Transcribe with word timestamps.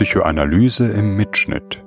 Psychoanalyse 0.00 0.90
im 0.92 1.14
Mitschnitt. 1.14 1.84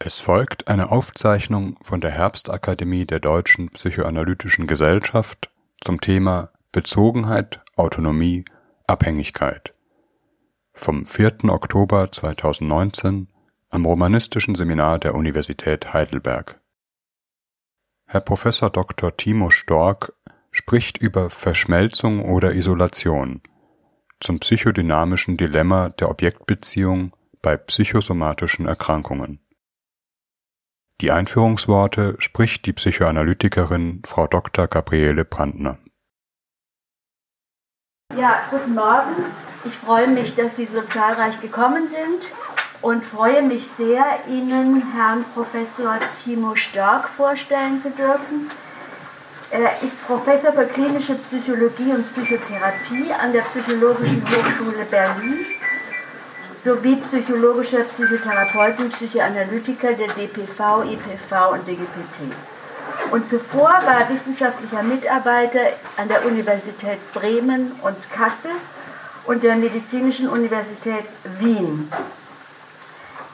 Es 0.00 0.18
folgt 0.18 0.66
eine 0.66 0.90
Aufzeichnung 0.90 1.78
von 1.82 2.00
der 2.00 2.10
Herbstakademie 2.10 3.04
der 3.04 3.20
Deutschen 3.20 3.70
Psychoanalytischen 3.70 4.66
Gesellschaft 4.66 5.52
zum 5.80 6.00
Thema 6.00 6.50
Bezogenheit, 6.72 7.60
Autonomie, 7.76 8.44
Abhängigkeit 8.88 9.74
vom 10.72 11.06
4. 11.06 11.44
Oktober 11.44 12.10
2019 12.10 13.28
am 13.70 13.86
Romanistischen 13.86 14.56
Seminar 14.56 14.98
der 14.98 15.14
Universität 15.14 15.92
Heidelberg. 15.92 16.60
Herr 18.06 18.22
Professor 18.22 18.70
Dr. 18.70 19.16
Timo 19.16 19.50
Stork 19.50 20.14
spricht 20.50 20.98
über 20.98 21.30
Verschmelzung 21.30 22.28
oder 22.28 22.54
Isolation 22.54 23.40
zum 24.20 24.38
psychodynamischen 24.40 25.36
Dilemma 25.36 25.90
der 25.90 26.10
Objektbeziehung 26.10 27.12
bei 27.42 27.56
psychosomatischen 27.56 28.66
Erkrankungen. 28.66 29.40
Die 31.00 31.12
Einführungsworte 31.12 32.16
spricht 32.18 32.66
die 32.66 32.72
Psychoanalytikerin 32.72 34.02
Frau 34.04 34.26
Dr. 34.26 34.66
Gabriele 34.66 35.24
Brandner. 35.24 35.78
Ja, 38.16 38.42
guten 38.50 38.74
Morgen. 38.74 39.14
Ich 39.64 39.74
freue 39.74 40.08
mich, 40.08 40.34
dass 40.34 40.56
Sie 40.56 40.66
so 40.66 40.80
zahlreich 40.82 41.40
gekommen 41.40 41.88
sind 41.88 42.32
und 42.82 43.04
freue 43.04 43.42
mich 43.42 43.66
sehr, 43.76 44.04
Ihnen 44.28 44.92
Herrn 44.92 45.24
Professor 45.34 45.98
Timo 46.24 46.56
Stark 46.56 47.08
vorstellen 47.08 47.80
zu 47.80 47.90
dürfen. 47.90 48.50
Er 49.50 49.82
ist 49.82 50.06
Professor 50.06 50.52
für 50.52 50.66
klinische 50.66 51.14
Psychologie 51.14 51.94
und 51.94 52.12
Psychotherapie 52.12 53.10
an 53.12 53.32
der 53.32 53.40
Psychologischen 53.42 54.22
Hochschule 54.22 54.84
Berlin 54.90 55.46
sowie 56.62 56.96
psychologischer 56.96 57.84
Psychotherapeuten, 57.84 58.90
Psychoanalytiker 58.90 59.94
der 59.94 60.08
DPV, 60.08 60.82
IPV 60.82 61.52
und 61.52 61.66
DGPT. 61.66 62.30
Und 63.10 63.30
zuvor 63.30 63.70
war 63.70 64.00
er 64.00 64.10
wissenschaftlicher 64.10 64.82
Mitarbeiter 64.82 65.60
an 65.96 66.08
der 66.08 66.26
Universität 66.26 66.98
Bremen 67.14 67.72
und 67.80 67.96
Kassel 68.10 68.50
und 69.24 69.42
der 69.42 69.56
Medizinischen 69.56 70.28
Universität 70.28 71.04
Wien. 71.38 71.90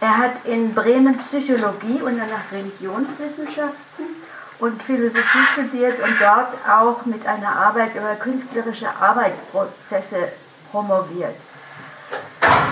Er 0.01 0.17
hat 0.17 0.45
in 0.45 0.75
Bremen 0.75 1.19
Psychologie 1.19 2.03
und 2.03 2.19
danach 2.19 2.53
Religionswissenschaften 2.53 4.24
und 4.65 4.83
Philosophie 4.83 5.47
studiert 5.53 6.03
und 6.03 6.15
dort 6.19 6.55
auch 6.67 7.05
mit 7.05 7.27
einer 7.27 7.55
Arbeit 7.55 7.95
über 7.95 8.15
künstlerische 8.15 8.89
Arbeitsprozesse 8.99 10.33
promoviert. 10.71 11.37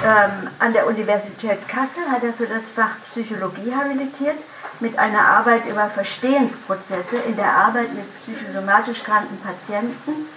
Ähm, 0.02 0.48
an 0.58 0.72
der 0.72 0.86
Universität 0.86 1.68
Kassel 1.68 2.10
hat 2.10 2.24
er 2.24 2.32
für 2.32 2.46
das 2.46 2.62
Fach 2.74 2.96
Psychologie 3.10 3.74
habilitiert 3.74 4.36
mit 4.80 4.98
einer 4.98 5.20
Arbeit 5.20 5.66
über 5.68 5.86
Verstehensprozesse 5.88 7.18
in 7.28 7.36
der 7.36 7.52
Arbeit 7.52 7.92
mit 7.92 8.06
psychosomatisch 8.22 9.02
kranken 9.02 9.38
Patienten. 9.40 10.28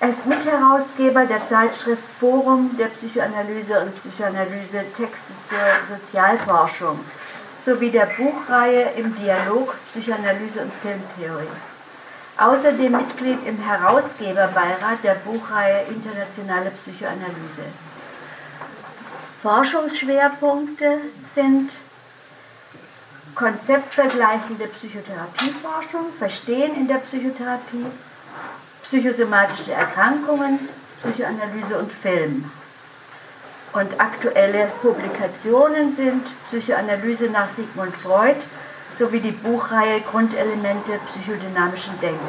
Er 0.00 0.10
ist 0.10 0.26
Mitherausgeber 0.26 1.24
der 1.26 1.48
Zeitschrift 1.48 2.02
Forum 2.18 2.76
der 2.76 2.86
Psychoanalyse 2.86 3.80
und 3.80 3.94
Psychoanalyse 4.00 4.84
Texte 4.96 5.32
zur 5.48 5.96
Sozialforschung 5.96 6.98
sowie 7.64 7.90
der 7.90 8.06
Buchreihe 8.06 8.90
im 8.96 9.14
Dialog 9.16 9.74
Psychoanalyse 9.90 10.60
und 10.60 10.72
Filmtheorie. 10.72 11.48
Außerdem 12.36 12.92
Mitglied 12.92 13.46
im 13.46 13.58
Herausgeberbeirat 13.58 15.02
der 15.02 15.14
Buchreihe 15.14 15.84
Internationale 15.88 16.70
Psychoanalyse. 16.70 17.66
Forschungsschwerpunkte 19.42 20.98
sind 21.34 21.70
konzeptvergleichende 23.34 24.66
Psychotherapieforschung, 24.66 26.12
Verstehen 26.18 26.74
in 26.76 26.88
der 26.88 26.96
Psychotherapie, 26.96 27.86
psychosomatische 28.84 29.72
Erkrankungen, 29.72 30.68
Psychoanalyse 31.02 31.78
und 31.78 31.92
Film. 31.92 32.50
Und 33.74 34.00
aktuelle 34.00 34.66
Publikationen 34.80 35.94
sind 35.94 36.24
Psychoanalyse 36.48 37.24
nach 37.24 37.48
Sigmund 37.56 37.94
Freud 37.96 38.36
sowie 39.00 39.18
die 39.18 39.32
Buchreihe 39.32 40.00
Grundelemente 40.00 40.92
psychodynamischen 41.10 41.98
Denkens. 42.00 42.20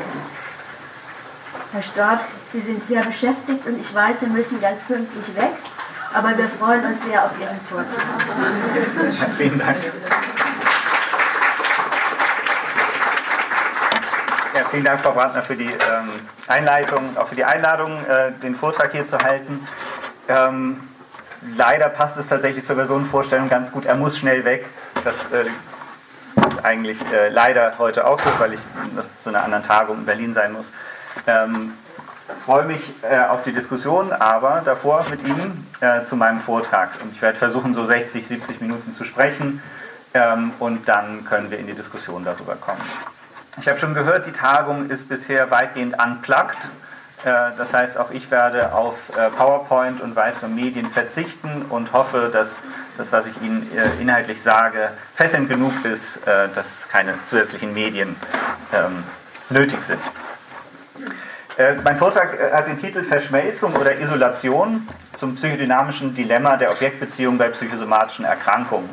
Herr 1.72 1.84
Stork, 1.84 2.22
Sie 2.52 2.62
sind 2.62 2.88
sehr 2.88 3.04
beschäftigt 3.04 3.64
und 3.68 3.80
ich 3.80 3.94
weiß, 3.94 4.22
Sie 4.22 4.26
müssen 4.26 4.60
ganz 4.60 4.82
pünktlich 4.88 5.36
weg, 5.36 5.52
aber 6.14 6.36
wir 6.36 6.50
freuen 6.50 6.84
uns 6.84 7.06
sehr 7.06 7.24
auf 7.24 7.32
Ihren 7.40 7.60
Vortrag. 7.68 9.36
Vielen 9.38 9.60
Dank. 9.60 9.78
Ja, 14.56 14.66
vielen 14.72 14.86
Dank, 14.86 15.02
Frau 15.02 15.12
Brandner, 15.12 15.44
für 15.44 15.56
die 15.56 15.66
ähm, 15.66 16.10
Einleitung, 16.48 17.16
auch 17.18 17.28
für 17.28 17.36
die 17.36 17.46
Einladung, 17.46 18.04
äh, 18.06 18.32
den 18.42 18.56
Vortrag 18.56 18.92
hier 18.94 19.08
zu 19.08 19.20
halten. 19.20 19.68
Ähm, 20.28 20.82
leider 21.58 21.90
passt 21.90 22.18
es 22.18 22.28
tatsächlich 22.28 22.66
zur 22.66 22.76
Personenvorstellung 22.76 23.50
ganz 23.50 23.72
gut. 23.72 23.86
Er 23.86 23.96
muss 23.96 24.18
schnell 24.18 24.46
weg. 24.46 24.68
Das 25.04 25.16
äh, 25.32 25.46
ist 26.48 26.66
eigentlich 26.66 26.98
äh, 27.12 27.30
leider 27.30 27.78
heute 27.78 28.08
auch 28.08 28.20
so, 28.20 28.30
weil 28.40 28.54
ich 28.54 28.60
zu 29.24 29.30
einer 29.30 29.44
anderen 29.44 29.64
Tagung 29.64 30.00
in 30.00 30.06
Berlin 30.06 30.34
sein 30.34 30.54
muss. 30.54 30.72
Ähm, 31.28 31.74
freue 32.44 32.66
mich 32.66 32.82
äh, 33.04 33.20
auf 33.20 33.44
die 33.44 33.54
Diskussion, 33.54 34.12
aber 34.12 34.62
davor 34.66 35.06
mit 35.10 35.26
Ihnen 35.26 35.68
äh, 35.82 36.06
zu 36.06 36.16
meinem 36.16 36.40
Vortrag. 36.40 36.90
Und 37.02 37.14
ich 37.14 37.22
werde 37.22 37.38
versuchen, 37.38 37.74
so 37.74 37.86
60, 37.86 38.26
70 38.26 38.62
Minuten 38.62 38.94
zu 38.94 39.04
sprechen 39.04 39.62
ähm, 40.14 40.52
und 40.60 40.88
dann 40.88 41.26
können 41.26 41.52
wir 41.52 41.60
in 41.60 41.68
die 41.68 41.74
Diskussion 41.74 42.26
darüber 42.26 42.56
kommen. 42.56 42.82
Ich 43.60 43.68
habe 43.68 43.80
schon 43.80 43.94
gehört, 43.94 44.26
die 44.26 44.32
Tagung 44.32 44.90
ist 44.90 45.08
bisher 45.08 45.50
weitgehend 45.52 45.96
unplugged. 46.02 46.58
Äh, 47.26 47.52
das 47.58 47.74
heißt, 47.74 47.98
auch 47.98 48.12
ich 48.12 48.30
werde 48.30 48.74
auf 48.74 49.10
äh, 49.18 49.30
PowerPoint 49.32 50.00
und 50.00 50.16
weitere 50.16 50.48
Medien 50.48 50.92
verzichten 50.92 51.66
und 51.70 51.92
hoffe, 51.92 52.30
dass 52.32 52.62
das, 52.98 53.12
was 53.12 53.26
ich 53.26 53.42
Ihnen 53.42 53.70
äh, 53.76 54.02
inhaltlich 54.02 54.42
sage, 54.42 54.92
fesselnd 55.16 55.50
genug 55.50 55.74
ist, 55.84 56.20
dass 56.26 56.88
keine 56.88 57.14
zusätzlichen 57.26 57.74
Medien 57.74 58.16
ähm, 58.74 59.04
nötig 59.50 59.82
sind. 59.82 60.00
Mein 61.84 61.98
Vortrag 61.98 62.38
hat 62.52 62.68
den 62.68 62.78
Titel 62.78 63.02
Verschmelzung 63.02 63.74
oder 63.76 63.98
Isolation 64.00 64.88
zum 65.14 65.36
psychodynamischen 65.36 66.14
Dilemma 66.14 66.58
der 66.58 66.72
Objektbeziehung 66.72 67.38
bei 67.38 67.48
psychosomatischen 67.50 68.26
Erkrankungen. 68.26 68.90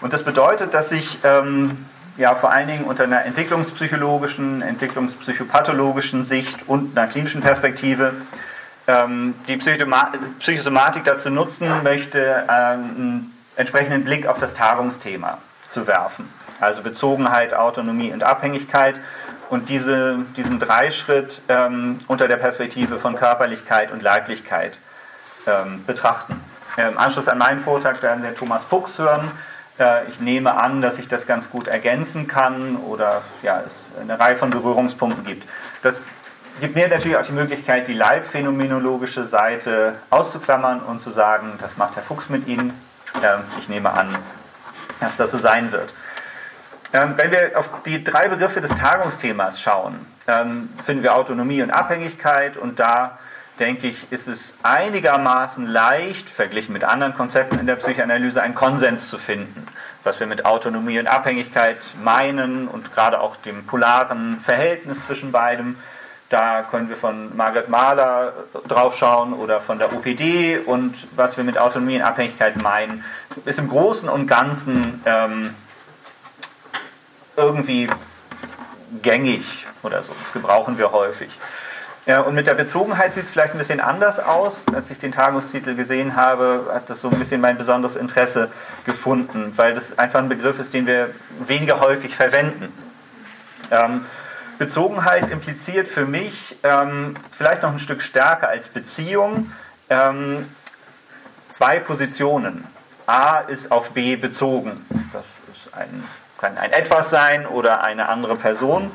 Und 0.00 0.12
das 0.12 0.24
bedeutet, 0.24 0.74
dass 0.74 0.88
sich 0.88 1.18
ähm, 1.22 1.86
ja 2.20 2.34
vor 2.34 2.52
allen 2.52 2.68
Dingen 2.68 2.84
unter 2.84 3.04
einer 3.04 3.24
entwicklungspsychologischen, 3.24 4.60
entwicklungspsychopathologischen 4.60 6.22
Sicht 6.24 6.68
und 6.68 6.96
einer 6.96 7.08
klinischen 7.08 7.40
Perspektive 7.40 8.12
ähm, 8.86 9.34
die 9.48 9.56
Psychosomatik 9.56 11.04
dazu 11.04 11.30
nutzen 11.30 11.82
möchte, 11.82 12.48
einen 12.48 13.34
entsprechenden 13.56 14.04
Blick 14.04 14.26
auf 14.26 14.38
das 14.38 14.52
Tagungsthema 14.52 15.38
zu 15.68 15.86
werfen. 15.86 16.28
Also 16.60 16.82
Bezogenheit, 16.82 17.54
Autonomie 17.54 18.12
und 18.12 18.22
Abhängigkeit 18.22 19.00
und 19.48 19.70
diese, 19.70 20.18
diesen 20.36 20.58
Dreischritt 20.58 21.40
ähm, 21.48 22.00
unter 22.06 22.28
der 22.28 22.36
Perspektive 22.36 22.98
von 22.98 23.16
Körperlichkeit 23.16 23.92
und 23.92 24.02
Leiblichkeit 24.02 24.78
ähm, 25.46 25.84
betrachten. 25.86 26.38
Im 26.76 26.98
Anschluss 26.98 27.28
an 27.28 27.38
meinen 27.38 27.60
Vortrag 27.60 28.02
werden 28.02 28.22
wir 28.22 28.34
Thomas 28.34 28.62
Fuchs 28.62 28.98
hören, 28.98 29.30
ich 30.08 30.20
nehme 30.20 30.56
an, 30.56 30.82
dass 30.82 30.98
ich 30.98 31.08
das 31.08 31.26
ganz 31.26 31.50
gut 31.50 31.66
ergänzen 31.66 32.26
kann 32.26 32.76
oder 32.76 33.22
ja, 33.42 33.62
es 33.66 33.86
eine 34.00 34.18
Reihe 34.18 34.36
von 34.36 34.50
Berührungspunkten 34.50 35.24
gibt. 35.24 35.48
Das 35.82 36.00
gibt 36.60 36.76
mir 36.76 36.88
natürlich 36.88 37.16
auch 37.16 37.26
die 37.26 37.32
Möglichkeit, 37.32 37.88
die 37.88 37.94
leibphänomenologische 37.94 39.24
Seite 39.24 39.94
auszuklammern 40.10 40.80
und 40.80 41.00
zu 41.00 41.10
sagen, 41.10 41.54
das 41.60 41.76
macht 41.76 41.96
Herr 41.96 42.02
Fuchs 42.02 42.28
mit 42.28 42.46
Ihnen. 42.46 42.72
Ähm, 43.22 43.40
ich 43.58 43.68
nehme 43.68 43.90
an, 43.90 44.16
dass 45.00 45.16
das 45.16 45.30
so 45.30 45.38
sein 45.38 45.72
wird. 45.72 45.92
Ähm, 46.92 47.14
wenn 47.16 47.30
wir 47.30 47.52
auf 47.54 47.70
die 47.84 48.02
drei 48.02 48.28
Begriffe 48.28 48.60
des 48.60 48.74
Tagungsthemas 48.74 49.60
schauen, 49.60 50.04
ähm, 50.26 50.70
finden 50.84 51.02
wir 51.02 51.14
Autonomie 51.14 51.62
und 51.62 51.70
Abhängigkeit 51.70 52.56
und 52.56 52.80
da 52.80 53.18
denke 53.60 53.86
ich, 53.88 54.10
ist 54.10 54.26
es 54.26 54.54
einigermaßen 54.62 55.66
leicht, 55.66 56.30
verglichen 56.30 56.72
mit 56.72 56.84
anderen 56.84 57.14
Konzepten 57.14 57.58
in 57.58 57.66
der 57.66 57.76
Psychoanalyse, 57.76 58.42
einen 58.42 58.54
Konsens 58.54 59.10
zu 59.10 59.18
finden, 59.18 59.66
was 60.02 60.18
wir 60.18 60.26
mit 60.26 60.46
Autonomie 60.46 60.98
und 60.98 61.06
Abhängigkeit 61.06 61.78
meinen 62.02 62.66
und 62.66 62.92
gerade 62.92 63.20
auch 63.20 63.36
dem 63.36 63.66
polaren 63.66 64.40
Verhältnis 64.40 65.04
zwischen 65.04 65.30
beidem. 65.30 65.76
Da 66.30 66.62
können 66.62 66.88
wir 66.88 66.96
von 66.96 67.36
Margaret 67.36 67.68
Mahler 67.68 68.32
drauf 68.66 68.96
schauen 68.96 69.34
oder 69.34 69.60
von 69.60 69.78
der 69.78 69.92
OPD 69.92 70.58
und 70.58 71.08
was 71.16 71.36
wir 71.36 71.44
mit 71.44 71.58
Autonomie 71.58 71.96
und 71.96 72.02
Abhängigkeit 72.02 72.56
meinen, 72.56 73.04
ist 73.44 73.58
im 73.58 73.68
Großen 73.68 74.08
und 74.08 74.26
Ganzen 74.26 75.02
ähm, 75.04 75.54
irgendwie 77.36 77.88
gängig 79.02 79.66
oder 79.82 80.02
so. 80.02 80.12
Das 80.12 80.32
gebrauchen 80.32 80.78
wir 80.78 80.92
häufig. 80.92 81.30
Ja, 82.10 82.22
und 82.22 82.34
mit 82.34 82.48
der 82.48 82.54
Bezogenheit 82.54 83.14
sieht 83.14 83.22
es 83.22 83.30
vielleicht 83.30 83.52
ein 83.54 83.58
bisschen 83.58 83.78
anders 83.78 84.18
aus. 84.18 84.64
Als 84.74 84.90
ich 84.90 84.98
den 84.98 85.12
Tagungstitel 85.12 85.76
gesehen 85.76 86.16
habe, 86.16 86.68
hat 86.74 86.90
das 86.90 87.02
so 87.02 87.08
ein 87.08 87.16
bisschen 87.16 87.40
mein 87.40 87.56
besonderes 87.56 87.94
Interesse 87.94 88.50
gefunden, 88.84 89.52
weil 89.54 89.74
das 89.74 89.96
einfach 89.96 90.18
ein 90.18 90.28
Begriff 90.28 90.58
ist, 90.58 90.74
den 90.74 90.88
wir 90.88 91.14
weniger 91.46 91.78
häufig 91.78 92.16
verwenden. 92.16 92.72
Ähm, 93.70 94.06
Bezogenheit 94.58 95.30
impliziert 95.30 95.86
für 95.86 96.04
mich 96.04 96.58
ähm, 96.64 97.14
vielleicht 97.30 97.62
noch 97.62 97.70
ein 97.70 97.78
Stück 97.78 98.02
stärker 98.02 98.48
als 98.48 98.66
Beziehung 98.66 99.52
ähm, 99.88 100.48
zwei 101.52 101.78
Positionen. 101.78 102.66
A 103.06 103.38
ist 103.38 103.70
auf 103.70 103.92
B 103.92 104.16
bezogen. 104.16 104.84
Das 105.12 105.26
ist 105.54 105.72
ein, 105.74 106.02
kann 106.38 106.58
ein 106.58 106.72
Etwas 106.72 107.08
sein 107.08 107.46
oder 107.46 107.84
eine 107.84 108.08
andere 108.08 108.34
Person. 108.34 108.90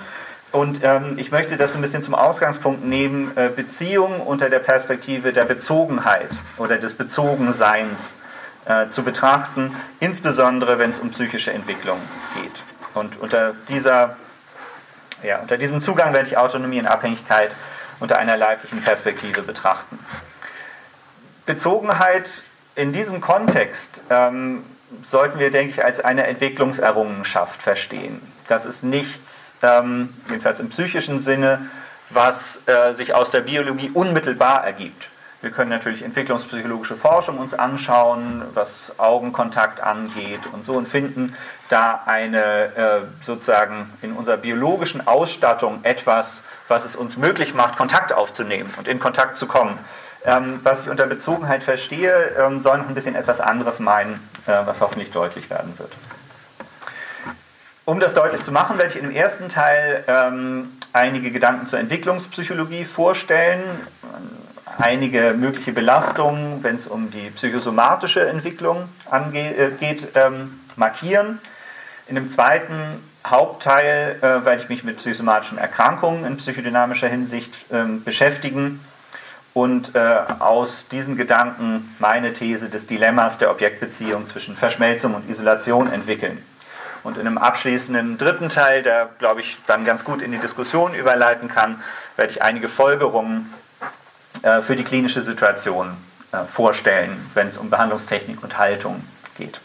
Und 0.55 0.79
ähm, 0.83 1.15
ich 1.17 1.31
möchte 1.31 1.57
das 1.57 1.75
ein 1.75 1.81
bisschen 1.81 2.01
zum 2.01 2.15
Ausgangspunkt 2.15 2.85
nehmen, 2.85 3.35
äh, 3.35 3.49
Beziehung 3.53 4.21
unter 4.21 4.49
der 4.49 4.59
Perspektive 4.59 5.33
der 5.33 5.43
Bezogenheit 5.43 6.29
oder 6.55 6.77
des 6.77 6.93
Bezogenseins 6.93 8.13
äh, 8.63 8.87
zu 8.87 9.03
betrachten, 9.03 9.75
insbesondere 9.99 10.79
wenn 10.79 10.91
es 10.91 10.99
um 10.99 11.11
psychische 11.11 11.51
Entwicklung 11.51 11.99
geht. 12.41 12.63
Und 12.93 13.19
unter, 13.19 13.53
dieser, 13.67 14.15
ja, 15.23 15.39
unter 15.39 15.57
diesem 15.57 15.81
Zugang 15.81 16.13
werde 16.13 16.29
ich 16.29 16.37
Autonomie 16.37 16.79
und 16.79 16.87
Abhängigkeit 16.87 17.53
unter 17.99 18.17
einer 18.17 18.37
leiblichen 18.37 18.81
Perspektive 18.81 19.41
betrachten. 19.41 19.99
Bezogenheit 21.45 22.43
in 22.75 22.93
diesem 22.93 23.19
Kontext 23.19 24.01
ähm, 24.09 24.63
sollten 25.03 25.37
wir, 25.37 25.51
denke 25.51 25.71
ich, 25.71 25.83
als 25.83 25.99
eine 25.99 26.27
Entwicklungserrungenschaft 26.27 27.61
verstehen. 27.61 28.21
Das 28.47 28.63
ist 28.63 28.83
nichts, 28.85 29.44
ähm, 29.61 30.13
jedenfalls 30.29 30.59
im 30.59 30.69
psychischen 30.69 31.19
Sinne, 31.19 31.69
was 32.09 32.61
äh, 32.67 32.93
sich 32.93 33.13
aus 33.13 33.31
der 33.31 33.41
Biologie 33.41 33.89
unmittelbar 33.93 34.63
ergibt. 34.63 35.09
Wir 35.41 35.51
können 35.51 35.69
natürlich 35.69 36.01
entwicklungspsychologische 36.01 36.95
Forschung 36.95 37.37
uns 37.37 37.53
anschauen, 37.53 38.41
was 38.55 38.93
Augenkontakt 38.97 39.79
angeht 39.79 40.39
und 40.51 40.65
so 40.65 40.73
und 40.73 40.87
finden 40.87 41.35
da 41.69 42.01
eine 42.07 42.75
äh, 42.75 43.01
sozusagen 43.21 43.91
in 44.01 44.13
unserer 44.13 44.37
biologischen 44.37 45.05
Ausstattung 45.05 45.81
etwas, 45.83 46.43
was 46.67 46.83
es 46.83 46.95
uns 46.95 47.17
möglich 47.17 47.53
macht, 47.53 47.77
Kontakt 47.77 48.11
aufzunehmen 48.11 48.73
und 48.77 48.87
in 48.87 48.99
Kontakt 48.99 49.37
zu 49.37 49.45
kommen. 49.45 49.77
Ähm, 50.23 50.61
was 50.63 50.81
ich 50.81 50.89
unter 50.89 51.05
Bezogenheit 51.05 51.61
verstehe, 51.61 52.35
ähm, 52.39 52.63
soll 52.63 52.79
noch 52.79 52.87
ein 52.87 52.95
bisschen 52.95 53.15
etwas 53.15 53.39
anderes 53.39 53.79
meinen, 53.79 54.15
äh, 54.47 54.65
was 54.65 54.81
hoffentlich 54.81 55.11
deutlich 55.11 55.51
werden 55.51 55.77
wird. 55.77 55.91
Um 57.85 57.99
das 57.99 58.15
deutlich 58.15 58.41
zu 58.41 58.51
machen, 58.51 58.79
werde 58.79 58.89
ich 58.89 58.97
in 58.97 59.03
dem 59.03 59.15
ersten 59.15 59.47
Teil 59.47 60.03
ähm, 60.07 60.71
einige 60.91 61.29
Gedanken 61.29 61.67
zur 61.67 61.77
Entwicklungspsychologie 61.77 62.83
vorstellen, 62.83 63.61
einige 64.79 65.35
mögliche 65.37 65.71
Belastungen, 65.71 66.63
wenn 66.63 66.75
es 66.75 66.87
um 66.87 67.11
die 67.11 67.29
psychosomatische 67.29 68.27
Entwicklung 68.27 68.89
äh, 69.11 69.69
ähm, 70.15 70.59
markieren. 70.75 71.39
In 72.07 72.15
dem 72.15 72.27
zweiten 72.29 73.03
Hauptteil 73.25 74.17
äh, 74.17 74.45
werde 74.45 74.63
ich 74.63 74.69
mich 74.69 74.83
mit 74.83 74.97
psychosomatischen 74.97 75.59
Erkrankungen 75.59 76.25
in 76.25 76.37
psychodynamischer 76.37 77.07
Hinsicht 77.07 77.65
ähm, 77.71 78.03
beschäftigen 78.03 78.79
und 79.53 79.93
äh, 79.93 80.21
aus 80.39 80.85
diesen 80.91 81.17
Gedanken 81.17 81.95
meine 81.99 82.33
These 82.33 82.67
des 82.67 82.87
Dilemmas 82.87 83.37
der 83.37 83.51
Objektbeziehung 83.51 84.25
zwischen 84.25 84.55
Verschmelzung 84.55 85.13
und 85.13 85.29
Isolation 85.29 85.91
entwickeln. 85.91 86.43
Und 87.05 87.17
in 87.17 87.27
einem 87.27 87.37
abschließenden 87.37 88.17
dritten 88.17 88.49
Teil, 88.49 88.81
der, 88.81 89.09
glaube 89.19 89.39
ich, 89.39 89.57
dann 89.67 89.85
ganz 89.85 90.03
gut 90.03 90.21
in 90.21 90.31
die 90.31 90.39
Diskussion 90.39 90.93
überleiten 90.93 91.47
kann, 91.47 91.81
werde 92.17 92.31
ich 92.31 92.41
einige 92.41 92.67
Folgerungen 92.67 93.53
äh, 94.41 94.61
für 94.61 94.75
die 94.75 94.83
klinische 94.83 95.21
Situation 95.21 95.95
äh, 96.33 96.43
vorstellen, 96.45 97.29
wenn 97.33 97.47
es 97.47 97.57
um 97.57 97.69
Behandlungstechnik 97.69 98.43
und 98.43 98.57
Haltung 98.57 99.05
geht. 99.37 99.61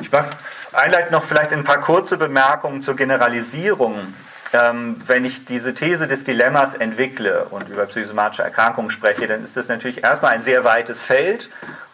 Ich 0.00 0.12
mache 0.12 0.30
einleitend 0.72 1.12
noch 1.12 1.24
vielleicht 1.24 1.52
ein 1.52 1.64
paar 1.64 1.80
kurze 1.80 2.18
Bemerkungen 2.18 2.82
zur 2.82 2.96
Generalisierung 2.96 4.14
ähm, 4.52 4.96
wenn 5.06 5.24
ich 5.24 5.46
diese 5.46 5.72
These 5.72 6.06
des 6.06 6.24
Dilemmas 6.24 6.74
entwickle 6.74 7.46
und 7.46 7.70
über 7.70 7.86
psychosomatische 7.86 8.42
Erkrankungen 8.42 8.90
spreche, 8.90 9.26
dann 9.26 9.42
ist 9.42 9.56
das 9.56 9.68
natürlich 9.68 10.04
erstmal 10.04 10.32
ein 10.32 10.42
sehr 10.42 10.62
weites 10.64 11.02
Feld 11.02 11.48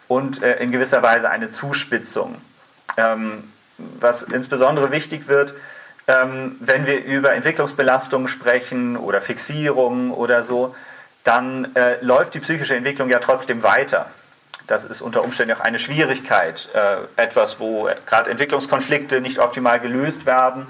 und 0.09 0.43
äh, 0.43 0.57
in 0.57 0.71
gewisser 0.71 1.01
Weise 1.01 1.29
eine 1.29 1.49
Zuspitzung. 1.51 2.41
Ähm, 2.97 3.45
was 3.99 4.23
insbesondere 4.23 4.91
wichtig 4.91 5.27
wird, 5.27 5.53
ähm, 6.07 6.55
wenn 6.59 6.85
wir 6.85 7.03
über 7.03 7.33
Entwicklungsbelastungen 7.33 8.27
sprechen 8.27 8.97
oder 8.97 9.21
Fixierungen 9.21 10.11
oder 10.11 10.43
so, 10.43 10.75
dann 11.23 11.75
äh, 11.75 12.03
läuft 12.03 12.33
die 12.33 12.39
psychische 12.39 12.75
Entwicklung 12.75 13.09
ja 13.09 13.19
trotzdem 13.19 13.63
weiter. 13.63 14.07
Das 14.67 14.85
ist 14.85 15.01
unter 15.01 15.23
Umständen 15.23 15.55
auch 15.55 15.59
eine 15.59 15.79
Schwierigkeit, 15.79 16.69
äh, 16.73 16.97
etwas, 17.21 17.59
wo 17.59 17.89
gerade 18.05 18.29
Entwicklungskonflikte 18.31 19.21
nicht 19.21 19.39
optimal 19.39 19.79
gelöst 19.79 20.25
werden 20.25 20.67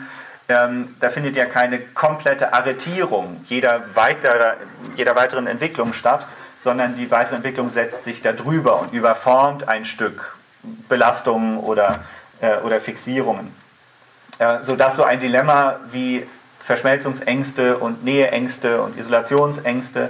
ähm, 0.49 0.95
da 0.99 1.09
findet 1.09 1.35
ja 1.35 1.45
keine 1.45 1.79
komplette 1.79 2.53
Arretierung 2.53 3.45
jeder, 3.47 3.95
weiterer, 3.95 4.55
jeder 4.95 5.15
weiteren 5.15 5.45
Entwicklung 5.45 5.93
statt, 5.93 6.25
sondern 6.59 6.95
die 6.95 7.11
weitere 7.11 7.35
Entwicklung 7.35 7.69
setzt 7.69 8.03
sich 8.03 8.23
darüber 8.23 8.81
und 8.81 8.91
überformt 8.91 9.67
ein 9.67 9.85
Stück 9.85 10.35
Belastungen 10.89 11.59
oder, 11.59 11.99
äh, 12.41 12.57
oder 12.57 12.79
Fixierungen. 12.79 13.53
Äh, 14.39 14.63
sodass 14.63 14.95
so 14.95 15.03
ein 15.03 15.19
Dilemma 15.19 15.79
wie 15.91 16.25
Verschmelzungsängste 16.59 17.77
und 17.77 18.03
Näheängste 18.03 18.81
und 18.81 18.97
Isolationsängste 18.97 20.09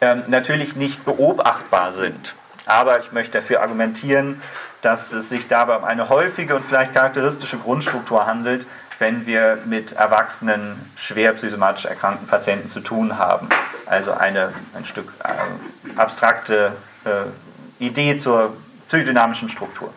äh, 0.00 0.16
natürlich 0.26 0.76
nicht 0.76 1.04
beobachtbar 1.04 1.92
sind. 1.92 2.34
Aber 2.66 3.00
ich 3.00 3.12
möchte 3.12 3.38
dafür 3.38 3.62
argumentieren, 3.62 4.42
dass 4.82 5.12
es 5.12 5.28
sich 5.28 5.48
dabei 5.48 5.76
um 5.76 5.84
eine 5.84 6.08
häufige 6.08 6.54
und 6.54 6.64
vielleicht 6.64 6.94
charakteristische 6.94 7.58
Grundstruktur 7.58 8.26
handelt, 8.26 8.66
wenn 8.98 9.26
wir 9.26 9.58
mit 9.66 9.92
erwachsenen, 9.92 10.90
schwer 10.96 11.32
psychosomatisch 11.34 11.84
erkrankten 11.84 12.26
Patienten 12.26 12.68
zu 12.68 12.80
tun 12.80 13.18
haben. 13.18 13.48
Also 13.86 14.12
eine, 14.12 14.52
ein 14.74 14.84
Stück 14.84 15.12
äh, 15.22 15.98
abstrakte 15.98 16.72
äh, 17.04 17.84
Idee 17.84 18.16
zur 18.16 18.56
psychodynamischen 18.88 19.48
Struktur. 19.48 19.92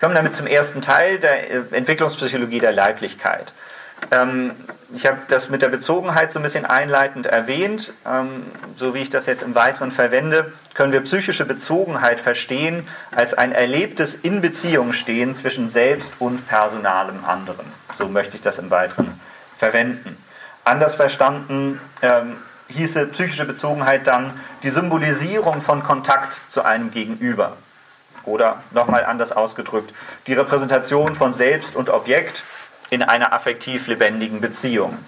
Kommen 0.00 0.14
damit 0.14 0.34
zum 0.34 0.46
ersten 0.46 0.82
Teil 0.82 1.18
der 1.18 1.50
äh, 1.50 1.62
Entwicklungspsychologie 1.72 2.60
der 2.60 2.72
Leiblichkeit. 2.72 3.52
Ähm, 4.10 4.52
ich 4.94 5.06
habe 5.06 5.18
das 5.28 5.48
mit 5.48 5.62
der 5.62 5.68
Bezogenheit 5.68 6.30
so 6.30 6.38
ein 6.38 6.42
bisschen 6.42 6.64
einleitend 6.64 7.26
erwähnt. 7.26 7.92
Ähm, 8.06 8.44
so 8.76 8.94
wie 8.94 9.00
ich 9.00 9.10
das 9.10 9.26
jetzt 9.26 9.42
im 9.42 9.54
Weiteren 9.54 9.90
verwende, 9.90 10.52
können 10.74 10.92
wir 10.92 11.00
psychische 11.00 11.44
Bezogenheit 11.44 12.20
verstehen 12.20 12.86
als 13.10 13.34
ein 13.34 13.52
erlebtes 13.52 14.14
in 14.14 14.40
Beziehung 14.40 14.92
stehen 14.92 15.34
zwischen 15.34 15.68
selbst 15.68 16.12
und 16.18 16.46
personalem 16.46 17.24
anderen. 17.24 17.66
So 17.96 18.06
möchte 18.08 18.36
ich 18.36 18.42
das 18.42 18.58
im 18.58 18.70
Weiteren 18.70 19.18
verwenden. 19.56 20.16
Anders 20.64 20.94
verstanden 20.94 21.80
ähm, 22.02 22.36
hieße 22.68 23.06
psychische 23.06 23.44
Bezogenheit 23.44 24.06
dann 24.06 24.38
die 24.62 24.70
Symbolisierung 24.70 25.62
von 25.62 25.82
Kontakt 25.82 26.34
zu 26.48 26.62
einem 26.62 26.90
Gegenüber. 26.90 27.56
Oder 28.26 28.62
nochmal 28.72 29.04
anders 29.04 29.32
ausgedrückt, 29.32 29.94
die 30.26 30.34
Repräsentation 30.34 31.14
von 31.14 31.32
Selbst 31.32 31.76
und 31.76 31.88
Objekt 31.88 32.42
in 32.90 33.02
einer 33.02 33.32
affektiv 33.32 33.86
lebendigen 33.86 34.40
Beziehung. 34.40 34.98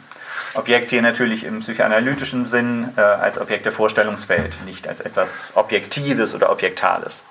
Objekt 0.55 0.91
hier 0.91 1.03
natürlich 1.03 1.45
im 1.45 1.61
psychoanalytischen 1.61 2.47
Sinn 2.47 2.93
äh, 2.97 3.01
als 3.01 3.39
Objekt 3.39 3.67
der 3.67 3.73
Vorstellungswelt, 3.73 4.65
nicht 4.65 4.89
als 4.89 5.01
etwas 5.01 5.29
Objektives 5.55 6.35
oder 6.35 6.51
Objektales. 6.51 7.23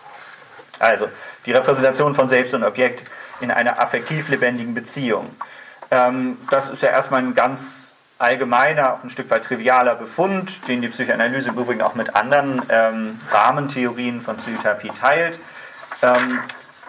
Also 0.80 1.08
die 1.46 1.52
Repräsentation 1.52 2.14
von 2.14 2.30
Selbst 2.30 2.54
und 2.54 2.64
Objekt 2.64 3.06
in 3.40 3.52
einer 3.52 3.80
affektiv 3.82 4.30
lebendigen 4.30 4.74
Beziehung. 4.74 5.36
Ähm, 5.90 6.38
das 6.50 6.70
ist 6.70 6.84
ja 6.84 6.90
erstmal 6.90 7.22
ein 7.22 7.34
ganz 7.34 7.92
allgemeiner, 8.20 8.94
auch 8.94 9.04
ein 9.04 9.10
Stück 9.10 9.30
weit 9.30 9.46
trivialer 9.46 9.96
Befund, 9.96 10.68
den 10.68 10.82
die 10.82 10.90
Psychoanalyse 10.90 11.50
im 11.50 11.56
Übrigen 11.56 11.82
auch 11.82 11.96
mit 11.96 12.16
anderen 12.16 12.62
ähm, 12.70 13.20
Rahmentheorien 13.32 14.22
von 14.22 14.38
Psychotherapie 14.38 14.90
teilt. 14.90 15.40
Ähm, 16.02 16.40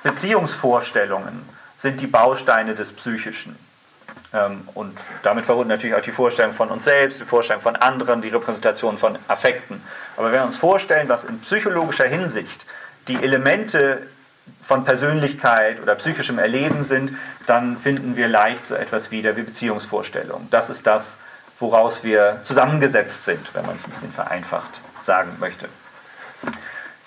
Beziehungsvorstellungen 0.03 1.43
sind 1.77 2.01
die 2.01 2.07
Bausteine 2.07 2.75
des 2.75 2.93
Psychischen. 2.93 3.57
Ähm, 4.33 4.69
und 4.75 4.99
damit 5.23 5.47
verbunden 5.47 5.71
natürlich 5.71 5.97
auch 5.97 6.03
die 6.03 6.13
Vorstellung 6.13 6.53
von 6.53 6.69
uns 6.69 6.85
selbst, 6.85 7.21
die 7.21 7.25
Vorstellung 7.25 7.63
von 7.63 7.77
anderen, 7.77 8.21
die 8.21 8.29
Repräsentation 8.29 8.99
von 8.99 9.19
Affekten. 9.29 9.83
Aber 10.17 10.27
wenn 10.27 10.41
wir 10.41 10.45
uns 10.47 10.59
vorstellen, 10.59 11.09
was 11.09 11.25
in 11.25 11.41
psychologischer 11.41 12.07
Hinsicht 12.07 12.67
die 13.09 13.17
Elemente 13.17 14.03
von 14.63 14.85
Persönlichkeit 14.85 15.81
oder 15.81 15.95
psychischem 15.95 16.39
Erleben 16.39 16.85
sind, 16.85 17.13
dann 17.47 17.79
finden 17.79 18.17
wir 18.17 18.29
leicht 18.29 18.67
so 18.67 18.75
etwas 18.75 19.11
wieder 19.11 19.37
wie 19.37 19.43
Beziehungsvorstellungen. 19.43 20.49
Das 20.51 20.71
ist 20.71 20.87
das, 20.87 21.19
woraus 21.59 22.05
wir 22.05 22.41
zusammengesetzt 22.43 23.25
sind, 23.25 23.55
wenn 23.55 23.67
man 23.67 23.77
es 23.77 23.85
ein 23.85 23.91
bisschen 23.91 24.13
vereinfacht 24.13 24.81
sagen 25.03 25.37
möchte. 25.41 25.69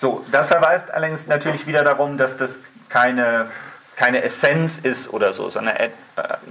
So, 0.02 0.24
das 0.32 0.48
verweist 0.48 0.90
allerdings 0.90 1.28
natürlich 1.28 1.68
wieder 1.68 1.84
darum, 1.84 2.18
dass 2.18 2.36
das 2.36 2.58
keine 2.88 3.46
keine 3.94 4.24
Essenz 4.24 4.78
ist 4.78 5.12
oder 5.12 5.32
so, 5.32 5.48
sondern 5.48 5.76
äh, 5.76 5.90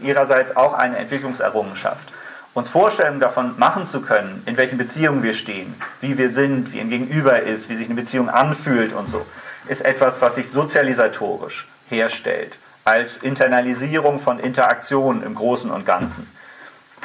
ihrerseits 0.01 0.55
auch 0.55 0.73
eine 0.73 0.97
Entwicklungserrungenschaft. 0.97 2.07
uns 2.53 2.69
Vorstellungen 2.69 3.19
davon 3.19 3.59
machen 3.59 3.85
zu 3.85 3.99
können, 3.99 4.41
in 4.45 4.55
welchen 4.55 4.77
Beziehungen 4.77 5.21
wir 5.21 5.33
stehen, 5.33 5.75
wie 5.99 6.17
wir 6.17 6.31
sind, 6.31 6.71
wie 6.71 6.79
ein 6.79 6.89
Gegenüber 6.89 7.41
ist, 7.41 7.67
wie 7.67 7.75
sich 7.75 7.87
eine 7.87 7.95
Beziehung 7.95 8.29
anfühlt 8.29 8.93
und 8.93 9.09
so, 9.09 9.25
ist 9.67 9.83
etwas, 9.83 10.21
was 10.21 10.35
sich 10.35 10.49
sozialisatorisch 10.49 11.67
herstellt, 11.89 12.57
als 12.85 13.17
Internalisierung 13.17 14.19
von 14.19 14.39
Interaktionen 14.39 15.23
im 15.23 15.35
Großen 15.35 15.71
und 15.71 15.85
Ganzen. 15.85 16.31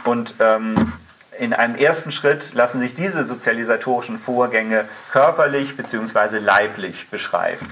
Und 0.05 0.35
ähm, 0.39 0.93
in 1.39 1.55
einem 1.55 1.77
ersten 1.77 2.11
Schritt 2.11 2.55
lassen 2.55 2.81
sich 2.81 2.95
diese 2.95 3.25
sozialisatorischen 3.25 4.19
Vorgänge 4.19 4.85
körperlich 5.11 5.77
bzw. 5.77 6.39
leiblich 6.39 7.09
beschreiben. 7.11 7.67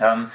Ähm, 0.00 0.30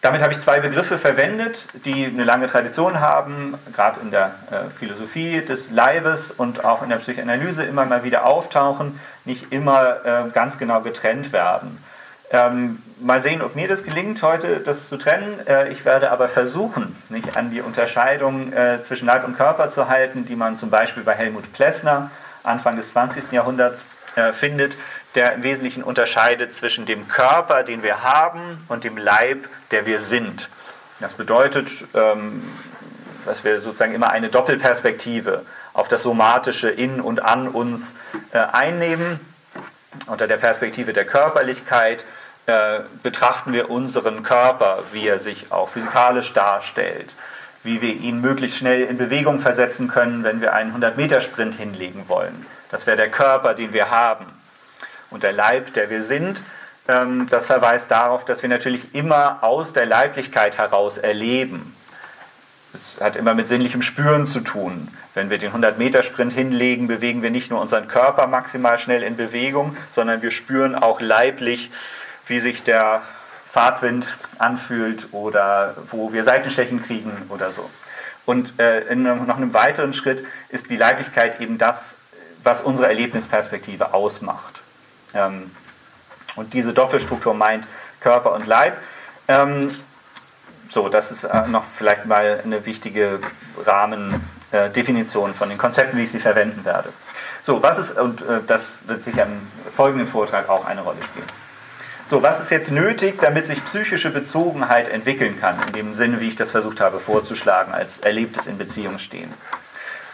damit 0.00 0.22
habe 0.22 0.32
ich 0.32 0.40
zwei 0.40 0.60
Begriffe 0.60 0.96
verwendet, 0.96 1.68
die 1.84 2.06
eine 2.06 2.22
lange 2.22 2.46
Tradition 2.46 3.00
haben, 3.00 3.54
gerade 3.72 3.98
in 4.00 4.12
der 4.12 4.34
äh, 4.50 4.70
Philosophie 4.70 5.44
des 5.44 5.70
Leibes 5.70 6.30
und 6.30 6.64
auch 6.64 6.82
in 6.82 6.88
der 6.88 6.98
Psychoanalyse 6.98 7.64
immer 7.64 7.84
mal 7.84 8.04
wieder 8.04 8.24
auftauchen, 8.24 9.00
nicht 9.24 9.52
immer 9.52 10.04
äh, 10.04 10.30
ganz 10.32 10.56
genau 10.56 10.82
getrennt 10.82 11.32
werden. 11.32 11.82
Ähm, 12.30 12.82
mal 13.00 13.22
sehen, 13.22 13.40
ob 13.40 13.56
mir 13.56 13.68
das 13.68 13.84
gelingt, 13.84 14.22
heute 14.22 14.60
das 14.60 14.88
zu 14.88 14.98
trennen. 14.98 15.46
Äh, 15.46 15.70
ich 15.70 15.84
werde 15.84 16.10
aber 16.10 16.28
versuchen, 16.28 16.94
nicht 17.08 17.36
an 17.36 17.50
die 17.50 17.62
Unterscheidung 17.62 18.52
äh, 18.52 18.82
zwischen 18.82 19.06
Leib 19.06 19.26
und 19.26 19.36
Körper 19.36 19.70
zu 19.70 19.88
halten, 19.88 20.26
die 20.26 20.36
man 20.36 20.56
zum 20.56 20.68
Beispiel 20.68 21.02
bei 21.02 21.14
Helmut 21.14 21.52
Plessner 21.52 22.10
Anfang 22.42 22.76
des 22.76 22.92
20. 22.92 23.32
Jahrhunderts 23.32 23.84
äh, 24.16 24.32
findet, 24.32 24.76
der 25.14 25.34
im 25.34 25.42
Wesentlichen 25.42 25.82
unterscheidet 25.82 26.54
zwischen 26.54 26.86
dem 26.86 27.08
Körper, 27.08 27.62
den 27.62 27.82
wir 27.82 28.02
haben, 28.02 28.58
und 28.68 28.84
dem 28.84 28.96
Leib, 28.96 29.48
der 29.70 29.86
wir 29.86 29.98
sind. 29.98 30.48
Das 31.00 31.14
bedeutet, 31.14 31.70
ähm, 31.94 32.42
dass 33.24 33.44
wir 33.44 33.60
sozusagen 33.60 33.94
immer 33.94 34.10
eine 34.10 34.28
Doppelperspektive 34.28 35.44
auf 35.72 35.88
das 35.88 36.02
Somatische 36.02 36.68
in 36.68 37.00
und 37.00 37.22
an 37.22 37.48
uns 37.48 37.94
äh, 38.32 38.38
einnehmen. 38.38 39.20
Unter 40.06 40.26
der 40.26 40.36
Perspektive 40.36 40.92
der 40.92 41.06
Körperlichkeit 41.06 42.04
äh, 42.46 42.80
betrachten 43.02 43.52
wir 43.52 43.70
unseren 43.70 44.22
Körper, 44.22 44.82
wie 44.92 45.06
er 45.06 45.18
sich 45.18 45.50
auch 45.50 45.68
physikalisch 45.68 46.32
darstellt, 46.34 47.14
wie 47.62 47.80
wir 47.80 47.92
ihn 47.92 48.20
möglichst 48.20 48.58
schnell 48.58 48.82
in 48.82 48.98
Bewegung 48.98 49.38
versetzen 49.38 49.88
können, 49.88 50.24
wenn 50.24 50.40
wir 50.40 50.52
einen 50.52 50.74
100-Meter-Sprint 50.74 51.56
hinlegen 51.56 52.08
wollen. 52.08 52.46
Das 52.70 52.86
wäre 52.86 52.96
der 52.96 53.10
Körper, 53.10 53.54
den 53.54 53.72
wir 53.72 53.90
haben 53.90 54.26
und 55.10 55.22
der 55.22 55.32
Leib, 55.32 55.72
der 55.74 55.90
wir 55.90 56.02
sind, 56.02 56.42
ähm, 56.88 57.26
das 57.28 57.46
verweist 57.46 57.90
darauf, 57.90 58.24
dass 58.24 58.42
wir 58.42 58.48
natürlich 58.48 58.94
immer 58.94 59.38
aus 59.42 59.72
der 59.72 59.86
Leiblichkeit 59.86 60.58
heraus 60.58 60.98
erleben. 60.98 61.76
Es 62.74 63.00
hat 63.00 63.16
immer 63.16 63.34
mit 63.34 63.48
sinnlichem 63.48 63.82
Spüren 63.82 64.26
zu 64.26 64.40
tun. 64.40 64.88
Wenn 65.14 65.30
wir 65.30 65.38
den 65.38 65.52
100-Meter-Sprint 65.52 66.32
hinlegen, 66.32 66.86
bewegen 66.86 67.22
wir 67.22 67.30
nicht 67.30 67.50
nur 67.50 67.60
unseren 67.60 67.88
Körper 67.88 68.26
maximal 68.26 68.78
schnell 68.78 69.02
in 69.02 69.16
Bewegung, 69.16 69.76
sondern 69.90 70.20
wir 70.20 70.30
spüren 70.30 70.74
auch 70.74 71.00
leiblich, 71.00 71.70
wie 72.26 72.40
sich 72.40 72.62
der 72.62 73.02
Fahrtwind 73.46 74.14
anfühlt 74.38 75.08
oder 75.12 75.74
wo 75.90 76.12
wir 76.12 76.24
Seitenstechen 76.24 76.82
kriegen 76.82 77.12
oder 77.30 77.50
so. 77.52 77.68
Und 78.26 78.60
äh, 78.60 78.80
in 78.88 79.04
noch 79.04 79.38
einem 79.38 79.54
weiteren 79.54 79.94
Schritt 79.94 80.22
ist 80.50 80.68
die 80.68 80.76
Leiblichkeit 80.76 81.40
eben 81.40 81.56
das, 81.56 81.96
was 82.44 82.60
unsere 82.60 82.88
Erlebnisperspektive 82.88 83.94
ausmacht. 83.94 84.60
Ähm, 85.14 85.50
und 86.36 86.52
diese 86.52 86.74
Doppelstruktur 86.74 87.32
meint 87.32 87.66
Körper 88.00 88.32
und 88.32 88.46
Leib. 88.46 88.76
Ähm, 89.26 89.74
so, 90.68 90.88
das 90.88 91.10
ist 91.10 91.24
äh, 91.24 91.46
noch 91.48 91.64
vielleicht 91.64 92.06
mal 92.06 92.40
eine 92.44 92.64
wichtige 92.66 93.20
Rahmendefinition 93.64 95.34
von 95.34 95.48
den 95.48 95.58
Konzepten, 95.58 95.96
wie 95.98 96.04
ich 96.04 96.10
sie 96.10 96.20
verwenden 96.20 96.64
werde. 96.64 96.90
So, 97.42 97.62
was 97.62 97.78
ist, 97.78 97.98
und 97.98 98.22
äh, 98.22 98.40
das 98.46 98.78
wird 98.86 99.02
sicher 99.02 99.24
im 99.24 99.40
folgenden 99.74 100.06
Vortrag 100.06 100.48
auch 100.48 100.66
eine 100.66 100.82
Rolle 100.82 101.02
spielen. 101.02 101.28
So, 102.06 102.22
was 102.22 102.40
ist 102.40 102.50
jetzt 102.50 102.70
nötig, 102.70 103.20
damit 103.20 103.46
sich 103.46 103.62
psychische 103.64 104.10
Bezogenheit 104.10 104.88
entwickeln 104.88 105.38
kann, 105.38 105.56
in 105.66 105.72
dem 105.74 105.94
Sinne, 105.94 106.20
wie 106.20 106.28
ich 106.28 106.36
das 106.36 106.50
versucht 106.50 106.80
habe 106.80 107.00
vorzuschlagen, 107.00 107.72
als 107.72 108.00
erlebtes 108.00 108.46
in 108.46 108.56
Beziehung 108.56 108.98
stehen? 108.98 109.32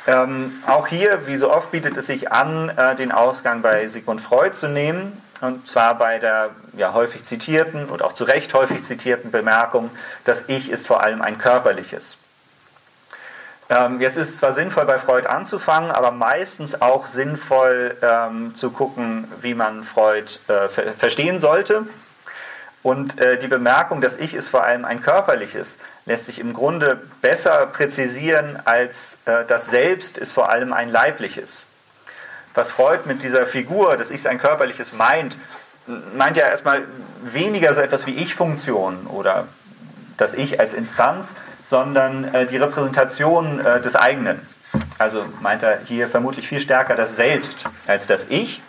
Ähm, 0.06 0.52
auch 0.66 0.86
hier, 0.86 1.26
wie 1.26 1.36
so 1.36 1.52
oft, 1.52 1.70
bietet 1.70 1.96
es 1.96 2.06
sich 2.06 2.30
an, 2.30 2.68
äh, 2.68 2.94
den 2.94 3.10
Ausgang 3.10 3.62
bei 3.62 3.86
Sigmund 3.88 4.20
Freud 4.20 4.54
zu 4.54 4.68
nehmen. 4.68 5.20
Und 5.40 5.68
zwar 5.68 5.98
bei 5.98 6.18
der 6.18 6.50
ja, 6.76 6.92
häufig 6.92 7.24
zitierten 7.24 7.88
und 7.88 8.02
auch 8.02 8.12
zu 8.12 8.24
Recht 8.24 8.54
häufig 8.54 8.84
zitierten 8.84 9.30
Bemerkung, 9.30 9.90
das 10.24 10.44
Ich 10.46 10.70
ist 10.70 10.86
vor 10.86 11.02
allem 11.02 11.22
ein 11.22 11.38
körperliches. 11.38 12.16
Ähm, 13.70 14.00
jetzt 14.00 14.16
ist 14.16 14.28
es 14.28 14.38
zwar 14.38 14.52
sinnvoll, 14.52 14.84
bei 14.84 14.98
Freud 14.98 15.26
anzufangen, 15.26 15.90
aber 15.90 16.10
meistens 16.10 16.80
auch 16.80 17.06
sinnvoll 17.06 17.96
ähm, 18.02 18.54
zu 18.54 18.70
gucken, 18.70 19.30
wie 19.40 19.54
man 19.54 19.84
Freud 19.84 20.38
äh, 20.48 20.68
ver 20.68 20.92
verstehen 20.92 21.38
sollte. 21.38 21.86
Und 22.82 23.18
äh, 23.18 23.38
die 23.38 23.48
Bemerkung, 23.48 24.02
das 24.02 24.16
Ich 24.16 24.34
ist 24.34 24.50
vor 24.50 24.64
allem 24.64 24.84
ein 24.84 25.00
körperliches, 25.00 25.78
lässt 26.04 26.26
sich 26.26 26.38
im 26.38 26.52
Grunde 26.52 27.00
besser 27.22 27.66
präzisieren 27.66 28.60
als 28.66 29.16
äh, 29.24 29.46
das 29.46 29.68
Selbst 29.68 30.18
ist 30.18 30.32
vor 30.32 30.50
allem 30.50 30.74
ein 30.74 30.90
leibliches. 30.90 31.66
Was 32.54 32.70
Freud 32.70 33.00
mit 33.06 33.22
dieser 33.22 33.46
Figur, 33.46 33.96
das 33.96 34.10
Ich 34.10 34.28
ein 34.28 34.38
körperliches 34.38 34.92
meint, 34.92 35.36
meint 36.16 36.36
ja 36.36 36.46
erstmal 36.46 36.84
weniger 37.22 37.74
so 37.74 37.80
etwas 37.80 38.06
wie 38.06 38.14
Ich-Funktion 38.14 39.06
oder 39.06 39.46
das 40.16 40.34
Ich 40.34 40.60
als 40.60 40.72
Instanz, 40.72 41.34
sondern 41.64 42.32
äh, 42.32 42.46
die 42.46 42.56
Repräsentation 42.56 43.60
äh, 43.60 43.80
des 43.80 43.96
eigenen. 43.96 44.40
Also 44.98 45.24
meint 45.40 45.62
er 45.62 45.80
hier 45.84 46.08
vermutlich 46.08 46.48
viel 46.48 46.60
stärker 46.60 46.94
das 46.94 47.16
Selbst 47.16 47.64
als 47.86 48.06
das 48.06 48.26
Ich. 48.28 48.62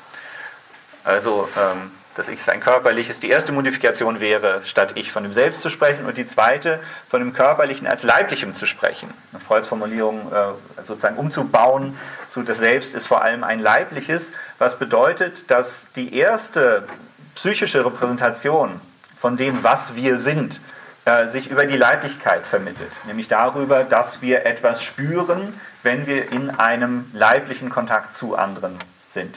Also 1.04 1.48
ähm, 1.56 1.92
das 2.16 2.30
Ich 2.30 2.40
ist 2.40 2.50
ein 2.50 2.62
körperliches. 2.62 3.20
Die 3.20 3.30
erste 3.30 3.52
Modifikation 3.52 4.22
wäre, 4.22 4.62
statt 4.64 4.94
Ich 4.96 5.12
von 5.12 5.24
dem 5.24 5.34
Selbst 5.34 5.62
zu 5.62 5.70
sprechen 5.70 6.06
und 6.06 6.18
die 6.18 6.26
zweite 6.26 6.80
von 7.10 7.20
dem 7.20 7.34
Körperlichen 7.34 7.88
als 7.88 8.04
Leiblichem 8.04 8.54
zu 8.54 8.66
sprechen. 8.66 9.14
Eine 9.32 9.42
Freuds 9.42 9.68
Formulierung 9.68 10.32
äh, 10.32 10.84
sozusagen 10.84 11.18
umzubauen, 11.18 11.98
so 12.30 12.42
das 12.42 12.60
Selbst 12.60 12.96
ist 12.96 13.08
vor 13.08 13.22
allem 13.22 13.44
ein 13.44 13.60
Leibliches, 13.60 14.32
was 14.58 14.80
bedeutet, 14.80 15.52
dass 15.52 15.90
die 15.96 16.16
erste 16.16 16.88
psychische 17.36 17.86
Repräsentation 17.86 18.80
von 19.16 19.36
dem, 19.36 19.64
was 19.64 19.96
wir 19.96 20.18
sind, 20.18 20.62
äh, 21.04 21.28
sich 21.28 21.52
über 21.52 21.66
die 21.66 21.78
Leiblichkeit 21.78 22.48
vermittelt, 22.48 22.92
nämlich 23.06 23.28
darüber, 23.28 23.84
dass 23.84 24.22
wir 24.22 24.46
etwas 24.46 24.82
spüren, 24.82 25.54
wenn 25.84 26.08
wir 26.08 26.32
in 26.32 26.50
einem 26.50 27.10
leiblichen 27.14 27.70
Kontakt 27.70 28.16
zu 28.16 28.38
anderen 28.38 28.80
sind. 29.10 29.36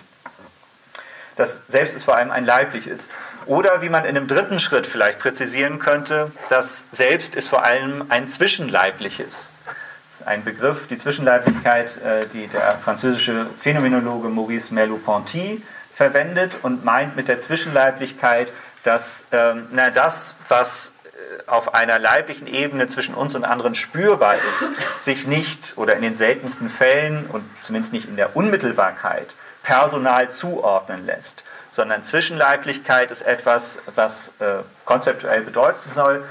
Das 1.38 1.62
Selbst 1.68 1.94
ist 1.94 2.02
vor 2.02 2.16
allem 2.16 2.32
ein 2.32 2.44
leibliches. 2.44 3.08
Oder 3.46 3.80
wie 3.80 3.88
man 3.88 4.04
in 4.04 4.16
einem 4.16 4.26
dritten 4.26 4.58
Schritt 4.58 4.86
vielleicht 4.88 5.20
präzisieren 5.20 5.78
könnte, 5.78 6.32
das 6.50 6.84
Selbst 6.90 7.36
ist 7.36 7.48
vor 7.48 7.64
allem 7.64 8.04
ein 8.08 8.28
zwischenleibliches. 8.28 9.48
Das 9.64 10.20
ist 10.20 10.26
ein 10.26 10.42
Begriff, 10.42 10.88
die 10.88 10.98
Zwischenleiblichkeit, 10.98 11.96
äh, 12.02 12.26
die 12.26 12.48
der 12.48 12.76
französische 12.78 13.46
Phänomenologe 13.58 14.28
Maurice 14.28 14.74
Merleau-Ponty 14.74 15.62
verwendet 15.94 16.56
und 16.62 16.84
meint 16.84 17.14
mit 17.14 17.28
der 17.28 17.38
Zwischenleiblichkeit, 17.38 18.52
dass 18.82 19.24
ähm, 19.30 19.68
na, 19.70 19.90
das, 19.90 20.34
was 20.48 20.92
äh, 21.04 21.48
auf 21.48 21.72
einer 21.72 22.00
leiblichen 22.00 22.48
Ebene 22.48 22.88
zwischen 22.88 23.14
uns 23.14 23.36
und 23.36 23.44
anderen 23.44 23.76
spürbar 23.76 24.34
ist, 24.34 24.72
sich 25.04 25.28
nicht 25.28 25.74
oder 25.76 25.94
in 25.94 26.02
den 26.02 26.16
seltensten 26.16 26.68
Fällen 26.68 27.26
und 27.26 27.44
zumindest 27.62 27.92
nicht 27.92 28.08
in 28.08 28.16
der 28.16 28.34
Unmittelbarkeit 28.34 29.34
Personal 29.68 30.30
zuordnen 30.30 31.04
lässt, 31.04 31.44
sondern 31.70 32.02
Zwischenleiblichkeit 32.02 33.10
ist 33.10 33.20
etwas, 33.20 33.80
was 33.94 34.28
äh, 34.38 34.62
konzeptuell 34.86 35.42
bedeuten 35.42 35.90
soll. 35.94 36.24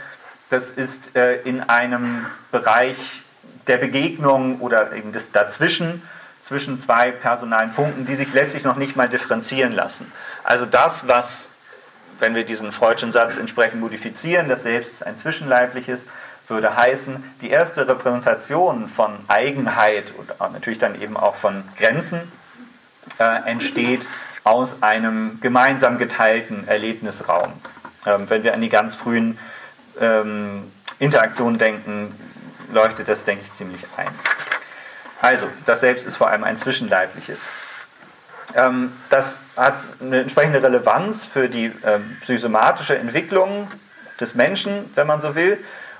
Das 0.49 0.71
ist 0.71 1.15
äh, 1.15 1.35
in 1.43 1.61
einem 1.61 2.25
Bereich 2.51 3.21
der 3.67 3.77
Begegnung 3.77 4.59
oder 4.59 4.91
eben 4.93 5.13
des 5.13 5.31
Dazwischen, 5.31 6.01
zwischen 6.41 6.79
zwei 6.79 7.11
personalen 7.11 7.71
Punkten, 7.73 8.07
die 8.07 8.15
sich 8.15 8.33
letztlich 8.33 8.63
noch 8.63 8.75
nicht 8.75 8.95
mal 8.95 9.07
differenzieren 9.07 9.71
lassen. 9.71 10.11
Also 10.43 10.65
das, 10.65 11.07
was, 11.07 11.51
wenn 12.17 12.33
wir 12.33 12.43
diesen 12.43 12.71
Freudschen 12.71 13.11
Satz 13.11 13.37
entsprechend 13.37 13.81
modifizieren, 13.81 14.49
das 14.49 14.63
Selbst 14.63 14.93
ist 14.93 15.05
ein 15.05 15.15
zwischenleibliches, 15.15 16.05
würde 16.47 16.75
heißen, 16.75 17.23
die 17.41 17.51
erste 17.51 17.87
Repräsentation 17.87 18.87
von 18.87 19.19
Eigenheit 19.27 20.11
und 20.17 20.39
natürlich 20.53 20.79
dann 20.79 20.99
eben 20.99 21.17
auch 21.17 21.35
von 21.35 21.63
Grenzen 21.77 22.31
äh, 23.19 23.49
entsteht 23.49 24.07
aus 24.43 24.81
einem 24.81 25.39
gemeinsam 25.41 25.97
geteilten 25.97 26.67
Erlebnisraum. 26.67 27.53
Ähm, 28.05 28.29
wenn 28.29 28.43
wir 28.43 28.53
an 28.53 28.61
die 28.61 28.69
ganz 28.69 28.95
frühen 28.95 29.37
ähm, 29.99 30.71
Interaktionen 30.99 31.57
denken, 31.59 32.15
leuchtet 32.71 33.09
das, 33.09 33.23
denke 33.23 33.43
ich, 33.45 33.53
ziemlich 33.53 33.83
ein. 33.97 34.07
Also, 35.21 35.47
das 35.65 35.81
Selbst 35.81 36.05
ist 36.05 36.17
vor 36.17 36.29
allem 36.29 36.43
ein 36.43 36.57
zwischenleibliches. 36.57 37.45
Ähm, 38.55 38.93
das 39.09 39.35
hat 39.55 39.75
eine 39.99 40.21
entsprechende 40.21 40.61
Relevanz 40.61 41.25
für 41.25 41.49
die 41.49 41.71
ähm, 41.83 42.17
psychosomatische 42.21 42.97
Entwicklung 42.97 43.69
des 44.19 44.35
Menschen, 44.35 44.89
wenn 44.95 45.07
man 45.07 45.21
so 45.21 45.35
will. 45.35 45.57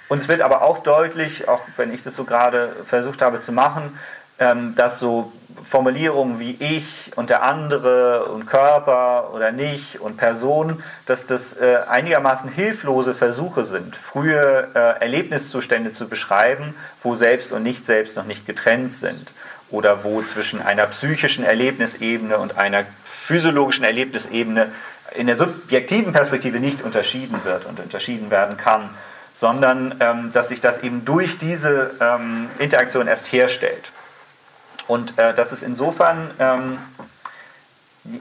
Und 0.08 0.20
es 0.20 0.28
wird 0.28 0.42
aber 0.42 0.62
auch 0.62 0.80
deutlich, 0.80 1.48
auch 1.48 1.62
wenn 1.76 1.94
ich 1.94 2.04
das 2.04 2.16
so 2.16 2.24
gerade 2.24 2.76
versucht 2.86 3.22
habe 3.22 3.40
zu 3.40 3.52
machen, 3.52 3.98
ähm, 4.40 4.76
dass 4.76 5.00
so 5.00 5.34
Formulierungen 5.64 6.40
wie 6.40 6.56
ich 6.60 7.12
und 7.16 7.30
der 7.30 7.44
andere 7.44 8.26
und 8.26 8.46
Körper 8.46 9.34
oder 9.34 9.52
nicht 9.52 10.00
und 10.00 10.18
Person, 10.18 10.84
dass 11.06 11.26
das 11.26 11.54
äh, 11.54 11.80
einigermaßen 11.88 12.50
hilflose 12.50 13.14
Versuche 13.14 13.64
sind, 13.64 13.96
frühe 13.96 14.70
äh, 14.74 14.80
Erlebniszustände 15.02 15.92
zu 15.92 16.08
beschreiben, 16.08 16.76
wo 17.02 17.16
Selbst 17.16 17.52
und 17.52 17.64
Nicht-Selbst 17.64 18.16
noch 18.16 18.26
nicht 18.26 18.46
getrennt 18.46 18.94
sind 18.94 19.32
oder 19.70 20.04
wo 20.04 20.22
zwischen 20.22 20.62
einer 20.62 20.88
psychischen 20.88 21.44
Erlebnisebene 21.44 22.38
und 22.38 22.58
einer 22.58 22.86
physiologischen 23.04 23.84
Erlebnisebene 23.84 24.72
in 25.16 25.28
der 25.28 25.38
subjektiven 25.38 26.14
Perspektive 26.14 26.60
nicht 26.60 26.82
unterschieden 26.82 27.40
wird 27.44 27.66
und 27.66 27.80
unterschieden 27.80 28.32
werden 28.32 28.58
kann, 28.58 28.90
sondern 29.34 29.96
ähm, 30.00 30.32
dass 30.34 30.50
sich 30.50 30.62
das 30.62 30.80
eben 30.80 31.06
durch 31.06 31.38
diese 31.38 31.92
ähm, 32.02 32.50
Interaktion 32.60 33.08
erst 33.08 33.32
herstellt. 33.32 33.92
Und 34.88 35.18
äh, 35.18 35.34
das 35.34 35.52
ist 35.52 35.64
insofern 35.64 36.32
ähm, 36.40 36.80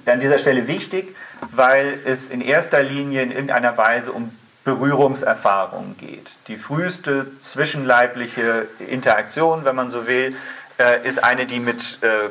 an 0.04 0.20
dieser 0.20 0.38
Stelle 0.38 0.66
wichtig, 0.66 1.14
weil 1.50 1.98
es 2.04 2.28
in 2.28 2.40
erster 2.40 2.82
Linie 2.82 3.22
in 3.22 3.30
irgendeiner 3.30 3.76
Weise 3.76 4.12
um 4.12 4.32
Berührungserfahrungen 4.64 5.96
geht. 5.96 6.34
Die 6.48 6.56
früheste 6.56 7.26
zwischenleibliche 7.40 8.66
Interaktion, 8.80 9.64
wenn 9.64 9.76
man 9.76 9.90
so 9.90 10.08
will, 10.08 10.36
äh, 10.78 11.06
ist 11.06 11.22
eine, 11.22 11.46
die 11.46 11.60
mit 11.60 12.02
äh, 12.02 12.30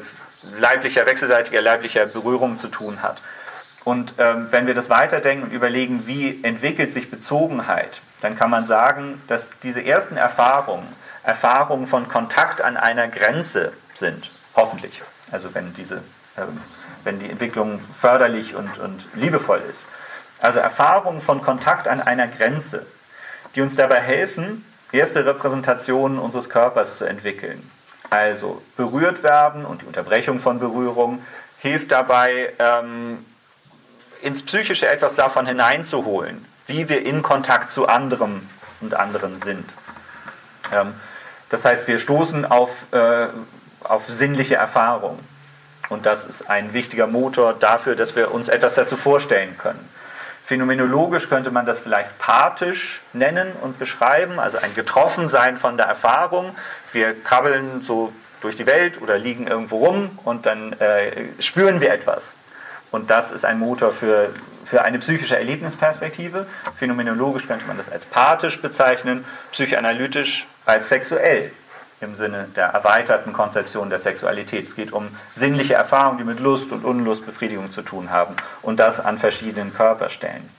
leiblicher, 0.60 1.06
wechselseitiger 1.06 1.62
leiblicher 1.62 2.06
Berührung 2.06 2.58
zu 2.58 2.68
tun 2.68 3.02
hat. 3.02 3.22
Und 3.86 4.16
ähm, 4.18 4.48
wenn 4.50 4.68
wir 4.68 4.74
das 4.74 4.90
weiterdenken 4.90 5.46
und 5.46 5.54
überlegen, 5.54 6.08
wie 6.08 6.44
entwickelt 6.44 6.92
sich 6.92 7.10
Bezogenheit, 7.10 8.02
dann 8.22 8.38
kann 8.38 8.50
man 8.50 8.66
sagen, 8.66 9.22
dass 9.28 9.52
diese 9.64 9.86
ersten 9.86 10.18
Erfahrungen, 10.18 10.88
Erfahrungen 11.24 11.86
von 11.86 12.08
Kontakt 12.10 12.62
an 12.62 12.76
einer 12.78 13.08
Grenze 13.08 13.72
sind, 13.98 14.32
hoffentlich. 14.56 15.02
Also 15.32 15.54
wenn, 15.54 15.74
diese, 15.74 16.04
ähm, 16.38 16.62
wenn 17.04 17.20
die 17.20 17.30
Entwicklung 17.30 17.82
förderlich 17.94 18.56
und, 18.56 18.78
und 18.80 19.06
liebevoll 19.16 19.62
ist. 19.70 19.88
Also 20.40 20.60
Erfahrungen 20.60 21.22
von 21.22 21.42
Kontakt 21.42 21.88
an 21.88 22.02
einer 22.02 22.28
Grenze, 22.28 22.86
die 23.56 23.62
uns 23.62 23.76
dabei 23.76 24.02
helfen, 24.02 24.66
erste 24.92 25.26
Repräsentationen 25.26 26.20
unseres 26.20 26.50
Körpers 26.50 26.98
zu 26.98 27.06
entwickeln. 27.06 27.70
Also 28.10 28.62
berührt 28.78 29.24
werden 29.24 29.66
und 29.66 29.82
die 29.82 29.86
Unterbrechung 29.86 30.40
von 30.40 30.60
Berührung 30.60 31.24
hilft 31.58 31.92
dabei, 31.92 32.54
ähm, 32.60 33.26
ins 34.22 34.44
Psychische 34.44 34.88
etwas 34.88 35.16
davon 35.16 35.46
hineinzuholen, 35.46 36.46
wie 36.68 36.90
wir 36.90 37.06
in 37.06 37.22
Kontakt 37.22 37.72
zu 37.72 37.88
anderem 37.88 38.48
und 38.82 38.94
anderen 38.94 39.42
sind. 39.42 39.74
Ähm, 40.72 40.94
das 41.50 41.66
heißt, 41.66 41.88
wir 41.88 42.00
stoßen 42.00 42.46
auf, 42.46 42.92
äh, 42.92 43.28
auf 43.90 44.08
sinnliche 44.08 44.56
Erfahrung. 44.56 45.20
Und 45.90 46.06
das 46.06 46.26
ist 46.26 46.50
ein 46.50 46.74
wichtiger 46.74 47.08
Motor 47.08 47.54
dafür, 47.54 47.96
dass 47.96 48.16
wir 48.16 48.34
uns 48.34 48.50
etwas 48.50 48.76
dazu 48.76 48.98
vorstellen 48.98 49.58
können. 49.58 49.88
Phänomenologisch 50.46 51.28
könnte 51.28 51.50
man 51.50 51.66
das 51.66 51.80
vielleicht 51.80 52.20
pathisch 52.20 53.02
nennen 53.14 53.52
und 53.62 53.80
beschreiben, 53.80 54.40
also 54.40 54.60
ein 54.60 54.76
Getroffensein 54.76 55.58
von 55.58 55.76
der 55.78 55.88
Erfahrung. 55.88 56.56
Wir 56.92 57.20
krabbeln 57.20 57.82
so 57.82 58.14
durch 58.42 58.56
die 58.56 58.68
Welt 58.68 59.02
oder 59.02 59.18
liegen 59.18 59.48
irgendwo 59.48 59.86
rum 59.86 60.20
und 60.24 60.46
dann 60.46 60.74
äh, 60.74 61.42
spüren 61.42 61.82
wir 61.82 61.92
etwas. 61.92 62.34
Und 62.92 63.10
das 63.10 63.32
ist 63.32 63.44
ein 63.44 63.58
Motor 63.58 63.92
für, 63.92 64.30
für 64.64 64.84
eine 64.84 65.00
psychische 65.00 65.36
Erlebnisperspektive. 65.36 66.46
Phänomenologisch 66.76 67.48
könnte 67.48 67.66
man 67.66 67.78
das 67.78 67.92
als 67.92 68.06
pathisch 68.06 68.62
bezeichnen, 68.62 69.26
psychoanalytisch 69.52 70.48
als 70.66 70.90
sexuell 70.90 71.52
im 72.02 72.16
Sinne 72.16 72.48
der 72.56 72.68
erweiterten 72.68 73.34
Konzeption 73.34 73.90
der 73.90 74.00
Sexualität. 74.00 74.68
Es 74.68 74.76
geht 74.76 74.92
um 74.92 75.08
sinnliche 75.32 75.76
Erfahrungen, 75.76 76.18
die 76.18 76.24
mit 76.24 76.40
Lust 76.40 76.72
und 76.72 76.84
Unlust, 76.84 77.26
Befriedigung 77.26 77.72
zu 77.72 77.82
tun 77.82 78.12
haben 78.12 78.36
und 78.62 78.80
das 78.80 79.00
an 79.00 79.18
verschiedenen 79.18 79.74
Körperstellen. 79.74 80.50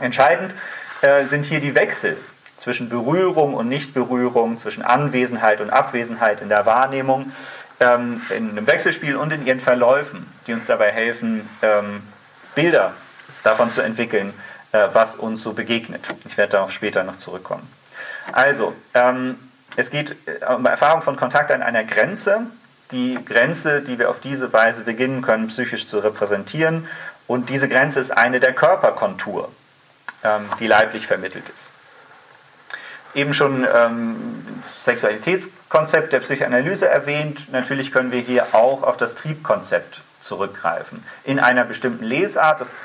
Entscheidend 0.00 0.54
äh, 1.02 1.24
sind 1.26 1.44
hier 1.44 1.60
die 1.60 1.74
Wechsel 1.74 2.16
zwischen 2.56 2.88
Berührung 2.88 3.54
und 3.54 3.68
Nichtberührung, 3.68 4.58
zwischen 4.58 4.82
Anwesenheit 4.82 5.60
und 5.60 5.70
Abwesenheit 5.70 6.40
in 6.40 6.48
der 6.48 6.64
Wahrnehmung, 6.66 7.32
ähm, 7.80 8.22
in 8.30 8.50
einem 8.50 8.66
Wechselspiel 8.66 9.16
und 9.16 9.32
in 9.32 9.46
ihren 9.46 9.60
Verläufen, 9.60 10.26
die 10.46 10.54
uns 10.54 10.66
dabei 10.66 10.90
helfen, 10.90 11.48
ähm, 11.62 12.02
Bilder 12.54 12.94
davon 13.44 13.70
zu 13.70 13.82
entwickeln, 13.82 14.32
äh, 14.72 14.88
was 14.92 15.16
uns 15.16 15.42
so 15.42 15.52
begegnet. 15.52 16.08
Ich 16.26 16.36
werde 16.38 16.52
darauf 16.52 16.72
später 16.72 17.04
noch 17.04 17.18
zurückkommen. 17.18 17.70
Also, 18.32 18.74
ähm, 18.94 19.36
es 19.76 19.90
geht 19.90 20.16
äh, 20.26 20.52
um 20.52 20.66
Erfahrung 20.66 21.02
von 21.02 21.16
Kontakt 21.16 21.50
an 21.50 21.62
einer 21.62 21.84
Grenze, 21.84 22.42
die 22.90 23.18
Grenze, 23.24 23.82
die 23.82 23.98
wir 23.98 24.10
auf 24.10 24.20
diese 24.20 24.52
Weise 24.52 24.82
beginnen 24.82 25.22
können, 25.22 25.48
psychisch 25.48 25.86
zu 25.86 25.98
repräsentieren. 25.98 26.88
Und 27.26 27.50
diese 27.50 27.68
Grenze 27.68 28.00
ist 28.00 28.16
eine 28.16 28.40
der 28.40 28.52
Körperkontur, 28.52 29.50
ähm, 30.22 30.48
die 30.60 30.66
leiblich 30.66 31.06
vermittelt 31.06 31.48
ist 31.54 31.72
eben 33.16 33.32
schon 33.32 33.66
ähm, 33.74 34.62
Sexualitätskonzept 34.82 36.12
der 36.12 36.20
Psychoanalyse 36.20 36.88
erwähnt. 36.88 37.50
Natürlich 37.50 37.90
können 37.90 38.12
wir 38.12 38.20
hier 38.20 38.48
auch 38.52 38.82
auf 38.82 38.96
das 38.98 39.14
Triebkonzept 39.14 40.02
zurückgreifen. 40.20 41.02
In 41.24 41.40
einer 41.40 41.64
bestimmten 41.64 42.04
Lesart, 42.04 42.60
das 42.60 42.76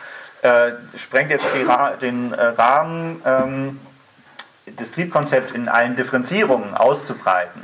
äh, 0.41 0.73
sprengt 0.97 1.31
jetzt 1.31 1.45
Ra 1.67 1.91
den 1.91 2.33
äh, 2.33 2.41
Rahmen, 2.41 3.21
ähm, 3.25 3.79
das 4.77 4.91
Triebkonzept 4.91 5.51
in 5.51 5.69
allen 5.69 5.95
Differenzierungen 5.95 6.73
auszubreiten. 6.73 7.61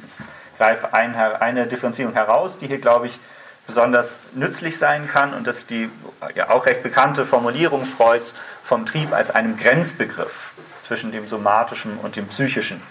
Ich 0.53 0.57
greife 0.57 0.93
ein, 0.93 1.15
eine 1.15 1.67
Differenzierung 1.67 2.13
heraus, 2.13 2.57
die 2.57 2.67
hier, 2.67 2.79
glaube 2.79 3.07
ich, 3.07 3.19
besonders 3.67 4.19
nützlich 4.33 4.77
sein 4.77 5.07
kann 5.07 5.33
und 5.33 5.45
das 5.45 5.57
ist 5.57 5.69
die 5.69 5.89
ja 6.33 6.49
auch 6.49 6.65
recht 6.65 6.83
bekannte 6.83 7.25
Formulierung 7.25 7.85
Freuds 7.85 8.33
vom 8.63 8.85
Trieb 8.85 9.13
als 9.13 9.29
einem 9.29 9.57
Grenzbegriff 9.57 10.51
zwischen 10.81 11.11
dem 11.11 11.27
somatischen 11.27 11.97
und 11.97 12.15
dem 12.15 12.27
psychischen. 12.27 12.81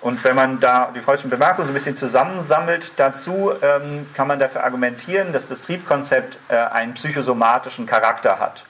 Und 0.00 0.22
wenn 0.24 0.36
man 0.36 0.60
da 0.60 0.90
die 0.94 1.00
freudschen 1.00 1.30
Bemerkungen 1.30 1.66
so 1.66 1.72
ein 1.72 1.74
bisschen 1.74 1.96
zusammensammelt 1.96 2.92
dazu, 2.96 3.52
ähm, 3.62 4.06
kann 4.14 4.28
man 4.28 4.38
dafür 4.38 4.64
argumentieren, 4.64 5.32
dass 5.32 5.48
das 5.48 5.62
Triebkonzept 5.62 6.38
äh, 6.48 6.56
einen 6.56 6.94
psychosomatischen 6.94 7.86
Charakter 7.86 8.38
hat. 8.38 8.64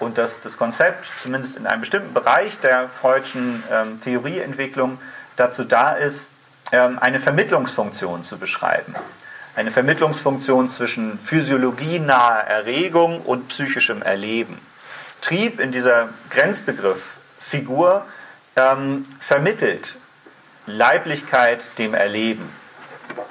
Und 0.00 0.18
dass 0.18 0.40
das 0.40 0.56
Konzept, 0.56 1.10
zumindest 1.22 1.56
in 1.56 1.66
einem 1.66 1.80
bestimmten 1.80 2.12
Bereich 2.12 2.58
der 2.58 2.88
freudschen 2.88 3.62
ähm, 3.70 4.00
Theorieentwicklung, 4.00 4.98
dazu 5.36 5.62
da 5.62 5.92
ist, 5.92 6.26
ähm, 6.72 6.98
eine 6.98 7.20
Vermittlungsfunktion 7.20 8.24
zu 8.24 8.38
beschreiben. 8.38 8.94
Eine 9.54 9.70
Vermittlungsfunktion 9.70 10.70
zwischen 10.70 11.18
physiologienaher 11.18 12.46
Erregung 12.46 13.20
und 13.20 13.48
psychischem 13.48 14.00
Erleben. 14.00 14.58
Trieb 15.20 15.60
in 15.60 15.70
dieser 15.70 16.08
Grenzbegriff 16.30 17.18
Figur 17.38 18.06
ähm, 18.56 19.04
vermittelt 19.18 19.96
Leiblichkeit 20.66 21.78
dem 21.78 21.94
Erleben. 21.94 22.48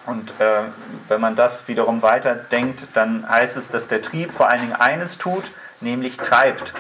Und 0.06 0.32
äh, 0.40 0.64
wenn 1.08 1.22
man 1.22 1.36
das 1.36 1.68
wiederum 1.68 2.02
weiterdenkt, 2.02 2.88
dann 2.94 3.28
heißt 3.28 3.58
es, 3.58 3.70
dass 3.70 3.88
der 3.88 4.02
Trieb 4.02 4.34
vor 4.34 4.50
allen 4.50 4.62
Dingen 4.62 4.74
eines 4.74 5.18
tut, 5.18 5.52
nämlich 5.82 6.18
treibt. 6.18 6.74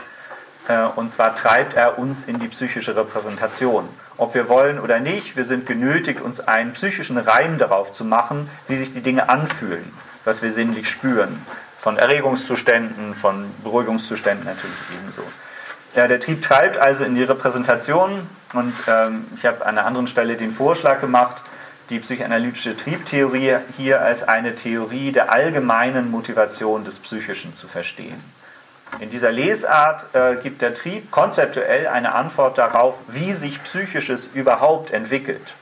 Äh, 0.68 0.84
und 0.96 1.12
zwar 1.12 1.36
treibt 1.36 1.74
er 1.74 2.00
uns 2.00 2.24
in 2.24 2.40
die 2.40 2.48
psychische 2.48 2.96
Repräsentation. 2.96 3.90
Ob 4.18 4.36
wir 4.36 4.50
wollen 4.50 4.80
oder 4.80 5.00
nicht, 5.00 5.36
wir 5.36 5.46
sind 5.46 5.66
genötigt, 5.66 6.22
uns 6.22 6.40
einen 6.42 6.74
psychischen 6.74 7.18
Reim 7.18 7.58
darauf 7.58 7.94
zu 7.94 8.06
machen, 8.06 8.50
wie 8.68 8.76
sich 8.76 8.92
die 8.92 9.02
Dinge 9.02 9.30
anfühlen, 9.30 9.94
was 10.26 10.42
wir 10.42 10.52
sinnlich 10.52 10.90
spüren. 10.90 11.46
Von 11.78 11.98
Erregungszuständen, 11.98 13.14
von 13.14 13.46
Beruhigungszuständen 13.64 14.46
natürlich 14.46 14.76
ebenso. 15.02 15.24
Ja, 15.96 16.08
der 16.08 16.20
Trieb 16.20 16.42
treibt 16.42 16.78
also 16.78 17.04
in 17.04 17.16
die 17.16 17.24
Repräsentation 17.24 18.28
und 18.54 18.74
ähm, 18.88 19.26
ich 19.36 19.46
habe 19.46 19.66
an 19.66 19.78
einer 19.78 19.88
anderen 19.88 20.08
Stelle 20.08 20.36
den 20.36 20.52
Vorschlag 20.52 21.02
gemacht, 21.02 21.42
die 21.90 22.00
psychoanalytische 22.00 22.78
Triebtheorie 22.78 23.56
hier 23.76 24.02
als 24.02 24.22
eine 24.22 24.56
Theorie 24.56 25.12
der 25.12 25.32
allgemeinen 25.32 26.12
Motivation 26.12 26.86
des 26.86 27.00
Psychischen 27.00 27.56
zu 27.56 27.68
verstehen. 27.68 28.22
In 29.00 29.10
dieser 29.10 29.32
Lesart 29.32 30.08
äh, 30.14 30.36
gibt 30.36 30.62
der 30.62 30.74
Trieb 30.74 31.12
konzeptuell 31.12 31.88
eine 31.88 32.14
Antwort 32.16 32.58
darauf, 32.58 33.04
wie 33.08 33.34
sich 33.34 33.64
Psychisches 33.64 34.30
überhaupt 34.34 34.92
entwickelt. 34.92 35.54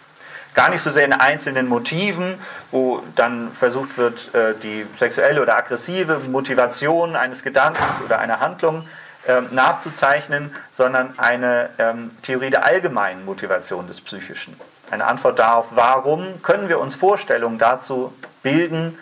Gar 0.53 0.69
nicht 0.69 0.81
so 0.81 0.89
sehr 0.89 1.05
in 1.05 1.13
einzelnen 1.13 1.67
Motiven, 1.67 2.39
wo 2.71 3.03
dann 3.15 3.51
versucht 3.51 3.97
wird, 3.97 4.33
äh, 4.33 4.55
die 4.55 4.87
sexuelle 4.95 5.41
oder 5.41 5.55
aggressive 5.55 6.19
Motivation 6.29 7.15
eines 7.15 7.43
Gedankens 7.43 8.01
oder 8.03 8.17
einer 8.19 8.39
Handlung 8.39 8.87
ähm, 9.27 9.49
nachzuzeichnen, 9.51 10.51
sondern 10.71 11.13
eine 11.19 11.69
ähm, 11.77 12.09
Theorie 12.23 12.49
der 12.49 12.65
allgemeinen 12.65 13.25
Motivation 13.25 13.85
des 13.85 14.01
Psychischen. 14.01 14.59
Eine 14.89 15.05
Antwort 15.05 15.37
darauf, 15.37 15.75
warum 15.75 16.41
können 16.41 16.69
wir 16.69 16.79
uns 16.79 16.95
Vorstellungen 16.95 17.59
dazu 17.59 18.13
bilden, 18.41 18.97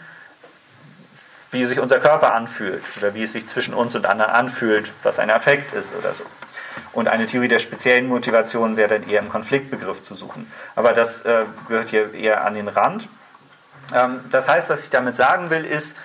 wie 1.55 1.65
sich 1.65 1.79
unser 1.79 1.99
Körper 1.99 2.33
anfühlt 2.33 2.83
oder 2.97 3.15
wie 3.15 3.23
es 3.23 3.31
sich 3.31 3.47
zwischen 3.47 3.73
uns 3.73 3.95
und 3.95 4.05
anderen 4.05 4.31
anfühlt, 4.31 4.91
was 5.03 5.17
ein 5.19 5.31
Affekt 5.31 5.73
ist 5.73 5.95
oder 5.95 6.13
so. 6.13 6.23
Und 6.91 7.07
eine 7.07 7.25
Theorie 7.25 7.47
der 7.47 7.59
speziellen 7.59 8.07
Motivation 8.07 8.77
wäre 8.77 8.99
dann 8.99 9.09
eher 9.09 9.21
im 9.21 9.29
Konfliktbegriff 9.29 10.03
zu 10.03 10.15
suchen. 10.15 10.51
Aber 10.75 10.93
das 10.93 11.21
äh, 11.21 11.45
gehört 11.67 11.89
hier 11.89 12.13
eher 12.13 12.45
an 12.45 12.53
den 12.53 12.67
Rand. 12.67 13.07
Ähm, 13.93 14.19
das 14.31 14.47
heißt, 14.49 14.69
was 14.69 14.83
ich 14.83 14.89
damit 14.89 15.15
sagen 15.15 15.49
will, 15.49 15.65
ist, 15.65 15.95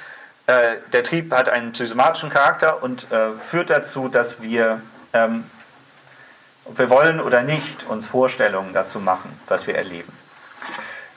äh, 0.46 0.76
der 0.92 1.02
Trieb 1.02 1.32
hat 1.32 1.48
einen 1.48 1.72
psychosomatischen 1.72 2.30
Charakter 2.30 2.82
und 2.82 3.10
äh, 3.10 3.32
führt 3.32 3.70
dazu, 3.70 4.08
dass 4.08 4.40
wir, 4.42 4.80
ähm, 5.12 5.44
ob 6.64 6.78
wir 6.78 6.90
wollen 6.90 7.20
oder 7.20 7.42
nicht, 7.42 7.88
uns 7.88 8.06
Vorstellungen 8.06 8.72
dazu 8.72 9.00
machen, 9.00 9.38
was 9.48 9.66
wir 9.66 9.74
erleben. 9.74 10.12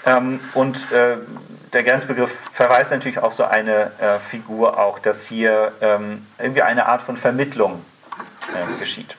Ähm, 0.05 0.39
und 0.53 0.91
äh, 0.91 1.17
der 1.73 1.83
Grenzbegriff 1.83 2.39
verweist 2.51 2.91
natürlich 2.91 3.19
auf 3.19 3.33
so 3.33 3.43
eine 3.43 3.91
äh, 3.99 4.19
Figur 4.19 4.79
auch, 4.79 4.99
dass 4.99 5.25
hier 5.25 5.73
ähm, 5.81 6.25
irgendwie 6.37 6.61
eine 6.61 6.85
Art 6.85 7.01
von 7.01 7.17
Vermittlung 7.17 7.83
äh, 8.53 8.79
geschieht. 8.79 9.17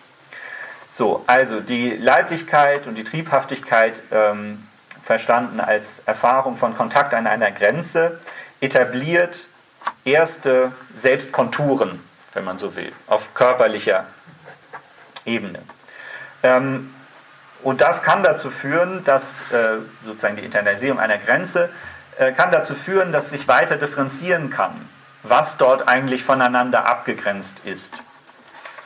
So, 0.91 1.25
also 1.27 1.61
die 1.61 1.91
Leiblichkeit 1.97 2.87
und 2.87 2.95
die 2.95 3.03
Triebhaftigkeit 3.03 4.01
ähm, 4.13 4.67
verstanden 5.03 5.59
als 5.59 6.03
Erfahrung 6.07 6.57
von 6.57 6.77
Kontakt 6.77 7.13
an 7.13 7.27
einer 7.27 7.51
Grenze 7.51 8.21
etabliert 8.61 9.49
erste 10.05 10.73
Selbstkonturen, 10.97 12.01
wenn 12.33 12.45
man 12.45 12.59
so 12.59 12.77
will, 12.77 12.93
auf 13.09 13.35
körperlicher 13.35 14.07
Ebene. 15.25 15.59
Ähm, 16.45 16.95
und 17.65 17.81
das 17.81 18.03
kann 18.03 18.23
dazu 18.23 18.51
führen, 18.51 19.05
dass 19.05 19.51
äh, 19.51 19.79
sozusagen 20.05 20.37
die 20.37 20.45
Internalisierung 20.45 21.01
einer 21.01 21.19
Grenze 21.19 21.71
kann 22.37 22.53
dazu 22.53 22.75
führen, 22.75 23.13
dass 23.13 23.31
sich 23.31 23.49
weiter 23.49 23.77
differenzieren 23.77 24.51
kann, 24.51 24.89
was 25.23 25.57
dort 25.57 25.89
eigentlich 25.89 26.23
voneinander 26.23 26.87
abgegrenzt 26.87 27.63
ist. 27.65 28.03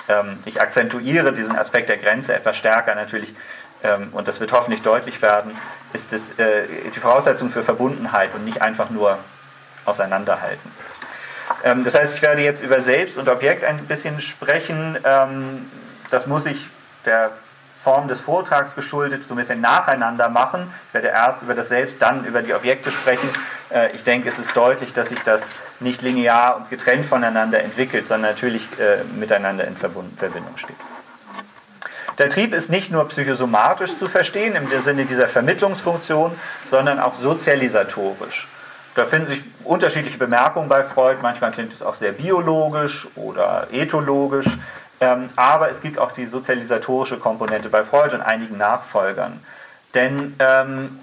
Ähm, 0.08 0.38
ich 0.44 0.60
akzentuiere 0.60 1.32
diesen 1.32 1.56
Aspekt 1.56 1.88
der 1.88 1.98
Grenze 1.98 2.34
etwas 2.34 2.56
stärker 2.56 2.94
natürlich, 2.94 3.34
ähm, 3.82 4.08
und 4.12 4.26
das 4.26 4.40
wird 4.40 4.52
hoffentlich 4.52 4.82
deutlich 4.82 5.20
werden, 5.22 5.56
ist 5.92 6.12
es 6.12 6.38
äh, 6.38 6.66
die 6.94 6.98
Voraussetzung 6.98 7.50
für 7.50 7.62
Verbundenheit 7.62 8.34
und 8.34 8.44
nicht 8.44 8.62
einfach 8.62 8.90
nur 8.90 9.18
auseinanderhalten. 9.84 10.72
Ähm, 11.64 11.84
das 11.84 11.94
heißt, 11.94 12.16
ich 12.16 12.22
werde 12.22 12.42
jetzt 12.42 12.62
über 12.62 12.80
Selbst 12.80 13.18
und 13.18 13.28
Objekt 13.28 13.64
ein 13.64 13.86
bisschen 13.86 14.20
sprechen. 14.20 14.98
Das 16.10 16.26
muss 16.26 16.46
ich 16.46 16.66
der 17.04 17.32
Form 17.88 18.06
des 18.06 18.20
Vortrags 18.20 18.74
geschuldet 18.74 19.22
so 19.26 19.32
ein 19.32 19.38
bisschen 19.38 19.62
nacheinander 19.62 20.28
machen. 20.28 20.70
Ich 20.88 20.94
werde 20.94 21.08
erst 21.08 21.40
über 21.40 21.54
das 21.54 21.68
Selbst, 21.68 22.02
dann 22.02 22.26
über 22.26 22.42
die 22.42 22.52
Objekte 22.52 22.90
sprechen. 22.90 23.30
Äh, 23.70 23.96
ich 23.96 24.04
denke, 24.04 24.28
es 24.28 24.38
ist 24.38 24.54
deutlich, 24.54 24.92
dass 24.92 25.08
sich 25.08 25.20
das 25.20 25.40
nicht 25.80 26.02
linear 26.02 26.58
und 26.58 26.68
getrennt 26.68 27.06
voneinander 27.06 27.62
entwickelt, 27.62 28.06
sondern 28.06 28.32
natürlich 28.32 28.68
äh, 28.78 29.04
miteinander 29.18 29.66
in 29.66 29.74
Verbindung 29.74 30.58
steht. 30.58 30.76
Der 32.18 32.28
Trieb 32.28 32.52
ist 32.52 32.68
nicht 32.68 32.92
nur 32.92 33.08
psychosomatisch 33.08 33.96
zu 33.96 34.06
verstehen 34.06 34.54
im 34.54 34.68
Sinne 34.82 35.06
dieser 35.06 35.26
Vermittlungsfunktion, 35.26 36.38
sondern 36.66 37.00
auch 37.00 37.14
sozialisatorisch. 37.14 38.48
Da 38.96 39.06
finden 39.06 39.28
sich 39.28 39.42
unterschiedliche 39.64 40.18
Bemerkungen 40.18 40.68
bei 40.68 40.82
Freud. 40.82 41.20
Manchmal 41.22 41.52
klingt 41.52 41.72
es 41.72 41.82
auch 41.82 41.94
sehr 41.94 42.12
biologisch 42.12 43.08
oder 43.14 43.68
ethologisch. 43.72 44.58
Ähm, 45.00 45.26
aber 45.36 45.70
es 45.70 45.80
gibt 45.80 45.98
auch 45.98 46.12
die 46.12 46.26
sozialisatorische 46.26 47.18
Komponente 47.18 47.68
bei 47.68 47.84
Freud 47.84 48.14
und 48.14 48.22
einigen 48.22 48.56
Nachfolgern. 48.56 49.40
Denn 49.94 50.34
ähm, 50.38 50.98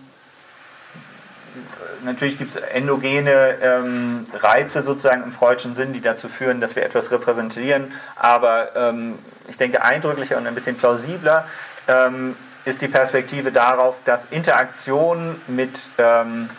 natürlich 2.03 2.37
gibt 2.37 2.55
es 2.55 2.57
endogene 2.57 3.57
ähm, 3.61 4.27
Reize 4.33 4.83
sozusagen 4.83 5.23
im 5.23 5.31
freudschen 5.31 5.75
Sinn, 5.75 5.93
die 5.93 6.01
dazu 6.01 6.27
führen, 6.27 6.61
dass 6.61 6.75
wir 6.75 6.83
etwas 6.83 7.11
repräsentieren. 7.11 7.91
Aber 8.15 8.75
ähm, 8.75 9.17
ich 9.47 9.57
denke, 9.57 9.81
eindrücklicher 9.81 10.37
und 10.37 10.47
ein 10.47 10.55
bisschen 10.55 10.77
plausibler 10.77 11.45
ähm, 11.87 12.35
ist 12.65 12.81
die 12.81 12.87
Perspektive 12.87 13.51
darauf, 13.51 14.01
dass 14.03 14.25
Interaktion 14.25 15.39
mit 15.47 15.91
ähm, 15.97 16.49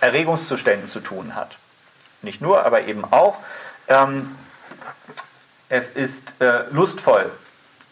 Erregungszuständen 0.00 0.88
zu 0.88 1.00
tun 1.00 1.34
hat. 1.34 1.56
Nicht 2.22 2.40
nur, 2.40 2.66
aber 2.66 2.82
eben 2.82 3.04
auch. 3.04 3.38
Es 5.68 5.90
ist 5.90 6.40
äh, 6.40 6.62
lustvoll 6.70 7.30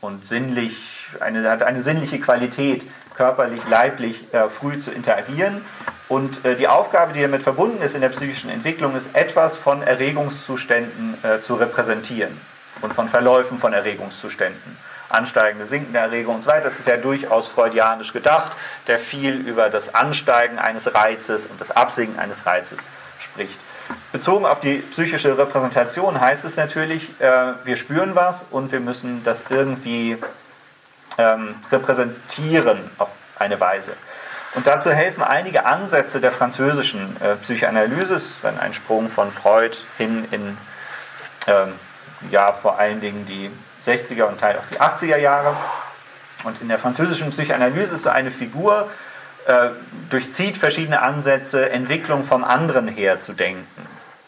und 0.01 0.27
sinnlich, 0.27 1.07
eine, 1.21 1.49
hat 1.51 1.63
eine 1.63 1.83
sinnliche 1.83 2.19
Qualität, 2.19 2.87
körperlich, 3.17 3.63
leiblich 3.69 4.33
äh, 4.33 4.49
früh 4.49 4.79
zu 4.79 4.91
interagieren. 4.91 5.65
Und 6.09 6.45
äh, 6.45 6.57
die 6.57 6.69
Aufgabe, 6.69 7.13
die 7.13 7.21
damit 7.21 7.43
verbunden 7.43 7.83
ist 7.83 7.95
in 7.95 8.01
der 8.01 8.11
psychischen 8.11 8.51
Entwicklung, 8.51 8.97
ist 8.97 9.09
etwas 9.15 9.57
von 9.57 9.83
Erregungszuständen 9.83 11.23
äh, 11.23 11.41
zu 11.41 11.55
repräsentieren 11.55 12.41
und 12.81 12.95
von 12.95 13.09
Verläufen 13.09 13.59
von 13.59 13.73
Erregungszuständen. 13.73 14.79
Ansteigende, 15.09 15.67
sinkende 15.67 15.99
Erregung 15.99 16.37
und 16.37 16.43
so 16.43 16.51
weiter. 16.51 16.65
Das 16.65 16.79
ist 16.79 16.89
ja 16.89 16.97
durchaus 16.97 17.49
freudianisch 17.49 18.13
gedacht, 18.13 18.57
der 18.87 18.99
viel 18.99 19.35
über 19.37 19.71
das 19.71 19.95
Ansteigen 19.95 20.59
eines 20.59 20.95
Reizes 20.95 21.47
und 21.47 21.61
das 21.61 21.71
Absinken 21.71 22.19
eines 22.19 22.45
Reizes 22.45 22.79
spricht. 23.21 23.59
Bezogen 24.13 24.47
auf 24.47 24.61
die 24.61 24.79
psychische 24.79 25.37
Repräsentation 25.37 26.21
heißt 26.21 26.45
es 26.45 26.57
natürlich, 26.57 27.11
äh, 27.21 27.53
wir 27.65 27.77
spüren 27.77 28.15
was 28.15 28.47
und 28.51 28.73
wir 28.73 28.81
müssen 28.81 29.23
das 29.25 29.45
irgendwie 29.49 30.17
ähm, 31.19 31.55
repräsentieren 31.71 32.91
auf 32.99 33.11
eine 33.39 33.61
Weise. 33.61 33.93
Und 34.55 34.67
dazu 34.67 34.91
helfen 34.91 35.23
einige 35.23 35.67
Ansätze 35.67 36.21
der 36.21 36.33
französischen 36.33 37.17
äh, 37.21 37.37
Psychoanalyse, 37.37 38.21
dann 38.43 38.59
ein 38.59 38.73
Sprung 38.73 39.09
von 39.09 39.31
Freud 39.31 39.77
hin 39.99 40.27
in 40.31 40.57
ähm, 41.47 41.73
ja, 42.31 42.53
vor 42.53 42.79
allen 42.79 43.01
Dingen 43.01 43.27
die 43.27 43.51
60er 43.85 44.25
und 44.25 44.41
Teil 44.41 44.57
auch 44.57 44.67
die 44.71 44.81
80er 44.81 45.19
Jahre. 45.19 45.55
Und 46.45 46.61
in 46.61 46.69
der 46.69 46.79
französischen 46.79 47.31
Psychoanalyse 47.31 47.97
ist 47.97 48.05
so 48.05 48.11
eine 48.11 48.31
Figur, 48.31 48.89
äh, 49.47 49.71
durchzieht 50.11 50.57
verschiedene 50.57 51.03
Ansätze, 51.03 51.71
Entwicklung 51.71 52.25
vom 52.25 52.45
anderen 52.45 52.89
her 52.89 53.21
zu 53.21 53.33
denken. 53.33 53.67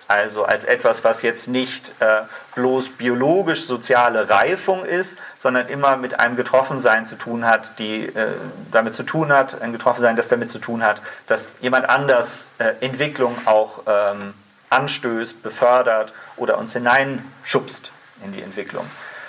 Also 0.09 0.47
als 0.47 0.65
etwas, 0.65 1.05
was 1.05 1.21
jetzt 1.21 1.49
nicht 1.49 1.93
äh, 2.01 2.23
bloß 2.55 2.91
biologisch-soziale 2.97 4.31
Reifung 4.31 4.87
ist, 4.87 5.19
sondern 5.37 5.69
immer 5.69 5.99
mit 5.99 6.19
einem 6.19 6.35
Getroffensein 6.35 7.05
zu 7.05 7.17
tun 7.17 7.45
hat, 7.45 7.79
die 7.79 8.07
äh, 8.07 8.29
damit 8.73 8.95
zu 8.95 9.03
tun 9.03 9.31
hat, 9.31 9.61
ein 9.61 9.73
Getroffensein, 9.73 10.17
das 10.17 10.29
damit 10.29 10.49
zu 10.49 10.61
tun 10.61 10.83
hat, 10.83 11.03
dass 11.27 11.51
jemand 11.61 11.91
anders 11.91 12.49
äh, 12.57 12.73
Entwicklung 12.81 13.37
auch 13.45 13.83
ähm, 13.87 14.33
anstößt, 14.71 15.43
befördert 15.43 16.15
oder 16.37 16.57
uns 16.57 16.73
hineinschubst 16.73 17.93
in 18.25 18.33
die 18.33 18.41
Entwicklung. 18.41 18.87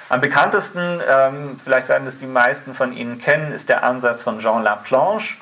Am 0.08 0.22
bekanntesten, 0.22 1.02
ähm, 1.08 1.60
vielleicht 1.62 1.90
werden 1.90 2.08
es 2.08 2.20
die 2.20 2.26
meisten 2.26 2.74
von 2.74 2.94
Ihnen 2.94 3.22
kennen, 3.22 3.52
ist 3.52 3.68
der 3.68 3.84
Ansatz 3.84 4.22
von 4.22 4.40
Jean 4.40 4.64
Laplanche, 4.64 5.36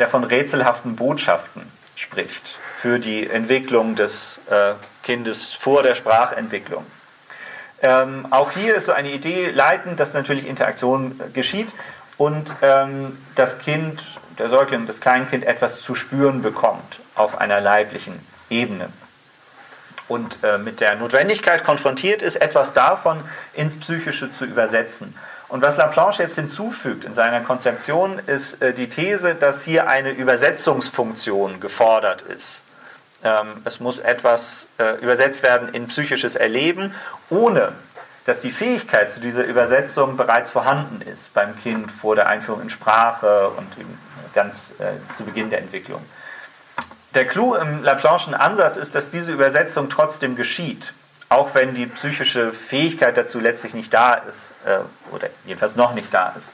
der 0.00 0.08
von 0.08 0.24
rätselhaften 0.24 0.96
Botschaften 0.96 1.62
spricht 1.94 2.58
für 2.74 2.98
die 2.98 3.28
Entwicklung 3.28 3.94
des 3.94 4.40
äh, 4.50 4.72
Kindes 5.02 5.52
vor 5.52 5.82
der 5.82 5.94
Sprachentwicklung. 5.94 6.84
Ähm, 7.82 8.26
auch 8.30 8.50
hier 8.52 8.74
ist 8.74 8.86
so 8.86 8.92
eine 8.92 9.10
Idee 9.10 9.50
leitend, 9.50 10.00
dass 10.00 10.14
natürlich 10.14 10.46
Interaktion 10.46 11.20
äh, 11.20 11.30
geschieht 11.30 11.68
und 12.16 12.50
ähm, 12.62 13.18
das 13.34 13.58
Kind, 13.58 14.02
der 14.38 14.48
Säugling, 14.48 14.86
das 14.86 15.00
Kleinkind 15.00 15.44
etwas 15.44 15.82
zu 15.82 15.94
spüren 15.94 16.40
bekommt 16.42 17.00
auf 17.14 17.38
einer 17.38 17.60
leiblichen 17.60 18.18
Ebene. 18.48 18.88
Und 20.08 20.38
äh, 20.42 20.58
mit 20.58 20.80
der 20.80 20.96
Notwendigkeit 20.96 21.62
konfrontiert 21.62 22.22
ist, 22.22 22.36
etwas 22.36 22.72
davon 22.72 23.20
ins 23.52 23.78
Psychische 23.78 24.32
zu 24.32 24.46
übersetzen. 24.46 25.14
Und 25.50 25.62
was 25.62 25.76
Laplanche 25.76 26.22
jetzt 26.22 26.36
hinzufügt 26.36 27.04
in 27.04 27.14
seiner 27.14 27.40
Konzeption, 27.40 28.20
ist 28.20 28.62
äh, 28.62 28.72
die 28.72 28.88
These, 28.88 29.34
dass 29.34 29.64
hier 29.64 29.88
eine 29.88 30.12
Übersetzungsfunktion 30.12 31.58
gefordert 31.58 32.22
ist. 32.22 32.62
Ähm, 33.24 33.60
es 33.64 33.80
muss 33.80 33.98
etwas 33.98 34.68
äh, 34.78 34.94
übersetzt 35.00 35.42
werden 35.42 35.68
in 35.74 35.88
psychisches 35.88 36.36
Erleben, 36.36 36.94
ohne 37.30 37.72
dass 38.26 38.42
die 38.42 38.52
Fähigkeit 38.52 39.10
zu 39.10 39.18
dieser 39.18 39.44
Übersetzung 39.44 40.16
bereits 40.16 40.52
vorhanden 40.52 41.02
ist 41.02 41.34
beim 41.34 41.58
Kind 41.58 41.90
vor 41.90 42.14
der 42.14 42.28
Einführung 42.28 42.62
in 42.62 42.70
Sprache 42.70 43.48
und 43.48 43.66
ganz 44.32 44.72
äh, 44.78 45.14
zu 45.16 45.24
Beginn 45.24 45.50
der 45.50 45.58
Entwicklung. 45.58 46.04
Der 47.14 47.26
Clou 47.26 47.56
im 47.56 47.82
Laplanchen 47.82 48.34
Ansatz 48.34 48.76
ist, 48.76 48.94
dass 48.94 49.10
diese 49.10 49.32
Übersetzung 49.32 49.88
trotzdem 49.88 50.36
geschieht 50.36 50.92
auch 51.30 51.54
wenn 51.54 51.74
die 51.74 51.86
psychische 51.86 52.52
Fähigkeit 52.52 53.16
dazu 53.16 53.40
letztlich 53.40 53.72
nicht 53.72 53.94
da 53.94 54.14
ist, 54.14 54.52
äh, 54.66 54.80
oder 55.14 55.28
jedenfalls 55.46 55.76
noch 55.76 55.94
nicht 55.94 56.12
da 56.12 56.34
ist. 56.36 56.50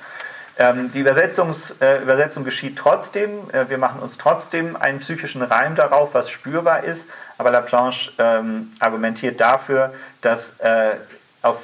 Ähm, 0.59 0.93
die 0.93 1.01
Übersetzungs, 1.01 1.75
äh, 1.81 2.03
Übersetzung 2.03 2.45
geschieht 2.45 2.79
trotzdem, 2.79 3.51
äh, 3.51 3.69
wir 3.69 3.79
machen 3.79 4.01
uns 4.01 4.19
trotzdem 4.19 4.77
einen 4.77 5.01
psychischen 5.01 5.43
Reim 5.43 5.75
darauf, 5.77 6.15
was 6.15 6.31
spürbar 6.31 6.85
ist, 6.85 7.09
aber 7.39 7.51
Laplanche 7.51 8.13
ähm, 8.19 8.73
argumentiert 8.79 9.41
dafür, 9.41 9.95
dass 10.21 10.59
äh, 10.61 10.97
auf, 11.43 11.63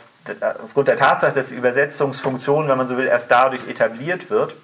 aufgrund 0.62 0.88
der 0.88 0.96
Tatsache, 0.96 1.32
dass 1.32 1.48
die 1.48 1.54
Übersetzungsfunktion, 1.54 2.68
wenn 2.68 2.78
man 2.78 2.86
so 2.86 2.96
will, 2.96 3.06
erst 3.06 3.30
dadurch 3.30 3.66
etabliert 3.68 4.30
wird, 4.30 4.54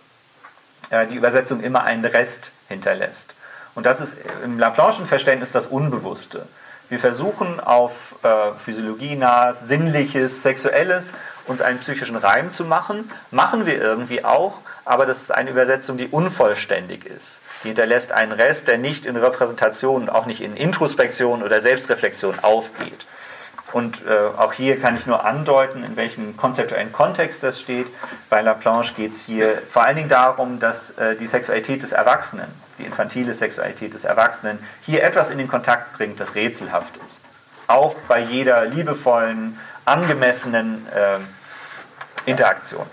äh, 0.88 1.06
die 1.06 1.16
Übersetzung 1.16 1.60
immer 1.60 1.84
einen 1.84 2.04
Rest 2.04 2.50
hinterlässt. 2.68 3.34
Und 3.74 3.84
das 3.84 4.00
ist 4.00 4.16
im 4.42 4.58
Laplanchen 4.58 5.06
Verständnis 5.06 5.52
das 5.52 5.66
Unbewusste. 5.66 6.46
Wir 6.88 6.98
versuchen 6.98 7.60
auf 7.60 8.16
äh, 8.22 8.52
physiologienahes, 8.58 9.60
sinnliches, 9.60 10.42
sexuelles 10.42 11.12
uns 11.46 11.60
einen 11.60 11.80
psychischen 11.80 12.16
Reim 12.16 12.50
zu 12.50 12.64
machen. 12.64 13.10
Machen 13.30 13.66
wir 13.66 13.80
irgendwie 13.80 14.24
auch, 14.24 14.58
aber 14.84 15.04
das 15.04 15.20
ist 15.20 15.34
eine 15.34 15.50
Übersetzung, 15.50 15.98
die 15.98 16.08
unvollständig 16.08 17.04
ist. 17.04 17.40
Die 17.62 17.68
hinterlässt 17.68 18.12
einen 18.12 18.32
Rest, 18.32 18.68
der 18.68 18.78
nicht 18.78 19.04
in 19.04 19.16
Repräsentation, 19.16 20.08
auch 20.08 20.26
nicht 20.26 20.40
in 20.40 20.56
Introspektion 20.56 21.42
oder 21.42 21.60
Selbstreflexion 21.60 22.38
aufgeht. 22.40 23.06
Und 23.72 24.06
äh, 24.06 24.38
auch 24.38 24.54
hier 24.54 24.80
kann 24.80 24.96
ich 24.96 25.06
nur 25.06 25.26
andeuten, 25.26 25.84
in 25.84 25.96
welchem 25.96 26.38
konzeptuellen 26.38 26.90
Kontext 26.90 27.42
das 27.42 27.60
steht. 27.60 27.88
Bei 28.30 28.40
Laplanche 28.40 28.94
geht 28.94 29.12
es 29.12 29.26
hier 29.26 29.60
vor 29.68 29.84
allen 29.84 29.96
Dingen 29.96 30.08
darum, 30.08 30.58
dass 30.58 30.92
äh, 30.92 31.16
die 31.16 31.26
Sexualität 31.26 31.82
des 31.82 31.92
Erwachsenen, 31.92 32.48
die 32.78 32.84
infantile 32.84 33.34
Sexualität 33.34 33.94
des 33.94 34.04
Erwachsenen, 34.04 34.58
hier 34.82 35.02
etwas 35.02 35.30
in 35.30 35.38
den 35.38 35.48
Kontakt 35.48 35.94
bringt, 35.94 36.20
das 36.20 36.34
rätselhaft 36.34 36.96
ist. 37.06 37.20
Auch 37.66 37.94
bei 38.06 38.20
jeder 38.20 38.64
liebevollen, 38.64 39.58
angemessenen 39.84 40.86
äh, 40.88 41.18
Interaktion. 42.30 42.86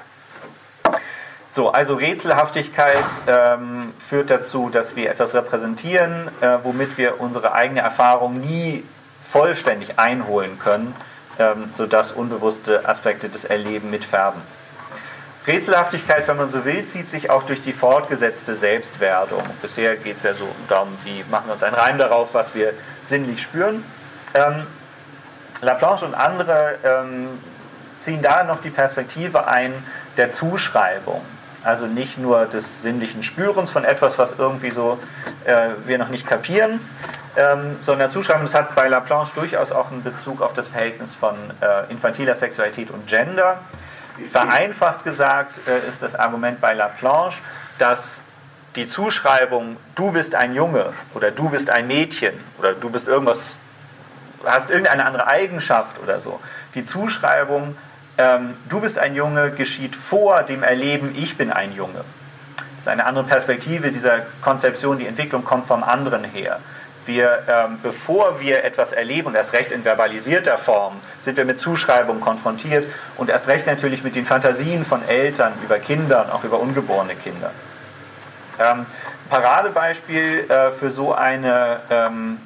So, 1.52 1.70
also 1.72 1.96
Rätselhaftigkeit 1.96 3.06
ähm, 3.28 3.94
führt 3.98 4.30
dazu, 4.30 4.70
dass 4.70 4.98
wir 4.98 5.10
etwas 5.10 5.34
repräsentieren, 5.34 6.28
äh, 6.42 6.58
womit 6.64 6.98
wir 6.98 7.22
unsere 7.22 7.54
eigene 7.54 7.80
Erfahrung 7.80 8.42
nie 8.42 8.84
vollständig 9.22 9.98
einholen 9.98 10.60
können, 10.60 10.94
ähm, 11.40 11.70
sodass 11.74 12.12
unbewusste 12.12 12.88
Aspekte 12.88 13.30
des 13.30 13.46
Erleben 13.46 13.90
mitfärben. 13.90 14.42
Rätselhaftigkeit, 15.48 16.28
wenn 16.28 16.38
man 16.38 16.50
so 16.50 16.66
will, 16.66 16.86
zieht 16.88 17.10
sich 17.10 17.30
auch 17.30 17.44
durch 17.44 17.62
die 17.62 17.74
fortgesetzte 17.74 18.56
Selbstwerdung. 18.56 19.44
Bisher 19.62 19.96
geht 19.96 20.18
es 20.18 20.24
ja 20.24 20.34
so 20.34 20.48
darum, 20.68 20.90
wie 21.04 21.24
machen 21.30 21.48
wir 21.48 21.54
uns 21.54 21.64
einen 21.64 21.76
Reim 21.76 21.98
darauf, 21.98 22.34
was 22.34 22.56
wir 22.56 22.74
sinnlich 23.04 23.42
spüren. 23.42 23.84
Ähm, 24.34 24.66
Laplanche 25.62 26.06
und 26.06 26.16
andere 26.16 26.78
ähm, 26.84 27.28
ziehen 28.02 28.22
da 28.22 28.44
noch 28.44 28.62
die 28.62 28.70
Perspektive 28.70 29.48
ein 29.48 29.74
der 30.18 30.32
Zuschreibung. 30.32 31.22
Also 31.64 31.88
nicht 31.88 32.20
nur 32.20 32.46
des 32.46 32.84
sinnlichen 32.84 33.24
Spürens 33.24 33.72
von 33.72 33.84
etwas, 33.84 34.20
was 34.20 34.36
irgendwie 34.38 34.70
so 34.70 35.00
äh, 35.46 35.70
wir 35.86 35.98
noch 35.98 36.10
nicht 36.10 36.28
kapieren, 36.28 36.80
ähm, 37.36 37.78
sondern 37.82 38.12
Zuschreibung, 38.12 38.44
das 38.44 38.54
hat 38.54 38.76
bei 38.76 38.88
Laplanche 38.88 39.34
durchaus 39.34 39.72
auch 39.72 39.92
einen 39.92 40.04
Bezug 40.04 40.42
auf 40.42 40.54
das 40.54 40.68
Verhältnis 40.68 41.16
von 41.16 41.36
äh, 41.62 41.92
infantiler 41.92 42.36
Sexualität 42.36 42.92
und 42.92 43.08
Gender. 43.08 43.60
Vereinfacht 44.30 45.04
gesagt 45.04 45.60
äh, 45.68 45.90
ist 45.90 46.02
das 46.02 46.16
Argument 46.16 46.62
bei 46.62 46.74
Laplanche, 46.74 47.42
dass 47.78 48.24
die 48.76 48.86
Zuschreibung, 48.86 49.78
du 49.96 50.12
bist 50.12 50.36
ein 50.36 50.54
Junge 50.54 50.94
oder 51.14 51.32
du 51.32 51.50
bist 51.50 51.70
ein 51.70 51.88
Mädchen 51.88 52.34
oder 52.60 52.74
du 52.74 52.90
bist 52.90 53.08
irgendwas, 53.08 53.58
hast 54.46 54.70
irgendeine 54.70 55.06
andere 55.06 55.28
Eigenschaft 55.28 56.00
oder 56.02 56.20
so, 56.20 56.40
die 56.76 56.84
Zuschreibung, 56.84 57.76
ähm, 58.18 58.56
du 58.70 58.82
bist 58.82 58.98
ein 58.98 59.16
Junge, 59.16 59.52
geschieht 59.52 59.96
vor 59.96 60.44
dem 60.44 60.64
Erleben, 60.64 61.14
ich 61.18 61.38
bin 61.38 61.52
ein 61.52 61.74
Junge. 61.74 62.04
Das 62.58 62.82
ist 62.82 62.88
eine 62.88 63.06
andere 63.06 63.26
Perspektive 63.26 63.92
dieser 63.92 64.22
Konzeption, 64.42 65.00
die 65.00 65.08
Entwicklung 65.08 65.44
kommt 65.44 65.66
vom 65.66 65.84
anderen 65.84 66.24
her 66.24 66.60
wir, 67.08 67.44
ähm, 67.48 67.80
bevor 67.82 68.40
wir 68.40 68.64
etwas 68.64 68.92
erleben, 68.92 69.28
und 69.28 69.36
erst 69.36 69.54
recht 69.54 69.72
in 69.72 69.84
verbalisierter 69.84 70.58
Form, 70.58 71.00
sind 71.20 71.38
wir 71.38 71.46
mit 71.46 71.60
Zuschreibungen 71.60 72.22
konfrontiert 72.22 72.86
und 73.18 73.30
erst 73.30 73.48
recht 73.48 73.68
natürlich 73.68 74.04
mit 74.04 74.16
den 74.16 74.26
Fantasien 74.26 74.84
von 74.84 75.08
Eltern 75.08 75.54
über 75.64 75.80
Kinder 75.80 76.26
und 76.26 76.32
auch 76.32 76.44
über 76.44 76.60
ungeborene 76.60 77.16
Kinder. 77.16 77.52
Ähm, 78.60 78.86
Paradebeispiel 79.30 80.50
äh, 80.50 80.72
für 80.72 80.90
so 80.90 81.14
eine, 81.14 81.80
ähm, 81.90 82.40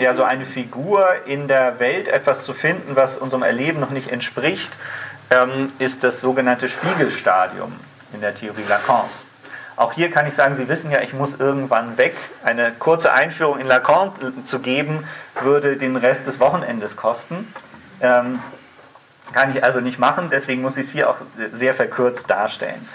ja, 0.00 0.14
so 0.14 0.24
eine 0.24 0.44
Figur 0.44 1.06
in 1.26 1.48
der 1.48 1.78
Welt 1.78 2.08
etwas 2.08 2.44
zu 2.44 2.52
finden, 2.52 2.96
was 2.96 3.16
unserem 3.18 3.42
Erleben 3.42 3.80
noch 3.80 3.90
nicht 3.90 4.10
entspricht, 4.10 4.76
ähm, 5.30 5.72
ist 5.78 6.04
das 6.04 6.20
sogenannte 6.20 6.68
Spiegelstadium 6.68 7.72
in 8.12 8.20
der 8.20 8.34
Theorie 8.34 8.64
Lacans. 8.68 9.24
Auch 9.76 9.92
hier 9.92 10.10
kann 10.10 10.26
ich 10.26 10.34
sagen, 10.34 10.56
Sie 10.56 10.68
wissen 10.68 10.90
ja, 10.90 11.02
ich 11.02 11.12
muss 11.12 11.38
irgendwann 11.38 11.98
weg. 11.98 12.16
Eine 12.42 12.72
kurze 12.72 13.12
Einführung 13.12 13.58
in 13.58 13.66
Lacan 13.66 14.10
zu 14.44 14.60
geben, 14.60 15.06
würde 15.40 15.76
den 15.76 15.96
Rest 15.96 16.26
des 16.26 16.40
Wochenendes 16.40 16.96
kosten. 16.96 17.52
Ähm, 18.00 18.40
kann 19.32 19.54
ich 19.54 19.62
also 19.62 19.80
nicht 19.80 19.98
machen, 19.98 20.28
deswegen 20.30 20.62
muss 20.62 20.76
ich 20.76 20.86
es 20.86 20.92
hier 20.92 21.10
auch 21.10 21.16
sehr 21.52 21.74
verkürzt 21.74 22.30
darstellen. 22.30 22.88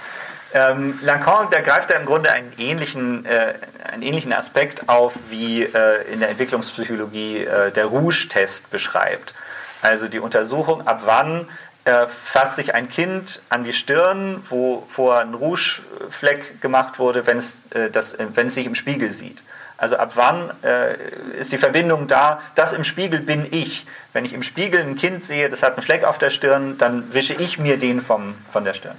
Ähm, 0.54 1.00
Lacan, 1.02 1.50
der 1.50 1.62
greift 1.62 1.92
da 1.92 1.96
im 1.96 2.06
Grunde 2.06 2.32
einen 2.32 2.52
ähnlichen, 2.58 3.26
äh, 3.26 3.54
einen 3.90 4.02
ähnlichen 4.02 4.34
Aspekt 4.34 4.90
auf, 4.90 5.30
wie 5.30 5.64
äh, 5.64 6.12
in 6.12 6.20
der 6.20 6.30
Entwicklungspsychologie 6.30 7.46
äh, 7.46 7.72
der 7.72 7.86
Rouge-Test 7.86 8.70
beschreibt. 8.70 9.34
Also 9.82 10.08
die 10.08 10.20
Untersuchung, 10.20 10.86
ab 10.88 11.02
wann 11.06 11.48
äh, 11.86 12.08
fasst 12.08 12.58
sich 12.58 12.76
ein 12.76 12.90
Kind 12.90 13.42
an 13.50 13.64
die 13.64 13.74
Stirn, 13.74 14.44
wo 14.50 14.86
vorher 14.88 15.22
ein 15.22 15.34
Rouge-Fleck 15.34 16.62
gemacht 16.62 17.00
wurde, 17.00 17.26
wenn 17.26 17.38
es, 17.38 17.62
äh, 17.72 17.90
das, 17.90 18.14
äh, 18.14 18.28
wenn 18.34 18.48
es 18.48 18.56
sich 18.56 18.66
im 18.66 18.76
Spiegel 18.76 19.10
sieht. 19.10 19.42
Also 19.78 19.98
ab 19.98 20.12
wann 20.14 20.52
äh, 20.64 20.96
ist 21.40 21.52
die 21.52 21.58
Verbindung 21.58 22.06
da, 22.06 22.40
das 22.54 22.74
im 22.74 22.84
Spiegel 22.84 23.20
bin 23.20 23.48
ich. 23.50 23.88
Wenn 24.14 24.26
ich 24.26 24.34
im 24.34 24.44
Spiegel 24.44 24.82
ein 24.82 24.96
Kind 24.96 25.26
sehe, 25.26 25.50
das 25.50 25.64
hat 25.64 25.74
einen 25.74 25.82
Fleck 25.82 26.04
auf 26.04 26.20
der 26.20 26.30
Stirn, 26.30 26.78
dann 26.78 27.12
wische 27.16 27.34
ich 27.34 27.58
mir 27.58 27.80
den 27.80 28.00
vom, 28.00 28.36
von 28.48 28.64
der 28.64 28.76
Stirn. 28.76 28.96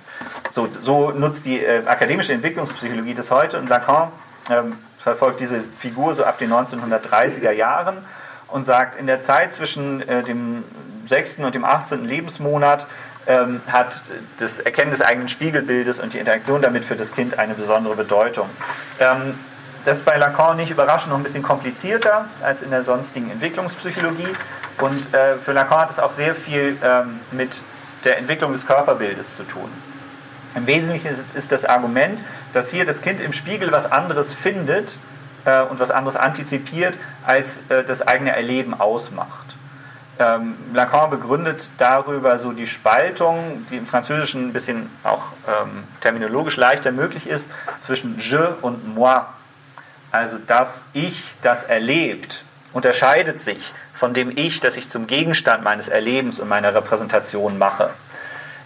So, 0.50 0.68
so 0.82 1.12
nutzt 1.12 1.46
die 1.46 1.64
äh, 1.64 1.86
akademische 1.86 2.32
Entwicklungspsychologie 2.32 3.14
das 3.14 3.30
heute 3.30 3.58
und 3.58 3.68
Lacan 3.68 4.10
ähm, 4.50 4.76
verfolgt 4.98 5.38
diese 5.38 5.60
Figur 5.78 6.16
so 6.16 6.24
ab 6.24 6.38
den 6.38 6.52
1930er 6.52 7.52
Jahren 7.52 7.98
und 8.48 8.64
sagt, 8.64 8.98
in 8.98 9.06
der 9.06 9.20
Zeit 9.20 9.54
zwischen 9.54 10.06
äh, 10.08 10.24
dem 10.24 10.64
6. 11.06 11.38
und 11.38 11.54
dem 11.54 11.64
18. 11.64 12.04
Lebensmonat 12.04 12.86
ähm, 13.26 13.60
hat 13.68 14.02
das 14.38 14.60
Erkennen 14.60 14.90
des 14.90 15.00
eigenen 15.00 15.28
Spiegelbildes 15.28 16.00
und 16.00 16.14
die 16.14 16.18
Interaktion 16.18 16.62
damit 16.62 16.84
für 16.84 16.96
das 16.96 17.12
Kind 17.12 17.38
eine 17.38 17.54
besondere 17.54 17.94
Bedeutung. 17.94 18.48
Ähm, 18.98 19.34
das 19.84 19.98
ist 19.98 20.04
bei 20.04 20.16
Lacan 20.16 20.56
nicht 20.56 20.70
überraschend 20.70 21.10
noch 21.10 21.18
ein 21.18 21.22
bisschen 21.22 21.42
komplizierter 21.42 22.26
als 22.42 22.62
in 22.62 22.70
der 22.70 22.84
sonstigen 22.84 23.30
Entwicklungspsychologie. 23.30 24.28
Und 24.80 25.12
äh, 25.14 25.36
für 25.38 25.52
Lacan 25.52 25.80
hat 25.80 25.90
es 25.90 25.98
auch 25.98 26.12
sehr 26.12 26.34
viel 26.34 26.76
ähm, 26.82 27.20
mit 27.32 27.62
der 28.04 28.18
Entwicklung 28.18 28.52
des 28.52 28.66
Körperbildes 28.66 29.36
zu 29.36 29.44
tun. 29.44 29.70
Im 30.54 30.66
Wesentlichen 30.66 31.08
ist, 31.08 31.22
ist 31.34 31.52
das 31.52 31.64
Argument, 31.64 32.20
dass 32.52 32.70
hier 32.70 32.84
das 32.84 33.00
Kind 33.00 33.20
im 33.20 33.32
Spiegel 33.32 33.72
was 33.72 33.90
anderes 33.90 34.34
findet 34.34 34.94
äh, 35.44 35.62
und 35.62 35.80
was 35.80 35.90
anderes 35.90 36.16
antizipiert, 36.16 36.98
als 37.24 37.58
äh, 37.68 37.84
das 37.84 38.06
eigene 38.06 38.34
Erleben 38.36 38.78
ausmacht. 38.78 39.56
Ähm, 40.18 40.56
Lacan 40.74 41.10
begründet 41.10 41.70
darüber 41.78 42.38
so 42.38 42.52
die 42.52 42.66
Spaltung, 42.66 43.66
die 43.70 43.78
im 43.78 43.86
Französischen 43.86 44.48
ein 44.48 44.52
bisschen 44.52 44.90
auch 45.04 45.22
ähm, 45.48 45.84
terminologisch 46.00 46.56
leichter 46.56 46.92
möglich 46.92 47.26
ist, 47.26 47.48
zwischen 47.80 48.20
je 48.20 48.48
und 48.60 48.94
moi. 48.94 49.22
Also 50.10 50.36
das 50.46 50.82
Ich, 50.92 51.34
das 51.40 51.64
erlebt, 51.64 52.44
unterscheidet 52.74 53.40
sich 53.40 53.72
von 53.92 54.12
dem 54.12 54.30
Ich, 54.36 54.60
das 54.60 54.76
ich 54.76 54.90
zum 54.90 55.06
Gegenstand 55.06 55.64
meines 55.64 55.88
Erlebens 55.88 56.40
und 56.40 56.48
meiner 56.48 56.74
Repräsentation 56.74 57.56
mache. 57.56 57.90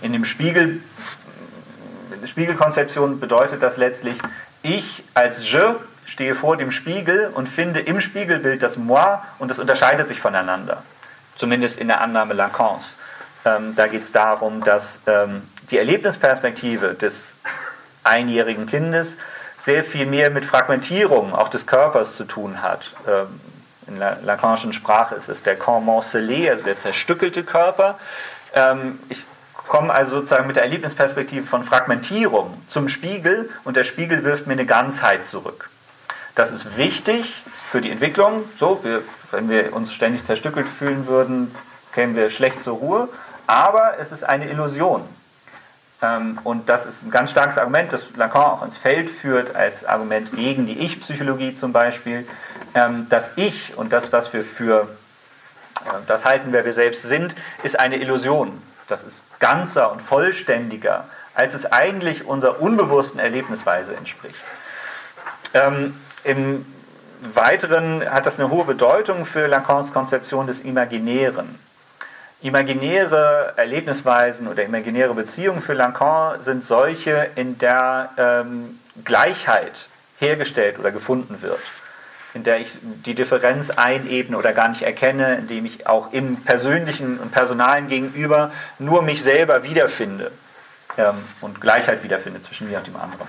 In 0.03 0.13
dem 0.13 0.25
Spiegel, 0.25 0.81
Spiegelkonzeption 2.25 3.21
bedeutet 3.21 3.63
das 3.63 3.77
letztlich, 3.77 4.19
ich 4.63 5.05
als 5.15 5.49
je 5.49 5.75
stehe 6.07 6.35
vor 6.35 6.57
dem 6.57 6.73
Spiegel 6.73 7.31
und 7.33 7.49
finde 7.49 7.81
im 7.81 8.01
Spiegelbild 8.01 8.65
das 8.65 8.77
Moi 8.77 9.19
und 9.39 9.51
das 9.53 9.61
unterscheidet 9.61 10.09
sich 10.09 10.21
voneinander 10.21 10.83
zumindest 11.37 11.79
in 11.79 11.89
der 11.89 12.01
Annahme 12.01 12.35
Lacans. 12.35 12.97
Ähm, 13.45 13.75
da 13.77 13.87
geht 13.87 14.03
es 14.03 14.13
darum, 14.13 14.63
dass 14.65 15.01
ähm, 15.07 15.43
die 15.71 15.79
Erlebnisperspektive 15.79 16.95
des 16.95 17.37
einjährigen 18.03 18.67
Kindes 18.67 19.17
sehr 19.59 19.85
viel 19.85 20.07
mehr 20.07 20.31
mit 20.31 20.45
Fragmentierung 20.45 21.35
auch 21.35 21.49
des 21.49 21.67
Körpers 21.67 22.17
zu 22.17 22.25
tun 22.25 22.63
hat. 22.63 22.95
Ähm, 23.07 23.41
in 23.87 23.99
der 23.99 24.19
Lacanischen 24.23 24.73
Sprache 24.73 25.15
ist 25.15 25.29
es 25.29 25.43
der 25.43 25.57
Corps 25.57 25.85
morcelé, 25.85 26.51
also 26.51 26.65
der 26.65 26.79
zerstückelte 26.79 27.45
Körper. 27.45 27.99
Ähm, 28.55 28.99
ich 29.09 29.25
komme 29.55 29.93
also 29.93 30.17
sozusagen 30.17 30.47
mit 30.47 30.57
der 30.57 30.65
Erlebnisperspektive 30.65 31.47
von 31.47 31.63
Fragmentierung 31.63 32.63
zum 32.69 32.89
Spiegel 32.89 33.51
und 33.65 33.77
der 33.77 33.85
Spiegel 33.85 34.25
wirft 34.25 34.47
mir 34.47 34.55
eine 34.55 34.67
Ganzheit 34.67 35.27
zurück. 35.27 35.71
Das 36.35 36.51
ist 36.51 36.77
wichtig 36.77 37.43
für 37.67 37.81
die 37.81 37.91
Entwicklung. 37.91 38.45
So, 38.59 38.83
wir 38.85 39.03
wenn 39.31 39.49
wir 39.49 39.75
uns 39.75 39.93
ständig 39.93 40.25
zerstückelt 40.25 40.67
fühlen 40.69 41.07
würden, 41.07 41.55
kämen 41.93 42.15
wir 42.15 42.31
schlecht 42.31 42.63
zur 42.63 42.77
Ruhe. 42.77 43.09
Aber 43.47 43.99
es 43.99 44.13
ist 44.13 44.25
eine 44.25 44.49
Illusion. 44.51 45.03
Ähm, 46.03 46.39
und 46.45 46.69
das 46.69 46.87
ist 46.87 47.03
ein 47.03 47.11
ganz 47.11 47.31
starkes 47.31 47.59
Argument, 47.59 47.93
das 47.93 48.11
Lacan 48.17 48.43
auch 48.43 48.63
ins 48.63 48.77
Feld 48.77 49.11
führt, 49.11 49.55
als 49.55 49.85
Argument 49.85 50.33
gegen 50.35 50.67
die 50.67 50.79
Ich-Psychologie 50.81 51.55
zum 51.55 51.73
Beispiel. 51.73 52.27
Ähm, 52.75 53.07
das 53.09 53.33
Ich 53.37 53.77
und 53.77 53.93
das, 53.93 54.13
was 54.13 54.33
wir 54.33 54.45
für 54.45 54.89
äh, 55.85 55.89
das 56.07 56.25
halten, 56.25 56.53
wer 56.53 56.65
wir 56.65 56.73
selbst 56.73 57.03
sind, 57.03 57.35
ist 57.63 57.79
eine 57.79 57.97
Illusion. 57.97 58.61
Das 58.89 59.05
ist 59.05 59.25
ganzer 59.41 59.91
und 59.91 60.03
vollständiger, 60.03 61.07
als 61.35 61.55
es 61.55 61.67
eigentlich 61.73 62.27
unserer 62.27 62.61
unbewussten 62.61 63.19
Erlebnisweise 63.19 63.97
entspricht. 63.97 64.45
Ähm, 65.55 65.97
Im 66.25 66.67
Weiteren 67.21 68.09
hat 68.09 68.27
das 68.27 68.39
eine 68.39 68.51
hohe 68.51 68.65
Bedeutung 68.65 69.25
für 69.25 69.47
Lacans 69.47 69.93
Konzeption 69.93 70.47
des 70.47 70.61
Imaginären. 70.61 71.59
imaginäre 72.43 73.55
Erlebnisweisen 73.57 74.47
oder 74.47 74.63
imaginäre 74.63 75.15
Beziehungen 75.15 75.61
für 75.61 75.73
Lacan 75.73 76.41
sind 76.41 76.65
solche, 76.65 77.31
in 77.35 77.59
der 77.59 78.11
ähm, 78.19 78.79
Gleichheit 79.05 79.89
hergestellt 80.19 80.79
oder 80.79 80.93
gefunden 80.93 81.43
wird, 81.43 81.61
in 82.35 82.45
der 82.45 82.61
ich 82.61 82.79
die 82.83 83.15
Differenz 83.15 83.71
einebne 83.71 84.37
oder 84.37 84.53
gar 84.53 84.69
nicht 84.69 84.83
erkenne, 84.83 85.37
indem 85.37 85.65
ich 85.65 85.87
auch 85.87 86.13
im 86.13 86.37
persönlichen 86.43 87.19
und 87.19 87.33
personalen 87.33 87.89
Gegenüber 87.89 88.53
nur 88.79 89.03
mich 89.03 89.23
selber 89.23 89.65
wiederfinde 89.65 90.31
ähm, 90.99 91.17
und 91.41 91.61
Gleichheit 91.61 92.03
wiederfinde 92.03 92.43
zwischen 92.43 92.69
mir 92.69 92.79
und 92.79 92.87
dem 92.87 92.97
anderen. 92.97 93.27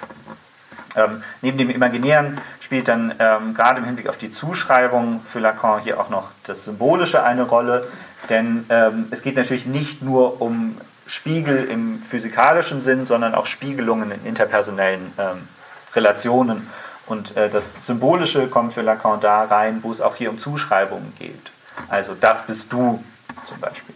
Ähm, 0.98 1.24
neben 1.42 1.58
dem 1.58 1.70
Imaginären 1.70 2.42
spielt 2.60 2.88
dann 2.88 3.14
ähm, 3.20 3.54
gerade 3.54 3.80
im 3.80 3.86
Hinblick 3.86 4.10
auf 4.10 4.18
die 4.18 4.32
Zuschreibung 4.32 5.22
für 5.26 5.40
Lacan 5.40 5.82
hier 5.82 6.00
auch 6.00 6.10
noch 6.10 6.32
das 6.46 6.66
Symbolische 6.66 7.24
eine 7.24 7.44
Rolle, 7.44 7.88
denn 8.30 8.66
ähm, 8.70 9.06
es 9.12 9.22
geht 9.22 9.38
natürlich 9.38 9.66
nicht 9.66 10.02
nur 10.02 10.42
um 10.42 10.78
Spiegel 11.06 11.64
im 11.66 12.00
physikalischen 12.00 12.82
Sinn, 12.82 13.06
sondern 13.06 13.34
auch 13.36 13.46
Spiegelungen 13.46 14.12
in 14.12 14.26
interpersonellen 14.26 15.14
ähm, 15.18 15.48
Relationen. 15.96 16.70
Und 17.06 17.38
äh, 17.38 17.50
das 17.50 17.86
Symbolische 17.86 18.48
kommt 18.48 18.74
für 18.74 18.82
Lacan 18.82 19.22
da 19.22 19.44
rein, 19.44 19.80
wo 19.84 19.92
es 19.92 20.02
auch 20.02 20.16
hier 20.16 20.30
um 20.30 20.40
Zuschreibungen 20.40 21.14
geht. 21.18 21.52
Also 21.88 22.16
das 22.20 22.46
bist 22.46 22.74
du 22.74 23.02
zum 23.46 23.60
Beispiel. 23.60 23.96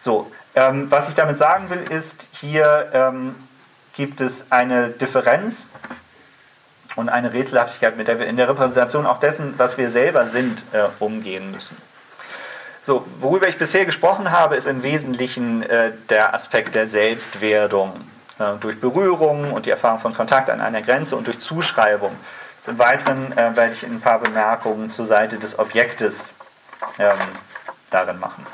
So, 0.00 0.30
ähm, 0.54 0.90
was 0.90 1.08
ich 1.08 1.14
damit 1.14 1.38
sagen 1.38 1.70
will, 1.70 1.82
ist, 1.90 2.28
hier 2.32 2.90
ähm, 2.92 3.34
gibt 3.94 4.20
es 4.20 4.46
eine 4.50 4.90
Differenz 4.90 5.66
und 6.96 7.08
eine 7.08 7.32
Rätselhaftigkeit, 7.32 7.96
mit 7.96 8.08
der 8.08 8.18
wir 8.18 8.26
in 8.26 8.36
der 8.36 8.48
Repräsentation 8.48 9.06
auch 9.06 9.18
dessen, 9.18 9.54
was 9.56 9.78
wir 9.78 9.90
selber 9.90 10.26
sind, 10.26 10.64
äh, 10.72 10.84
umgehen 11.00 11.50
müssen. 11.50 11.76
So, 12.82 13.06
worüber 13.20 13.48
ich 13.48 13.56
bisher 13.56 13.86
gesprochen 13.86 14.30
habe, 14.30 14.56
ist 14.56 14.66
im 14.66 14.82
Wesentlichen 14.82 15.62
äh, 15.62 15.92
der 16.10 16.34
Aspekt 16.34 16.74
der 16.74 16.86
Selbstwerdung 16.86 17.92
äh, 18.38 18.56
durch 18.60 18.80
Berührung 18.80 19.52
und 19.52 19.66
die 19.66 19.70
Erfahrung 19.70 19.98
von 19.98 20.12
Kontakt 20.12 20.50
an 20.50 20.60
einer 20.60 20.82
Grenze 20.82 21.16
und 21.16 21.26
durch 21.26 21.38
Zuschreibung. 21.38 22.12
Im 22.66 22.78
Weiteren 22.78 23.32
äh, 23.32 23.56
werde 23.56 23.72
ich 23.72 23.82
ein 23.84 24.00
paar 24.00 24.18
Bemerkungen 24.18 24.90
zur 24.90 25.06
Seite 25.06 25.38
des 25.38 25.58
Objektes 25.58 26.32
ähm, 26.98 27.18
darin 27.90 28.18
machen. 28.18 28.46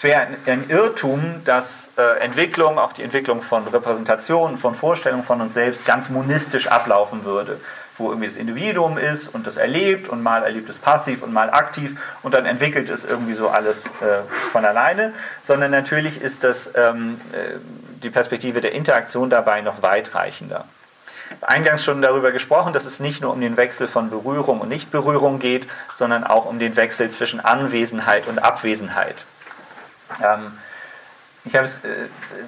Es 0.00 0.04
wäre 0.04 0.28
ein, 0.46 0.70
Irrtum, 0.70 1.42
dass 1.44 1.90
äh, 1.98 2.20
Entwicklung, 2.20 2.78
auch 2.78 2.94
die 2.94 3.02
Entwicklung 3.02 3.42
von 3.42 3.68
Repräsentationen, 3.68 4.56
von 4.56 4.74
Vorstellungen 4.74 5.24
von 5.24 5.42
uns 5.42 5.52
selbst 5.52 5.84
ganz 5.84 6.08
monistisch 6.08 6.68
ablaufen 6.68 7.26
würde 7.26 7.60
wo 7.98 8.08
irgendwie 8.08 8.28
das 8.28 8.38
Individuum 8.38 8.96
ist 8.96 9.28
und 9.28 9.46
das 9.46 9.58
erlebt 9.58 10.08
und 10.08 10.22
mal 10.22 10.42
erlebt 10.42 10.70
es 10.70 10.78
passiv 10.78 11.22
und 11.22 11.34
mal 11.34 11.50
aktiv 11.50 12.00
und 12.22 12.32
dann 12.32 12.46
entwickelt 12.46 12.88
es 12.88 13.04
irgendwie 13.04 13.34
so 13.34 13.50
alles 13.50 13.88
äh, 14.00 14.22
von 14.52 14.64
alleine, 14.64 15.12
sondern 15.42 15.70
natürlich 15.70 16.18
ist 16.18 16.42
das 16.42 16.70
ähm, 16.74 17.20
äh, 17.34 17.58
die 18.02 18.08
Perspektive 18.08 18.62
der 18.62 18.72
Interaktion 18.72 19.28
dabei 19.28 19.60
noch 19.60 19.82
weitreichender. 19.82 20.64
Eingangs 21.42 21.84
schon 21.84 22.00
darüber 22.00 22.32
gesprochen, 22.32 22.72
dass 22.72 22.86
es 22.86 23.00
nicht 23.00 23.20
nur 23.20 23.34
um 23.34 23.40
den 23.42 23.58
Wechsel 23.58 23.86
von 23.86 24.08
Berührung 24.08 24.62
und 24.62 24.70
Nichtberührung 24.70 25.40
geht, 25.40 25.68
sondern 25.94 26.24
auch 26.24 26.46
um 26.46 26.58
den 26.58 26.76
Wechsel 26.76 27.10
zwischen 27.10 27.38
Anwesenheit 27.38 28.26
und 28.28 28.38
Abwesenheit. 28.38 29.26
Ähm, 30.22 30.58
ich 31.44 31.54
äh, 31.54 31.66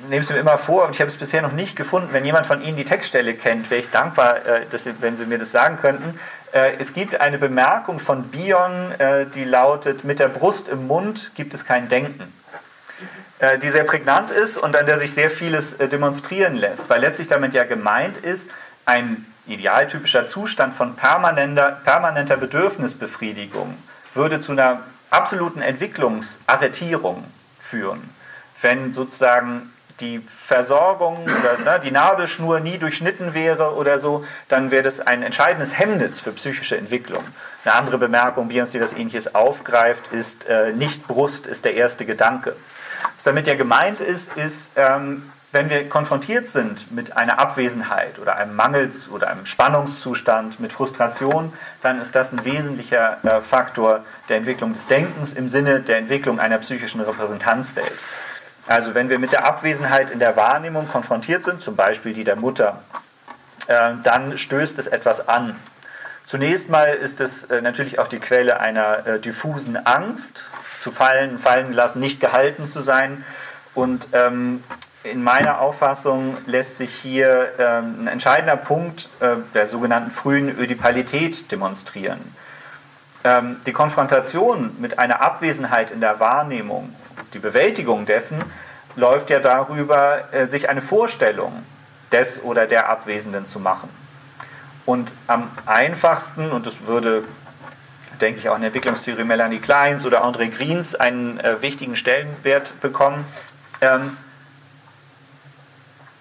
nehme 0.09 0.22
es 0.22 0.29
mir 0.29 0.37
immer 0.37 0.59
vor 0.59 0.85
und 0.87 0.92
ich 0.92 1.01
habe 1.01 1.09
es 1.09 1.16
bisher 1.16 1.42
noch 1.42 1.53
nicht 1.53 1.77
gefunden. 1.77 2.09
Wenn 2.12 2.25
jemand 2.25 2.46
von 2.46 2.62
Ihnen 2.62 2.77
die 2.77 2.85
Textstelle 2.85 3.35
kennt, 3.35 3.70
wäre 3.70 3.81
ich 3.81 3.90
dankbar, 3.90 4.44
äh, 4.44 4.66
dass 4.70 4.85
Sie, 4.85 4.94
wenn 5.01 5.16
Sie 5.16 5.27
mir 5.27 5.38
das 5.38 5.51
sagen 5.51 5.79
könnten. 5.79 6.18
Äh, 6.53 6.75
es 6.79 6.92
gibt 6.92 7.20
eine 7.20 7.38
Bemerkung 7.38 7.98
von 7.98 8.25
Bion, 8.25 8.92
äh, 8.98 9.27
die 9.27 9.44
lautet: 9.44 10.05
Mit 10.05 10.18
der 10.18 10.29
Brust 10.29 10.68
im 10.68 10.87
Mund 10.87 11.33
gibt 11.35 11.55
es 11.55 11.64
kein 11.64 11.88
Denken. 11.88 12.33
Äh, 13.42 13.59
die 13.59 13.70
sehr 13.70 13.83
prägnant 13.83 14.31
ist 14.31 14.57
und 14.57 14.77
an 14.77 14.87
der 14.87 15.01
sich 15.01 15.14
sehr 15.14 15.29
vieles 15.29 15.72
äh, 15.75 15.88
demonstrieren 15.88 16.55
lässt, 16.55 16.88
weil 16.88 17.01
letztlich 17.01 17.27
damit 17.27 17.55
ja 17.55 17.64
gemeint 17.64 18.16
ist, 18.18 18.48
ein 18.85 19.27
idealtypischer 19.48 20.27
Zustand 20.27 20.75
von 20.75 20.94
permanenter, 20.94 21.81
permanenter 21.83 22.37
Bedürfnisbefriedigung 22.37 23.77
würde 24.14 24.38
zu 24.38 24.53
einer 24.53 24.83
absoluten 25.11 25.61
Entwicklungsarretierung 25.61 27.25
führen 27.72 28.02
wenn 28.62 28.92
sozusagen 28.92 29.72
die 30.00 30.20
Versorgung 30.20 31.18
oder 31.24 31.58
ne, 31.58 31.80
die 31.85 31.90
Nabelschnur 31.90 32.61
nie 32.61 32.78
durchschnitten 32.78 33.35
wäre 33.35 33.74
oder 33.74 33.98
so, 33.98 34.24
dann 34.48 34.70
wäre 34.70 34.82
das 34.82 35.00
ein 35.00 35.22
entscheidendes 35.22 35.78
Hemmnis 35.78 36.18
für 36.18 36.32
psychische 36.32 36.76
Entwicklung. 36.76 37.22
Eine 37.64 37.74
andere 37.74 37.98
Bemerkung, 37.98 38.48
Bions, 38.48 38.72
die 38.72 38.78
das 38.78 38.94
Ähnliches 38.94 39.35
aufgreift, 39.35 40.12
ist, 40.12 40.46
äh, 40.46 40.72
nicht 40.72 41.06
Brust 41.06 41.46
ist 41.46 41.64
der 41.64 41.74
erste 41.74 42.04
Gedanke. 42.04 42.56
Was 43.14 43.24
damit 43.24 43.46
ja 43.46 43.54
gemeint 43.54 44.00
ist, 44.00 44.37
ist, 44.37 44.72
ähm, 44.76 45.30
wenn 45.53 45.69
wir 45.69 45.87
konfrontiert 45.88 46.49
sind 46.49 46.91
mit 46.93 47.15
einer 47.15 47.38
Abwesenheit 47.38 48.19
oder 48.19 48.37
einem 48.37 48.57
Mangels- 48.57 49.11
oder 49.11 49.29
einem 49.29 49.45
Spannungszustand, 49.45 50.59
mit 50.61 50.73
Frustration, 50.73 51.53
dann 51.83 52.01
ist 52.01 52.15
das 52.15 52.33
ein 52.33 52.45
wesentlicher 52.47 53.19
äh, 53.23 53.43
Faktor 53.43 54.01
der 54.31 54.38
Entwicklung 54.38 54.73
des 54.73 54.87
Denkens 54.87 55.35
im 55.35 55.51
Sinne 55.51 55.81
der 55.81 55.99
Entwicklung 55.99 56.41
einer 56.41 56.57
psychischen 56.59 57.03
Repräsentanzwelt. 57.03 57.93
Also 58.67 58.95
wenn 58.95 59.11
wir 59.11 59.19
mit 59.19 59.33
der 59.33 59.45
Abwesenheit 59.45 60.11
in 60.11 60.21
der 60.21 60.37
Wahrnehmung 60.37 60.88
konfrontiert 60.88 61.45
sind, 61.45 61.61
zum 61.61 61.77
Beispiel 61.77 62.15
die 62.15 62.25
der 62.25 62.37
Mutter, 62.37 62.83
äh, 63.67 63.93
dann 64.03 64.38
stößt 64.38 64.79
es 64.79 64.87
etwas 64.87 65.29
an. 65.29 65.57
Zunächst 66.25 66.71
mal 66.71 66.95
ist 66.95 67.21
es 67.21 67.45
äh, 67.45 67.61
natürlich 67.61 67.99
auch 67.99 68.09
die 68.09 68.21
Quelle 68.21 68.59
einer 68.59 69.19
diffusen 69.19 69.77
Angst, 69.77 70.51
zu 70.81 70.91
fallen, 70.91 71.38
fallen 71.38 71.75
lassen, 71.75 72.01
nicht 72.01 72.21
gehalten 72.21 72.67
zu 72.67 72.81
sein. 72.81 73.25
Und 73.75 74.09
ähm, 74.12 74.62
in 75.05 75.23
meiner 75.23 75.61
Auffassung 75.61 76.37
lässt 76.47 76.77
sich 76.77 76.95
hier 76.95 77.53
ähm, 77.59 78.03
ein 78.03 78.07
entscheidender 78.07 78.57
Punkt 78.57 79.09
äh, 79.21 79.37
der 79.55 79.67
sogenannten 79.67 80.11
frühen 80.11 80.49
Ödipalität 80.49 81.51
demonstrieren. 81.51 82.21
Ähm, 83.25 83.57
die 83.67 83.73
Konfrontation 83.73 84.77
mit 84.79 84.99
einer 84.99 85.21
Abwesenheit 85.21 85.91
in 85.91 86.01
der 86.01 86.21
Wahrnehmung 86.21 86.95
die 87.35 87.38
Bewältigung 87.38 88.07
dessen 88.07 88.38
läuft 88.97 89.31
ja 89.31 89.41
darüber, 89.41 90.33
äh, 90.33 90.47
sich 90.47 90.69
eine 90.69 90.83
Vorstellung 90.83 91.65
des 92.11 92.43
oder 92.43 92.67
der 92.67 92.88
Abwesenden 92.88 93.47
zu 93.47 93.59
machen. 93.59 93.88
Und 94.85 95.12
am 95.27 95.51
einfachsten, 95.67 96.51
und 96.51 96.67
das 96.67 96.87
würde, 96.87 97.25
denke 98.21 98.41
ich, 98.41 98.49
auch 98.49 98.57
in 98.57 98.61
der 98.61 98.69
Entwicklungstheorie 98.69 99.25
Melanie 99.25 99.61
Kleins 99.61 100.05
oder 100.05 100.25
André 100.25 100.49
Greens 100.49 100.95
einen 100.95 101.41
äh, 101.41 101.62
wichtigen 101.62 101.97
Stellenwert 101.97 102.81
bekommen, 102.81 103.25
ähm, 103.81 104.17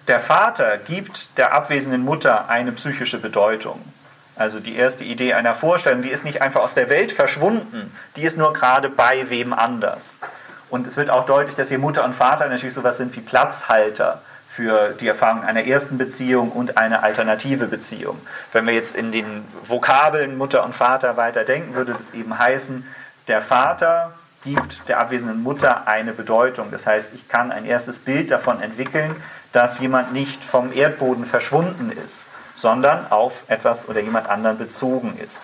der 0.08 0.20
Vater 0.20 0.78
gibt 0.78 1.36
der 1.38 1.54
abwesenden 1.54 2.04
Mutter 2.04 2.48
eine 2.48 2.72
psychische 2.72 3.18
Bedeutung. 3.18 3.80
Also 4.36 4.60
die 4.60 4.76
erste 4.76 5.04
Idee 5.04 5.34
einer 5.34 5.54
Vorstellung, 5.54 6.02
die 6.02 6.08
ist 6.08 6.24
nicht 6.24 6.42
einfach 6.42 6.62
aus 6.62 6.74
der 6.74 6.88
Welt 6.88 7.12
verschwunden, 7.12 7.94
die 8.16 8.22
ist 8.22 8.36
nur 8.36 8.52
gerade 8.52 8.88
bei 8.88 9.28
wem 9.30 9.52
anders. 9.52 10.16
Und 10.70 10.86
es 10.86 10.96
wird 10.96 11.10
auch 11.10 11.26
deutlich, 11.26 11.54
dass 11.54 11.68
hier 11.68 11.78
Mutter 11.78 12.04
und 12.04 12.14
Vater 12.14 12.48
natürlich 12.48 12.74
sowas 12.74 12.96
sind 12.96 13.14
wie 13.14 13.20
Platzhalter 13.20 14.22
für 14.48 14.90
die 15.00 15.08
Erfahrung 15.08 15.44
einer 15.44 15.64
ersten 15.64 15.98
Beziehung 15.98 16.50
und 16.50 16.76
eine 16.76 17.02
alternative 17.02 17.66
Beziehung. 17.66 18.18
Wenn 18.52 18.66
wir 18.66 18.74
jetzt 18.74 18.96
in 18.96 19.12
den 19.12 19.44
Vokabeln 19.64 20.36
Mutter 20.36 20.64
und 20.64 20.74
Vater 20.74 21.16
weiter 21.16 21.44
denken, 21.44 21.74
würde 21.74 21.94
das 21.96 22.12
eben 22.14 22.38
heißen, 22.38 22.86
der 23.28 23.42
Vater 23.42 24.12
gibt 24.44 24.88
der 24.88 25.00
abwesenden 25.00 25.42
Mutter 25.42 25.86
eine 25.86 26.12
Bedeutung. 26.12 26.70
Das 26.70 26.86
heißt, 26.86 27.10
ich 27.14 27.28
kann 27.28 27.52
ein 27.52 27.64
erstes 27.64 27.98
Bild 27.98 28.30
davon 28.30 28.60
entwickeln, 28.60 29.16
dass 29.52 29.78
jemand 29.78 30.12
nicht 30.12 30.44
vom 30.44 30.72
Erdboden 30.72 31.24
verschwunden 31.24 31.92
ist, 32.04 32.26
sondern 32.56 33.10
auf 33.10 33.44
etwas 33.48 33.88
oder 33.88 34.00
jemand 34.00 34.28
anderen 34.28 34.58
bezogen 34.58 35.18
ist. 35.18 35.42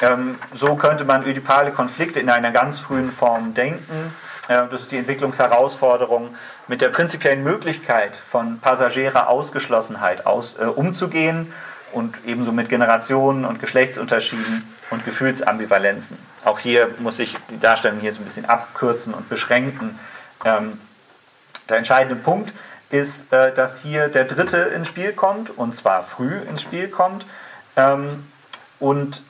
Ähm, 0.00 0.38
so 0.54 0.74
könnte 0.76 1.04
man 1.04 1.24
ödipale 1.24 1.70
Konflikte 1.70 2.20
in 2.20 2.28
einer 2.28 2.50
ganz 2.50 2.80
frühen 2.80 3.10
Form 3.10 3.54
denken. 3.54 4.14
Äh, 4.48 4.66
das 4.70 4.82
ist 4.82 4.92
die 4.92 4.98
Entwicklungsherausforderung, 4.98 6.34
mit 6.66 6.80
der 6.80 6.88
prinzipiellen 6.88 7.42
Möglichkeit 7.42 8.16
von 8.16 8.58
passagierer 8.58 9.28
Ausgeschlossenheit 9.28 10.26
aus, 10.26 10.56
äh, 10.58 10.64
umzugehen 10.64 11.52
und 11.92 12.16
ebenso 12.26 12.52
mit 12.52 12.68
Generationen 12.68 13.44
und 13.44 13.60
Geschlechtsunterschieden 13.60 14.68
und 14.90 15.04
Gefühlsambivalenzen. 15.04 16.18
Auch 16.44 16.58
hier 16.58 16.90
muss 16.98 17.18
ich 17.18 17.36
die 17.50 17.60
Darstellung 17.60 18.00
hier 18.00 18.12
so 18.12 18.20
ein 18.20 18.24
bisschen 18.24 18.46
abkürzen 18.46 19.14
und 19.14 19.28
beschränken. 19.28 19.98
Ähm, 20.44 20.80
der 21.68 21.78
entscheidende 21.78 22.16
Punkt 22.16 22.52
ist, 22.92 23.32
äh, 23.32 23.52
dass 23.52 23.80
hier 23.80 24.08
der 24.08 24.24
Dritte 24.24 24.58
ins 24.58 24.88
Spiel 24.88 25.12
kommt 25.12 25.50
und 25.50 25.74
zwar 25.74 26.02
früh 26.02 26.36
ins 26.48 26.62
Spiel 26.62 26.88
kommt 26.88 27.26
ähm, 27.76 28.24
und 28.78 29.22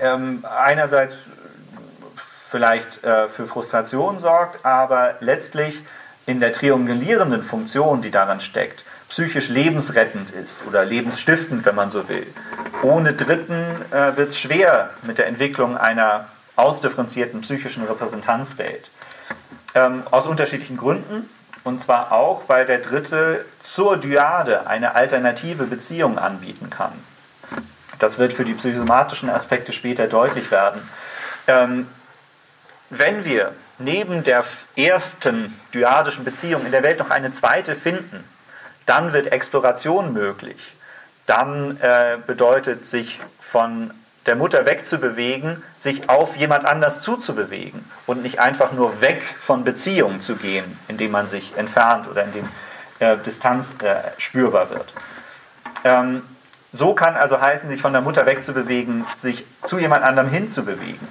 ähm, 0.00 0.44
einerseits 0.44 1.14
vielleicht 2.50 3.02
äh, 3.04 3.28
für 3.28 3.46
Frustration 3.46 4.18
sorgt, 4.18 4.64
aber 4.66 5.14
letztlich 5.20 5.80
in 6.26 6.40
der 6.40 6.52
triangulierenden 6.52 7.42
Funktion, 7.42 8.02
die 8.02 8.10
daran 8.10 8.40
steckt, 8.40 8.84
psychisch 9.08 9.48
lebensrettend 9.48 10.30
ist 10.30 10.56
oder 10.68 10.84
lebensstiftend, 10.84 11.64
wenn 11.64 11.74
man 11.74 11.90
so 11.90 12.08
will. 12.08 12.26
Ohne 12.82 13.12
Dritten 13.12 13.64
äh, 13.90 14.16
wird 14.16 14.30
es 14.30 14.38
schwer 14.38 14.90
mit 15.02 15.18
der 15.18 15.26
Entwicklung 15.26 15.76
einer 15.76 16.28
ausdifferenzierten 16.56 17.42
psychischen 17.42 17.84
Repräsentanzwelt. 17.84 18.90
ähm, 19.74 20.02
aus 20.10 20.26
unterschiedlichen 20.26 20.76
Gründen. 20.76 21.28
Und 21.64 21.80
zwar 21.80 22.12
auch, 22.12 22.48
weil 22.48 22.66
der 22.66 22.78
Dritte 22.78 23.44
zur 23.60 23.96
Dyade 23.96 24.66
eine 24.66 24.94
alternative 24.94 25.64
Beziehung 25.64 26.18
anbieten 26.18 26.70
kann. 26.70 26.92
Das 27.98 28.18
wird 28.18 28.32
für 28.32 28.44
die 28.44 28.54
psychosomatischen 28.54 29.30
Aspekte 29.30 29.72
später 29.72 30.08
deutlich 30.08 30.50
werden. 30.50 30.82
Ähm, 31.46 31.86
wenn 32.90 33.24
wir 33.24 33.54
neben 33.78 34.24
der 34.24 34.44
ersten 34.76 35.56
dyadischen 35.72 36.24
Beziehung 36.24 36.66
in 36.66 36.72
der 36.72 36.82
Welt 36.82 36.98
noch 36.98 37.10
eine 37.10 37.32
zweite 37.32 37.74
finden, 37.74 38.24
dann 38.86 39.12
wird 39.12 39.28
Exploration 39.28 40.12
möglich. 40.12 40.74
Dann 41.26 41.78
äh, 41.80 42.18
bedeutet 42.26 42.84
sich 42.84 43.20
von 43.38 43.94
der 44.26 44.36
Mutter 44.36 44.66
wegzubewegen, 44.66 45.62
sich 45.78 46.08
auf 46.08 46.36
jemand 46.36 46.64
anders 46.64 47.02
zuzubewegen 47.02 47.84
und 48.06 48.22
nicht 48.22 48.38
einfach 48.38 48.72
nur 48.72 49.00
weg 49.00 49.22
von 49.22 49.64
Beziehungen 49.64 50.20
zu 50.20 50.36
gehen, 50.36 50.78
indem 50.88 51.10
man 51.10 51.26
sich 51.26 51.56
entfernt 51.56 52.08
oder 52.08 52.24
indem 52.24 52.48
äh, 53.00 53.16
Distanz 53.18 53.70
äh, 53.82 54.10
spürbar 54.18 54.70
wird. 54.70 54.92
Ähm, 55.84 56.22
so 56.72 56.94
kann 56.94 57.16
also 57.16 57.40
heißen, 57.40 57.68
sich 57.68 57.82
von 57.82 57.92
der 57.92 58.00
Mutter 58.00 58.24
wegzubewegen, 58.24 59.04
sich 59.18 59.44
zu 59.64 59.78
jemand 59.78 60.04
anderem 60.04 60.30
hinzubewegen. 60.30 61.06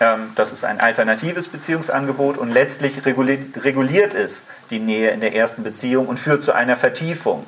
Ähm, 0.00 0.32
das 0.34 0.52
ist 0.52 0.64
ein 0.64 0.80
alternatives 0.80 1.48
Beziehungsangebot 1.48 2.38
und 2.38 2.50
letztlich 2.50 3.04
reguliert, 3.04 3.64
reguliert 3.64 4.14
es 4.14 4.42
die 4.70 4.80
Nähe 4.80 5.10
in 5.10 5.20
der 5.20 5.34
ersten 5.34 5.62
Beziehung 5.62 6.08
und 6.08 6.18
führt 6.18 6.42
zu 6.42 6.52
einer 6.52 6.76
Vertiefung, 6.76 7.46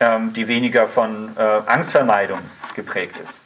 ähm, 0.00 0.32
die 0.32 0.48
weniger 0.48 0.86
von 0.86 1.36
äh, 1.36 1.60
Angstvermeidung 1.66 2.40
geprägt 2.74 3.16
ist. 3.22 3.41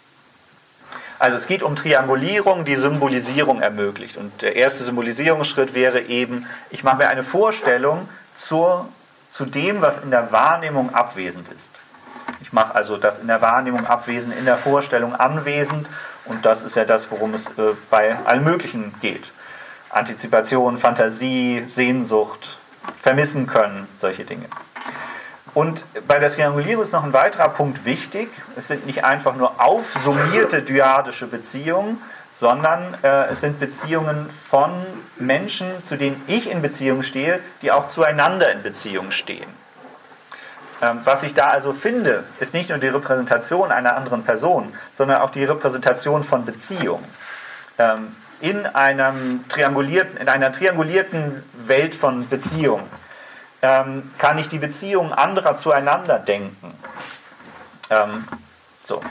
Also 1.19 1.37
es 1.37 1.47
geht 1.47 1.63
um 1.63 1.77
Triangulierung, 1.77 2.65
die 2.65 2.77
Symbolisierung 2.77 3.61
ermöglicht. 3.61 4.17
Und 4.17 4.43
der 4.43 4.57
erste 4.57 4.85
Symbolisierungsschritt 4.85 5.75
wäre 5.75 6.03
eben, 6.03 6.47
ich 6.71 6.85
mache 6.85 6.99
mir 6.99 7.09
eine 7.09 7.23
Vorstellung 7.23 8.09
zur, 8.35 8.89
zu 9.31 9.47
dem, 9.47 9.81
was 9.81 9.99
in 9.99 10.11
der 10.11 10.31
Wahrnehmung 10.33 10.95
abwesend 10.95 11.49
ist. 11.49 11.71
Ich 12.43 12.53
mache 12.53 12.75
also 12.75 12.97
das 12.97 13.19
in 13.19 13.29
der 13.29 13.41
Wahrnehmung 13.41 13.87
abwesend, 13.87 14.35
in 14.39 14.45
der 14.45 14.59
Vorstellung 14.59 15.15
anwesend. 15.15 15.89
Und 16.27 16.45
das 16.45 16.63
ist 16.63 16.77
ja 16.77 16.85
das, 16.85 17.11
worum 17.11 17.35
es 17.35 17.47
äh, 17.47 17.75
bei 17.91 18.17
allen 18.25 18.45
Möglichen 18.45 18.95
geht. 19.01 19.33
Antizipation, 19.91 20.77
Fantasie, 20.77 21.65
Sehnsucht, 21.69 22.59
vermissen 23.01 23.47
können, 23.47 23.89
solche 23.99 24.25
Dinge. 24.25 24.47
Und 25.57 25.87
bei 26.07 26.19
der 26.19 26.31
Triangulierung 26.31 26.83
ist 26.83 26.93
noch 26.93 27.03
ein 27.03 27.15
weiterer 27.15 27.49
Punkt 27.49 27.87
wichtig. 27.87 28.29
Es 28.57 28.69
sind 28.69 28.85
nicht 28.85 29.05
einfach 29.05 29.37
nur 29.37 29.59
aufsummierte 29.59 30.61
dyadische 30.61 31.27
Beziehungen, 31.27 31.97
sondern 32.35 32.95
äh, 33.03 33.29
es 33.29 33.41
sind 33.41 33.59
Beziehungen 33.59 34.29
von 34.29 34.71
Menschen, 35.19 35.67
zu 35.83 35.97
denen 35.97 36.23
ich 36.27 36.51
in 36.51 36.61
Beziehung 36.61 37.03
stehe, 37.03 37.41
die 37.63 37.73
auch 37.73 37.89
zueinander 37.89 38.53
in 38.53 38.63
Beziehung 38.63 39.11
stehen. 39.13 39.49
Ähm, 40.83 41.01
was 41.05 41.23
ich 41.23 41.33
da 41.33 41.49
also 41.49 41.73
finde, 41.73 42.25
ist 42.39 42.53
nicht 42.53 42.69
nur 42.69 42.77
die 42.77 42.89
Repräsentation 42.89 43.73
einer 43.73 43.97
anderen 43.97 44.25
Person, 44.25 44.75
sondern 44.93 45.23
auch 45.23 45.31
die 45.31 45.45
Repräsentation 45.45 46.23
von 46.23 46.45
Beziehung. 46.45 47.03
Ähm, 47.79 48.15
in, 48.43 48.67
einem 48.67 49.49
triangulierten, 49.49 50.19
in 50.19 50.29
einer 50.29 50.53
triangulierten 50.53 51.43
Welt 51.55 51.95
von 51.95 52.29
Beziehung 52.29 52.83
ähm, 53.63 54.11
kann 54.19 54.39
ich 54.39 54.49
die 54.49 54.59
Beziehungen 54.59 55.13
anderer 55.13 55.57
zueinander 55.57 56.19
denken. 56.19 56.75
Ähm, 57.91 58.27
so. 58.85 59.03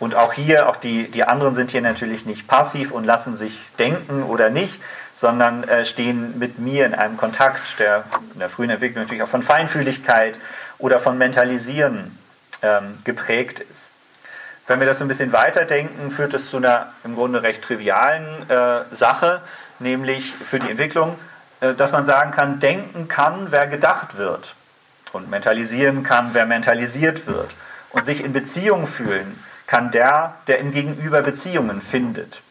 Und 0.00 0.14
auch 0.14 0.32
hier, 0.32 0.68
auch 0.68 0.76
die, 0.76 1.10
die 1.10 1.24
anderen 1.24 1.54
sind 1.54 1.70
hier 1.70 1.80
natürlich 1.80 2.26
nicht 2.26 2.46
passiv 2.46 2.90
und 2.90 3.04
lassen 3.04 3.36
sich 3.36 3.58
denken 3.78 4.24
oder 4.24 4.50
nicht, 4.50 4.80
sondern 5.16 5.64
äh, 5.64 5.84
stehen 5.84 6.38
mit 6.38 6.58
mir 6.58 6.86
in 6.86 6.94
einem 6.94 7.16
Kontakt, 7.16 7.78
der 7.78 8.04
in 8.32 8.40
der 8.40 8.48
frühen 8.48 8.70
Entwicklung 8.70 9.04
natürlich 9.04 9.22
auch 9.22 9.28
von 9.28 9.42
Feinfühligkeit 9.42 10.38
oder 10.78 10.98
von 10.98 11.16
Mentalisieren 11.16 12.18
ähm, 12.62 12.98
geprägt 13.04 13.60
ist. 13.60 13.92
Wenn 14.66 14.80
wir 14.80 14.86
das 14.86 14.98
so 14.98 15.04
ein 15.04 15.08
bisschen 15.08 15.32
weiterdenken, 15.32 16.10
führt 16.10 16.34
es 16.34 16.50
zu 16.50 16.56
einer 16.56 16.92
im 17.04 17.14
Grunde 17.14 17.42
recht 17.42 17.62
trivialen 17.62 18.26
äh, 18.48 18.84
Sache, 18.90 19.42
nämlich 19.78 20.32
für 20.32 20.58
die 20.58 20.70
Entwicklung, 20.70 21.18
dass 21.72 21.92
man 21.92 22.04
sagen 22.04 22.32
kann, 22.32 22.60
denken 22.60 23.08
kann, 23.08 23.46
wer 23.50 23.66
gedacht 23.66 24.18
wird. 24.18 24.54
Und 25.12 25.30
mentalisieren 25.30 26.02
kann, 26.02 26.30
wer 26.34 26.44
mentalisiert 26.44 27.26
wird. 27.26 27.50
Und 27.90 28.04
sich 28.04 28.22
in 28.22 28.32
Beziehung 28.32 28.86
fühlen 28.86 29.38
kann 29.66 29.90
der, 29.90 30.34
der 30.46 30.58
im 30.58 30.72
Gegenüber 30.72 31.22
Beziehungen 31.22 31.80
findet. 31.80 32.42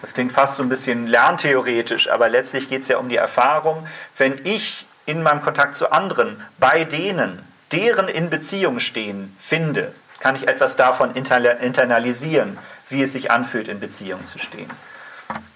Das 0.00 0.14
klingt 0.14 0.32
fast 0.32 0.56
so 0.56 0.62
ein 0.62 0.68
bisschen 0.68 1.06
lerntheoretisch, 1.06 2.08
aber 2.08 2.28
letztlich 2.28 2.68
geht 2.68 2.82
es 2.82 2.88
ja 2.88 2.98
um 2.98 3.08
die 3.08 3.16
Erfahrung, 3.16 3.86
wenn 4.16 4.38
ich 4.44 4.86
in 5.06 5.22
meinem 5.22 5.40
Kontakt 5.40 5.74
zu 5.74 5.90
anderen, 5.90 6.40
bei 6.58 6.84
denen, 6.84 7.42
deren 7.72 8.08
in 8.08 8.30
Beziehung 8.30 8.78
stehen, 8.78 9.34
finde, 9.38 9.92
kann 10.20 10.36
ich 10.36 10.46
etwas 10.46 10.76
davon 10.76 11.14
internalisieren, 11.14 12.58
wie 12.88 13.02
es 13.02 13.12
sich 13.12 13.30
anfühlt, 13.30 13.68
in 13.68 13.80
Beziehung 13.80 14.26
zu 14.26 14.38
stehen. 14.38 14.70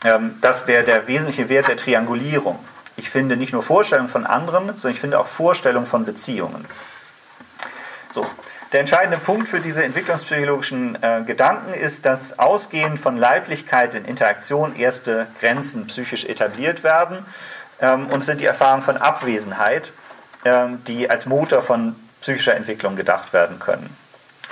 Ähm, 0.04 0.38
das 0.40 0.66
wäre 0.66 0.84
der 0.84 1.06
wesentliche 1.06 1.48
Wert 1.48 1.68
der 1.68 1.76
Triangulierung. 1.76 2.58
Ich 2.96 3.10
finde 3.10 3.36
nicht 3.36 3.52
nur 3.52 3.62
Vorstellungen 3.62 4.08
von 4.08 4.26
anderen, 4.26 4.66
sondern 4.66 4.92
ich 4.92 5.00
finde 5.00 5.18
auch 5.18 5.26
Vorstellungen 5.26 5.86
von 5.86 6.04
Beziehungen. 6.04 6.66
So. 8.12 8.26
Der 8.72 8.80
entscheidende 8.80 9.18
Punkt 9.18 9.48
für 9.48 9.60
diese 9.60 9.84
entwicklungspsychologischen 9.84 10.96
äh, 11.02 11.22
Gedanken 11.26 11.74
ist, 11.74 12.06
dass 12.06 12.38
ausgehend 12.38 12.98
von 12.98 13.18
Leiblichkeit 13.18 13.94
in 13.94 14.06
Interaktion 14.06 14.74
erste 14.74 15.26
Grenzen 15.40 15.88
psychisch 15.88 16.24
etabliert 16.24 16.82
werden 16.82 17.26
ähm, 17.82 18.06
und 18.06 18.24
sind 18.24 18.40
die 18.40 18.46
Erfahrungen 18.46 18.80
von 18.80 18.96
Abwesenheit, 18.96 19.92
ähm, 20.46 20.82
die 20.86 21.10
als 21.10 21.26
Motor 21.26 21.60
von 21.60 21.96
psychischer 22.22 22.54
Entwicklung 22.54 22.96
gedacht 22.96 23.34
werden 23.34 23.58
können, 23.58 23.94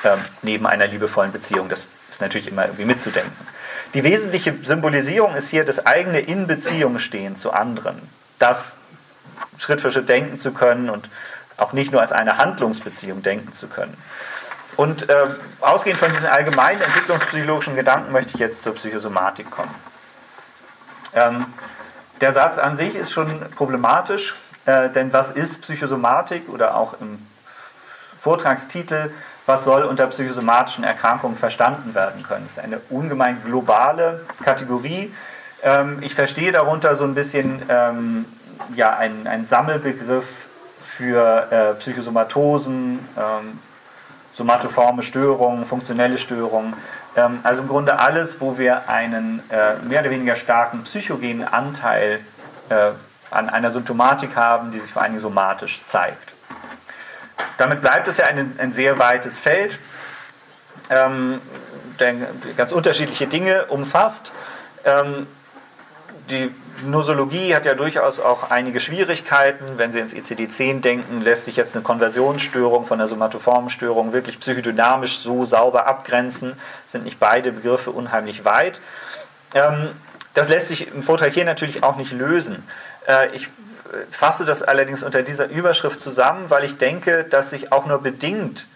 ähm, 0.04 0.18
neben 0.42 0.66
einer 0.66 0.86
liebevollen 0.86 1.32
Beziehung. 1.32 1.70
Das 1.70 1.86
ist 2.10 2.20
natürlich 2.20 2.48
immer 2.48 2.66
irgendwie 2.66 2.84
mitzudenken. 2.84 3.46
Die 3.94 4.04
wesentliche 4.04 4.54
Symbolisierung 4.62 5.34
ist 5.34 5.48
hier 5.48 5.64
das 5.64 5.86
eigene 5.86 6.20
in 6.20 6.46
Beziehung 6.46 6.98
stehen 6.98 7.36
zu 7.36 7.52
anderen. 7.52 8.02
Das 8.40 8.76
Schritt 9.56 9.80
für 9.80 9.92
Schritt 9.92 10.08
denken 10.08 10.36
zu 10.36 10.50
können 10.50 10.90
und 10.90 11.08
auch 11.56 11.72
nicht 11.72 11.92
nur 11.92 12.00
als 12.00 12.10
eine 12.10 12.38
Handlungsbeziehung 12.38 13.22
denken 13.22 13.52
zu 13.52 13.68
können. 13.68 13.96
Und 14.76 15.08
äh, 15.08 15.26
ausgehend 15.60 16.00
von 16.00 16.10
diesen 16.10 16.26
allgemeinen 16.26 16.80
entwicklungspsychologischen 16.80 17.76
Gedanken 17.76 18.10
möchte 18.10 18.32
ich 18.34 18.40
jetzt 18.40 18.64
zur 18.64 18.74
Psychosomatik 18.74 19.48
kommen. 19.48 19.74
Ähm, 21.14 21.46
der 22.20 22.32
Satz 22.32 22.58
an 22.58 22.76
sich 22.76 22.96
ist 22.96 23.12
schon 23.12 23.48
problematisch, 23.54 24.34
äh, 24.66 24.88
denn 24.90 25.12
was 25.12 25.30
ist 25.30 25.60
Psychosomatik 25.60 26.48
oder 26.48 26.74
auch 26.74 26.94
im 27.00 27.24
Vortragstitel 28.18 29.10
was 29.50 29.64
soll 29.64 29.82
unter 29.82 30.06
psychosomatischen 30.06 30.84
Erkrankungen 30.84 31.36
verstanden 31.36 31.94
werden 31.94 32.22
können. 32.22 32.44
Das 32.44 32.58
ist 32.58 32.62
eine 32.62 32.80
ungemein 32.88 33.42
globale 33.44 34.24
Kategorie. 34.44 35.12
Ähm, 35.62 35.98
ich 36.00 36.14
verstehe 36.14 36.52
darunter 36.52 36.96
so 36.96 37.04
ein 37.04 37.14
bisschen 37.14 37.62
ähm, 37.68 38.24
ja, 38.74 38.96
einen, 38.96 39.26
einen 39.26 39.46
Sammelbegriff 39.46 40.26
für 40.82 41.50
äh, 41.50 41.74
Psychosomatosen, 41.78 42.98
ähm, 43.16 43.58
somatoforme 44.32 45.02
Störungen, 45.02 45.64
funktionelle 45.64 46.18
Störungen. 46.18 46.74
Ähm, 47.16 47.40
also 47.42 47.62
im 47.62 47.68
Grunde 47.68 47.98
alles, 47.98 48.40
wo 48.40 48.58
wir 48.58 48.88
einen 48.88 49.42
äh, 49.50 49.76
mehr 49.86 50.00
oder 50.00 50.10
weniger 50.10 50.36
starken 50.36 50.84
psychogenen 50.84 51.46
Anteil 51.46 52.20
äh, 52.68 52.90
an 53.30 53.48
einer 53.48 53.70
Symptomatik 53.70 54.36
haben, 54.36 54.72
die 54.72 54.80
sich 54.80 54.90
vor 54.90 55.02
Dingen 55.02 55.20
somatisch 55.20 55.84
zeigt. 55.84 56.34
Damit 57.58 57.80
bleibt 57.80 58.08
es 58.08 58.16
ja 58.16 58.26
ein, 58.26 58.54
ein 58.58 58.72
sehr 58.72 58.98
weites 58.98 59.38
Feld, 59.38 59.78
ähm, 60.88 61.40
der 61.98 62.14
ganz 62.56 62.72
unterschiedliche 62.72 63.26
Dinge 63.26 63.66
umfasst. 63.66 64.32
Die 66.30 66.54
Nosologie 66.86 67.54
hat 67.54 67.66
ja 67.66 67.74
durchaus 67.74 68.20
auch 68.20 68.50
einige 68.50 68.80
Schwierigkeiten. 68.80 69.64
Wenn 69.76 69.92
Sie 69.92 69.98
ins 69.98 70.14
ICD-10 70.14 70.80
denken, 70.80 71.20
lässt 71.20 71.44
sich 71.44 71.56
jetzt 71.56 71.74
eine 71.74 71.82
Konversionsstörung 71.82 72.86
von 72.86 72.98
der 72.98 73.06
somatoformen 73.06 73.68
Störung 73.68 74.12
wirklich 74.12 74.38
psychodynamisch 74.38 75.18
so 75.18 75.44
sauber 75.44 75.86
abgrenzen. 75.86 76.54
Sind 76.86 77.04
nicht 77.04 77.18
beide 77.18 77.52
Begriffe 77.52 77.90
unheimlich 77.90 78.44
weit. 78.44 78.80
Ähm, 79.54 79.90
das 80.34 80.48
lässt 80.48 80.68
sich 80.68 80.88
im 80.94 81.02
Vortrag 81.02 81.32
hier 81.32 81.44
natürlich 81.44 81.82
auch 81.82 81.96
nicht 81.96 82.12
lösen. 82.12 82.66
Äh, 83.06 83.34
ich 83.34 83.48
fasse 84.10 84.44
das 84.44 84.62
allerdings 84.62 85.02
unter 85.02 85.22
dieser 85.22 85.48
Überschrift 85.48 86.00
zusammen, 86.00 86.48
weil 86.48 86.64
ich 86.64 86.78
denke, 86.78 87.24
dass 87.24 87.50
sich 87.50 87.72
auch 87.72 87.86
nur 87.86 88.00
bedingt 88.00 88.66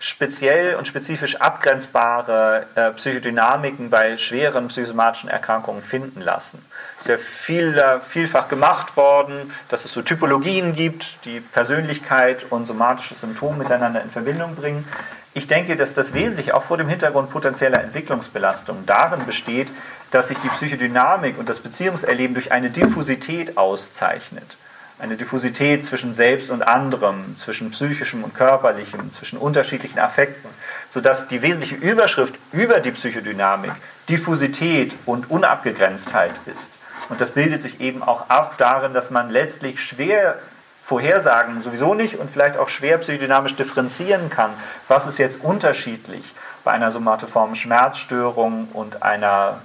speziell 0.00 0.76
und 0.76 0.86
spezifisch 0.86 1.36
abgrenzbare 1.36 2.66
äh, 2.74 2.90
Psychodynamiken 2.92 3.90
bei 3.90 4.16
schweren 4.16 4.68
psychosomatischen 4.68 5.28
Erkrankungen 5.28 5.82
finden 5.82 6.20
lassen. 6.20 6.64
Ja 7.06 7.16
viel, 7.16 7.78
äh, 7.78 8.00
vielfach 8.00 8.48
gemacht 8.48 8.96
worden, 8.96 9.52
dass 9.68 9.84
es 9.84 9.92
so 9.92 10.02
Typologien 10.02 10.74
gibt, 10.74 11.24
die 11.24 11.40
Persönlichkeit 11.40 12.46
und 12.50 12.66
somatische 12.66 13.14
Symptome 13.14 13.58
miteinander 13.58 14.02
in 14.02 14.10
Verbindung 14.10 14.56
bringen. 14.56 14.86
Ich 15.34 15.46
denke, 15.46 15.76
dass 15.76 15.94
das 15.94 16.14
Wesentliche 16.14 16.54
auch 16.54 16.64
vor 16.64 16.76
dem 16.76 16.88
Hintergrund 16.88 17.30
potenzieller 17.30 17.80
Entwicklungsbelastung 17.80 18.84
darin 18.86 19.24
besteht, 19.24 19.68
dass 20.10 20.28
sich 20.28 20.38
die 20.38 20.48
Psychodynamik 20.48 21.38
und 21.38 21.48
das 21.48 21.60
Beziehungserleben 21.60 22.34
durch 22.34 22.50
eine 22.50 22.70
Diffusität 22.70 23.56
auszeichnet. 23.56 24.56
Eine 24.98 25.16
Diffusität 25.16 25.84
zwischen 25.84 26.12
selbst 26.12 26.50
und 26.50 26.62
anderem, 26.62 27.36
zwischen 27.36 27.70
psychischem 27.70 28.24
und 28.24 28.34
körperlichem, 28.34 29.12
zwischen 29.12 29.38
unterschiedlichen 29.38 30.00
Affekten, 30.00 30.50
sodass 30.90 31.28
die 31.28 31.40
wesentliche 31.40 31.76
Überschrift 31.76 32.34
über 32.50 32.80
die 32.80 32.90
Psychodynamik 32.90 33.70
Diffusität 34.08 34.96
und 35.06 35.30
Unabgegrenztheit 35.30 36.32
ist. 36.46 36.77
Und 37.08 37.20
das 37.20 37.30
bildet 37.30 37.62
sich 37.62 37.80
eben 37.80 38.02
auch 38.02 38.28
ab 38.28 38.54
darin, 38.58 38.92
dass 38.92 39.10
man 39.10 39.30
letztlich 39.30 39.80
schwer 39.80 40.38
vorhersagen, 40.82 41.62
sowieso 41.62 41.94
nicht 41.94 42.16
und 42.18 42.30
vielleicht 42.30 42.56
auch 42.56 42.68
schwer 42.68 42.98
psychodynamisch 42.98 43.56
differenzieren 43.56 44.30
kann, 44.30 44.52
was 44.88 45.06
ist 45.06 45.18
jetzt 45.18 45.42
unterschiedlich 45.42 46.34
bei 46.64 46.72
einer 46.72 46.90
somatoformen 46.90 47.56
Schmerzstörung 47.56 48.68
und 48.72 49.02
einer 49.02 49.60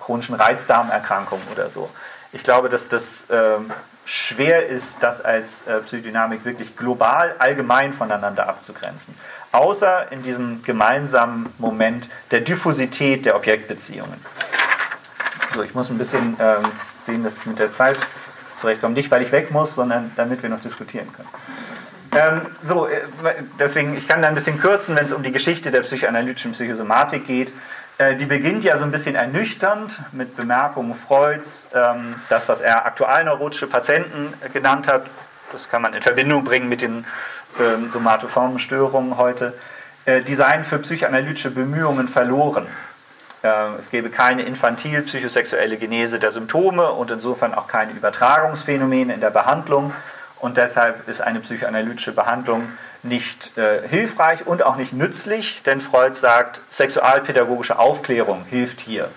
chronischen 0.00 0.34
Reizdarmerkrankung 0.34 1.40
oder 1.52 1.70
so. 1.70 1.88
Ich 2.32 2.42
glaube, 2.42 2.68
dass 2.68 2.88
das 2.88 3.30
äh, 3.30 3.58
schwer 4.04 4.66
ist, 4.66 4.96
das 5.00 5.20
als 5.20 5.66
äh, 5.66 5.80
Psychodynamik 5.80 6.44
wirklich 6.44 6.76
global, 6.76 7.36
allgemein 7.38 7.92
voneinander 7.92 8.48
abzugrenzen. 8.48 9.14
Außer 9.52 10.10
in 10.12 10.22
diesem 10.22 10.62
gemeinsamen 10.62 11.52
Moment 11.58 12.08
der 12.30 12.40
Diffusität 12.40 13.26
der 13.26 13.36
Objektbeziehungen. 13.36 14.24
So, 15.54 15.62
ich 15.62 15.74
muss 15.74 15.90
ein 15.90 15.98
bisschen 15.98 16.36
ähm, 16.40 16.64
sehen, 17.04 17.24
dass 17.24 17.34
ich 17.36 17.46
mit 17.46 17.58
der 17.58 17.72
Zeit 17.72 17.96
zurechtkomme. 18.60 18.94
Nicht, 18.94 19.10
weil 19.10 19.22
ich 19.22 19.32
weg 19.32 19.50
muss, 19.50 19.74
sondern 19.74 20.12
damit 20.16 20.42
wir 20.42 20.50
noch 20.50 20.60
diskutieren 20.60 21.08
können. 21.12 21.28
Ähm, 22.12 22.40
so, 22.62 22.86
äh, 22.86 23.00
deswegen, 23.58 23.96
ich 23.96 24.08
kann 24.08 24.22
da 24.22 24.28
ein 24.28 24.34
bisschen 24.34 24.58
kürzen, 24.58 24.96
wenn 24.96 25.04
es 25.04 25.12
um 25.12 25.22
die 25.22 25.32
Geschichte 25.32 25.70
der 25.70 25.80
psychoanalytischen 25.80 26.52
Psychosomatik 26.52 27.26
geht. 27.26 27.52
Äh, 27.98 28.16
die 28.16 28.24
beginnt 28.24 28.64
ja 28.64 28.76
so 28.76 28.84
ein 28.84 28.90
bisschen 28.90 29.14
ernüchternd 29.14 29.98
mit 30.12 30.36
Bemerkungen 30.36 30.94
Freuds, 30.94 31.66
ähm, 31.74 32.14
das, 32.28 32.48
was 32.48 32.60
er 32.60 32.86
aktualneurotische 32.86 33.66
Patienten 33.66 34.32
äh, 34.40 34.48
genannt 34.48 34.86
hat. 34.86 35.06
Das 35.52 35.68
kann 35.68 35.82
man 35.82 35.94
in 35.94 36.02
Verbindung 36.02 36.44
bringen 36.44 36.68
mit 36.68 36.82
den 36.82 37.04
ähm, 37.60 37.90
somatoformen 37.90 38.58
Störungen 38.58 39.16
heute. 39.16 39.54
Äh, 40.04 40.22
die 40.22 40.34
seien 40.34 40.64
für 40.64 40.78
psychoanalytische 40.78 41.50
Bemühungen 41.50 42.08
verloren. 42.08 42.66
Äh, 43.42 43.76
es 43.78 43.90
gäbe 43.90 44.10
keine 44.10 44.42
infantil-psychosexuelle 44.42 45.76
Genese 45.76 46.18
der 46.18 46.30
Symptome 46.30 46.92
und 46.92 47.10
insofern 47.10 47.54
auch 47.54 47.68
keine 47.68 47.92
Übertragungsphänomene 47.92 49.14
in 49.14 49.20
der 49.20 49.30
Behandlung. 49.30 49.92
Und 50.40 50.56
deshalb 50.56 51.08
ist 51.08 51.20
eine 51.20 51.40
psychoanalytische 51.40 52.12
Behandlung 52.12 52.68
nicht 53.02 53.56
äh, 53.56 53.86
hilfreich 53.86 54.46
und 54.46 54.62
auch 54.62 54.76
nicht 54.76 54.92
nützlich, 54.92 55.62
denn 55.62 55.80
Freud 55.80 56.14
sagt, 56.14 56.62
sexualpädagogische 56.68 57.78
Aufklärung 57.78 58.44
hilft 58.48 58.80
hier 58.80 59.08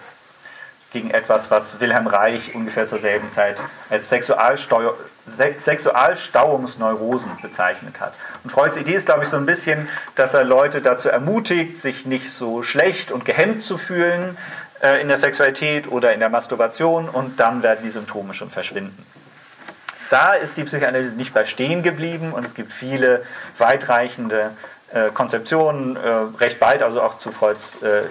gegen 0.91 1.11
etwas, 1.11 1.49
was 1.49 1.80
Wilhelm 1.80 2.07
Reich 2.07 2.53
ungefähr 2.53 2.88
zur 2.88 2.99
selben 2.99 3.32
Zeit 3.32 3.57
als 3.89 4.09
Sexualsteu 4.09 4.91
Sexualstauungsneurosen 5.28 7.32
bezeichnet 7.41 7.99
hat. 7.99 8.13
Und 8.43 8.49
Freuds 8.49 8.78
Idee 8.78 8.95
ist, 8.95 9.05
glaube 9.05 9.24
ich, 9.24 9.30
so 9.30 9.38
ein 9.38 9.45
bisschen, 9.45 9.88
dass 10.15 10.34
er 10.34 10.43
Leute 10.43 10.82
dazu 10.82 11.09
ermutigt, 11.09 11.78
sich 11.78 12.05
nicht 12.05 12.32
so 12.32 12.63
schlecht 12.63 13.11
und 13.11 13.26
gehemmt 13.26 13.61
zu 13.61 13.78
fühlen 13.78 14.38
äh, 14.82 15.01
in 15.01 15.07
der 15.07 15.17
Sexualität 15.17 15.91
oder 15.91 16.13
in 16.13 16.19
der 16.19 16.30
Masturbation 16.30 17.07
und 17.07 17.39
dann 17.39 17.63
werden 17.63 17.82
die 17.84 17.91
Symptome 17.91 18.34
schon 18.34 18.49
verschwinden. 18.49 19.05
Da 20.09 20.34
ist 20.34 20.57
die 20.57 20.63
Psychoanalyse 20.63 21.15
nicht 21.15 21.34
bei 21.34 21.45
stehen 21.45 21.84
geblieben 21.84 22.34
und 22.34 22.43
es 22.43 22.53
gibt 22.53 22.74
viele 22.74 23.24
weitreichende 23.57 24.51
äh, 24.93 25.09
Konzeptionen, 25.11 25.95
äh, 25.95 26.09
recht 26.38 26.59
bald, 26.59 26.84
also 26.84 27.01
auch 27.01 27.17
zu 27.17 27.32
Freuds 27.32 27.78
äh, 27.82 28.01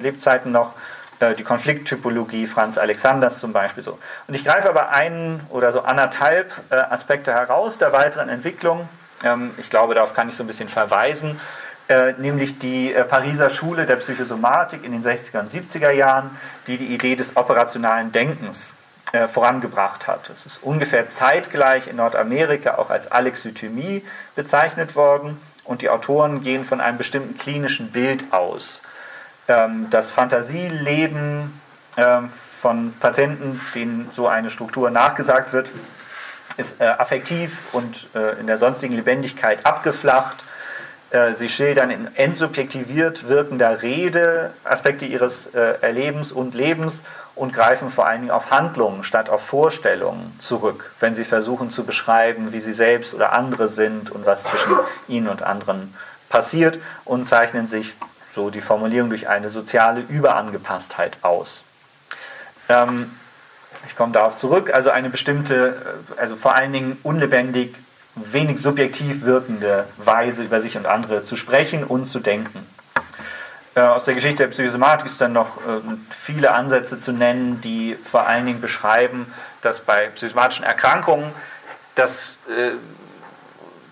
Lebzeiten 0.00 0.50
noch, 0.50 0.72
äh, 1.20 1.34
die 1.34 1.44
Konflikttypologie 1.44 2.46
Franz 2.46 2.78
Alexanders 2.78 3.40
zum 3.40 3.52
Beispiel 3.52 3.82
so. 3.82 3.98
Und 4.26 4.34
ich 4.34 4.44
greife 4.44 4.68
aber 4.68 4.90
einen 4.90 5.40
oder 5.50 5.72
so 5.72 5.82
anderthalb 5.82 6.52
äh, 6.70 6.76
Aspekte 6.76 7.32
heraus 7.32 7.78
der 7.78 7.92
weiteren 7.92 8.28
Entwicklung. 8.28 8.88
Ähm, 9.24 9.50
ich 9.56 9.70
glaube, 9.70 9.94
darauf 9.94 10.14
kann 10.14 10.28
ich 10.28 10.36
so 10.36 10.44
ein 10.44 10.46
bisschen 10.46 10.68
verweisen. 10.68 11.40
Äh, 11.88 12.12
nämlich 12.18 12.58
die 12.58 12.92
äh, 12.92 13.02
Pariser 13.02 13.48
Schule 13.48 13.86
der 13.86 13.96
Psychosomatik 13.96 14.84
in 14.84 14.92
den 14.92 15.02
60er 15.02 15.40
und 15.40 15.50
70er 15.50 15.90
Jahren, 15.90 16.36
die 16.66 16.76
die 16.76 16.94
Idee 16.94 17.16
des 17.16 17.36
operationalen 17.36 18.12
Denkens 18.12 18.74
äh, 19.12 19.26
vorangebracht 19.26 20.06
hat. 20.06 20.28
Es 20.28 20.44
ist 20.44 20.62
ungefähr 20.62 21.08
zeitgleich 21.08 21.88
in 21.88 21.96
Nordamerika 21.96 22.76
auch 22.76 22.90
als 22.90 23.10
Alexithymie 23.10 24.04
bezeichnet 24.36 24.96
worden 24.96 25.40
und 25.64 25.80
die 25.80 25.88
Autoren 25.88 26.42
gehen 26.42 26.64
von 26.64 26.82
einem 26.82 26.98
bestimmten 26.98 27.38
klinischen 27.38 27.90
Bild 27.90 28.34
aus. 28.34 28.82
Ähm, 29.48 29.86
das 29.90 30.10
Fantasieleben 30.10 31.58
ähm, 31.96 32.28
von 32.28 32.92
Patienten, 33.00 33.60
denen 33.74 34.10
so 34.12 34.28
eine 34.28 34.50
Struktur 34.50 34.90
nachgesagt 34.90 35.54
wird, 35.54 35.70
ist 36.58 36.80
äh, 36.80 36.84
affektiv 36.84 37.64
und 37.72 38.08
äh, 38.14 38.38
in 38.40 38.46
der 38.46 38.58
sonstigen 38.58 38.94
Lebendigkeit 38.94 39.64
abgeflacht. 39.64 40.44
Sie 41.36 41.48
schildern 41.48 41.90
in 41.90 42.14
entsubjektiviert 42.16 43.30
wirkender 43.30 43.80
Rede 43.80 44.50
Aspekte 44.64 45.06
ihres 45.06 45.46
Erlebens 45.46 46.32
und 46.32 46.54
Lebens 46.54 47.02
und 47.34 47.54
greifen 47.54 47.88
vor 47.88 48.06
allen 48.06 48.20
Dingen 48.20 48.30
auf 48.30 48.50
Handlungen 48.50 49.02
statt 49.04 49.30
auf 49.30 49.42
Vorstellungen 49.42 50.36
zurück, 50.38 50.92
wenn 51.00 51.14
sie 51.14 51.24
versuchen 51.24 51.70
zu 51.70 51.84
beschreiben, 51.84 52.52
wie 52.52 52.60
sie 52.60 52.74
selbst 52.74 53.14
oder 53.14 53.32
andere 53.32 53.68
sind 53.68 54.10
und 54.10 54.26
was 54.26 54.44
zwischen 54.44 54.76
ihnen 55.08 55.28
und 55.28 55.42
anderen 55.42 55.94
passiert 56.28 56.78
und 57.06 57.26
zeichnen 57.26 57.68
sich, 57.68 57.96
so 58.38 58.50
die 58.50 58.60
Formulierung, 58.60 59.10
durch 59.10 59.28
eine 59.28 59.50
soziale 59.50 60.00
Überangepasstheit 60.00 61.18
aus. 61.22 61.64
Ähm, 62.68 63.10
ich 63.88 63.96
komme 63.96 64.12
darauf 64.12 64.36
zurück, 64.36 64.72
also 64.72 64.90
eine 64.90 65.10
bestimmte, 65.10 65.98
äh, 66.16 66.20
also 66.20 66.36
vor 66.36 66.54
allen 66.54 66.72
Dingen 66.72 66.98
unlebendig, 67.02 67.74
wenig 68.14 68.60
subjektiv 68.60 69.24
wirkende 69.24 69.86
Weise 69.96 70.44
über 70.44 70.60
sich 70.60 70.76
und 70.76 70.86
andere 70.86 71.24
zu 71.24 71.34
sprechen 71.34 71.82
und 71.82 72.06
zu 72.06 72.20
denken. 72.20 72.64
Äh, 73.74 73.80
aus 73.80 74.04
der 74.04 74.14
Geschichte 74.14 74.44
der 74.44 74.50
Psychosomatik 74.50 75.06
ist 75.06 75.20
dann 75.20 75.32
noch 75.32 75.56
äh, 75.58 75.80
viele 76.10 76.52
Ansätze 76.52 77.00
zu 77.00 77.10
nennen, 77.10 77.60
die 77.60 77.96
vor 77.96 78.28
allen 78.28 78.46
Dingen 78.46 78.60
beschreiben, 78.60 79.32
dass 79.62 79.80
bei 79.80 80.10
psychosomatischen 80.10 80.64
Erkrankungen 80.64 81.32
dass, 81.96 82.38
äh, 82.48 82.76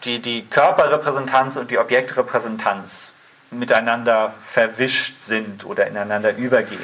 die, 0.05 0.21
die 0.21 0.47
Körperrepräsentanz 0.47 1.57
und 1.57 1.73
die 1.73 1.79
Objektrepräsentanz 1.79 3.13
miteinander 3.51 4.35
verwischt 4.45 5.21
sind 5.21 5.65
oder 5.65 5.87
ineinander 5.87 6.37
übergehen. 6.37 6.81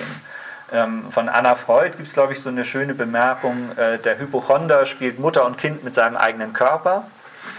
Ähm, 0.72 1.10
von 1.10 1.28
Anna 1.28 1.54
Freud 1.54 1.96
gibt 1.96 2.08
es, 2.08 2.14
glaube 2.14 2.32
ich, 2.32 2.40
so 2.40 2.48
eine 2.48 2.64
schöne 2.64 2.94
Bemerkung, 2.94 3.70
der 3.76 4.18
Hypochonder 4.18 4.86
spielt 4.86 5.18
Mutter 5.18 5.44
und 5.44 5.58
Kind 5.58 5.84
mit 5.84 5.94
seinem 5.94 6.16
eigenen 6.16 6.52
Körper 6.52 7.04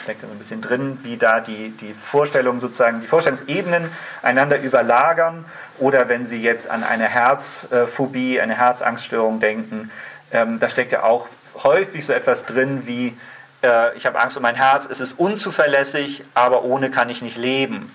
steckt 0.03 0.23
da 0.23 0.27
so 0.27 0.33
ein 0.33 0.37
bisschen 0.37 0.61
drin, 0.61 0.99
wie 1.03 1.17
da 1.17 1.39
die, 1.39 1.71
die 1.71 1.93
Vorstellungen 1.93 2.59
sozusagen, 2.59 3.01
die 3.01 3.07
Vorstellungsebenen 3.07 3.89
einander 4.21 4.59
überlagern 4.59 5.45
oder 5.79 6.09
wenn 6.09 6.25
Sie 6.25 6.41
jetzt 6.41 6.69
an 6.69 6.83
eine 6.83 7.07
Herzphobie, 7.07 8.39
eine 8.39 8.55
Herzangststörung 8.55 9.39
denken, 9.39 9.91
ähm, 10.31 10.59
da 10.59 10.69
steckt 10.69 10.91
ja 10.91 11.03
auch 11.03 11.27
häufig 11.63 12.05
so 12.05 12.13
etwas 12.13 12.45
drin 12.45 12.85
wie, 12.85 13.17
äh, 13.63 13.95
ich 13.95 14.05
habe 14.05 14.19
Angst 14.19 14.37
um 14.37 14.43
mein 14.43 14.55
Herz, 14.55 14.87
es 14.89 14.99
ist 14.99 15.13
unzuverlässig, 15.13 16.23
aber 16.33 16.63
ohne 16.63 16.91
kann 16.91 17.09
ich 17.09 17.21
nicht 17.21 17.37
leben. 17.37 17.93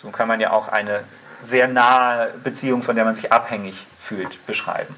So 0.00 0.10
kann 0.10 0.28
man 0.28 0.40
ja 0.40 0.52
auch 0.52 0.68
eine 0.68 1.02
sehr 1.42 1.68
nahe 1.68 2.32
Beziehung, 2.44 2.82
von 2.82 2.94
der 2.96 3.04
man 3.04 3.14
sich 3.14 3.32
abhängig 3.32 3.86
fühlt, 4.00 4.44
beschreiben. 4.46 4.94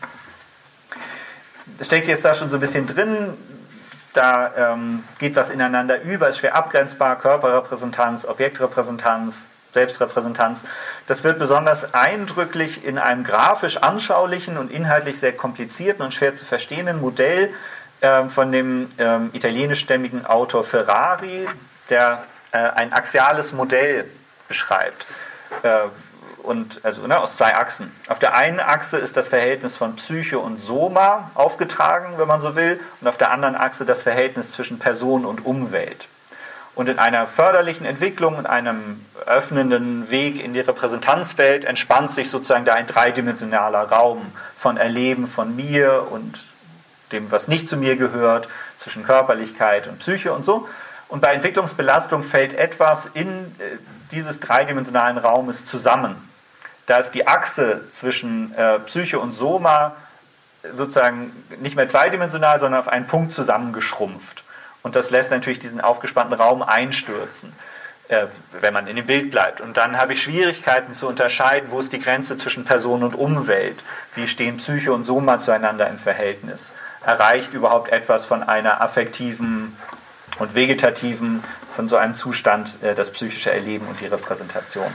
Es 1.79 1.87
steckt 1.87 2.07
jetzt 2.07 2.25
da 2.25 2.35
schon 2.35 2.51
so 2.51 2.57
ein 2.57 2.61
bisschen 2.61 2.87
drin, 2.87 3.35
da 4.13 4.73
ähm, 4.73 5.05
geht 5.19 5.37
was 5.37 5.51
ineinander 5.51 6.03
über, 6.03 6.29
ist 6.29 6.39
schwer 6.39 6.55
abgrenzbar, 6.55 7.17
Körperrepräsentanz, 7.17 8.27
Objektrepräsentanz, 8.27 9.47
Selbstrepräsentanz. 9.73 10.65
Das 11.07 11.23
wird 11.23 11.39
besonders 11.39 11.95
eindrücklich 11.95 12.85
in 12.85 12.99
einem 12.99 13.23
grafisch 13.23 13.77
anschaulichen 13.77 14.59
und 14.59 14.71
inhaltlich 14.71 15.19
sehr 15.19 15.33
komplizierten 15.33 16.03
und 16.03 16.13
schwer 16.13 16.35
zu 16.35 16.45
verstehenden 16.45 17.01
Modell 17.01 17.51
äh, 18.01 18.29
von 18.29 18.51
dem 18.51 18.89
ähm, 18.99 19.31
italienischstämmigen 19.33 20.27
Autor 20.27 20.65
Ferrari, 20.65 21.47
der 21.89 22.25
äh, 22.53 22.59
ein 22.59 22.93
axiales 22.93 23.53
Modell 23.53 24.07
beschreibt. 24.51 25.07
Äh, 25.63 25.85
und 26.43 26.81
also 26.85 27.07
ne, 27.07 27.19
aus 27.19 27.37
zwei 27.37 27.55
Achsen. 27.55 27.93
Auf 28.09 28.19
der 28.19 28.35
einen 28.35 28.61
Achse 28.61 28.99
ist 28.99 29.17
das 29.17 29.29
Verhältnis 29.29 29.77
von 29.77 29.97
Psyche 29.97 30.39
und 30.39 30.59
Soma 30.59 31.31
aufgetragen, 31.35 32.15
wenn 32.17 32.27
man 32.27 32.41
so 32.41 32.57
will, 32.57 32.81
und 33.01 33.09
auf 33.09 33.17
der 33.17 33.31
anderen 33.31 33.55
Achse 33.55 33.85
das 33.85 34.03
Verhältnis 34.03 34.53
zwischen 34.53 34.79
Person 34.79 35.25
und 35.25 35.47
Umwelt. 35.47 36.09
Und 36.75 36.89
in 36.89 36.99
einer 36.99 37.27
förderlichen 37.27 37.85
Entwicklung, 37.85 38.39
in 38.39 38.47
einem 38.47 39.05
öffnenden 39.27 40.11
Weg 40.11 40.43
in 40.43 40.53
die 40.53 40.61
Repräsentanzwelt 40.61 41.65
entspannt 41.65 42.11
sich 42.11 42.31
sozusagen 42.31 42.65
da 42.65 42.75
ein 42.75 42.87
dreidimensionaler 42.87 43.83
Raum 43.91 44.33
von 44.57 44.77
Erleben 44.77 45.27
von 45.27 45.55
mir 45.55 46.07
und 46.11 46.41
dem, 47.13 47.31
was 47.31 47.49
nicht 47.49 47.69
zu 47.69 47.77
mir 47.77 47.97
gehört, 47.97 48.49
zwischen 48.79 49.05
Körperlichkeit 49.05 49.89
und 49.89 49.99
Psyche 49.99 50.33
und 50.33 50.45
so. 50.45 50.69
Und 51.09 51.21
bei 51.21 51.35
Entwicklungsbelastung 51.35 52.23
fällt 52.23 52.55
etwas 52.55 53.11
in 53.13 53.29
äh, 53.29 53.77
dieses 54.13 54.41
dreidimensionalen 54.41 55.19
Raumes 55.19 55.65
zusammen. 55.65 56.29
Da 56.87 56.99
ist 56.99 57.13
die 57.13 57.27
Achse 57.27 57.83
zwischen 57.91 58.55
äh, 58.55 58.81
Psyche 58.81 59.21
und 59.21 59.33
Soma 59.33 59.95
sozusagen 60.73 61.33
nicht 61.61 61.77
mehr 61.77 61.89
zweidimensional, 61.89 62.59
sondern 62.59 62.81
auf 62.81 62.89
einen 62.89 63.07
Punkt 63.07 63.33
zusammengeschrumpft. 63.33 64.45
Und 64.83 64.97
das 64.97 65.11
lässt 65.11 65.31
natürlich 65.31 65.59
diesen 65.59 65.81
aufgespannten 65.81 66.35
Raum 66.35 66.63
einstürzen, 66.63 67.53
äh, 68.09 68.27
wenn 68.61 68.75
man 68.75 68.87
in 68.87 68.97
dem 68.97 69.07
Bild 69.07 69.31
bleibt. 69.31 69.61
Und 69.61 69.77
dann 69.77 69.99
habe 69.99 70.15
ich 70.15 70.23
Schwierigkeiten 70.23 70.93
zu 70.93 71.07
unterscheiden, 71.07 71.71
wo 71.71 71.81
ist 71.81 71.93
die 71.93 72.01
Grenze 72.01 72.37
zwischen 72.37 72.65
Person 72.65 73.03
und 73.03 73.15
Umwelt? 73.15 73.85
Wie 74.15 74.27
stehen 74.27 74.57
Psyche 74.57 74.93
und 74.93 75.05
Soma 75.05 75.39
zueinander 75.39 75.89
im 75.89 75.99
Verhältnis? 75.99 76.73
Erreicht 77.05 77.53
überhaupt 77.55 77.91
etwas 77.91 78.25
von 78.25 78.43
einer 78.43 78.83
affektiven 78.83 79.77
und 80.39 80.55
vegetativen, 80.55 81.45
von 81.75 81.89
so 81.89 81.97
einem 81.97 82.17
Zustand 82.17 82.83
äh, 82.83 82.95
das 82.95 83.11
psychische 83.11 83.51
Erleben 83.51 83.87
und 83.87 84.01
die 84.01 84.07
Repräsentation? 84.07 84.93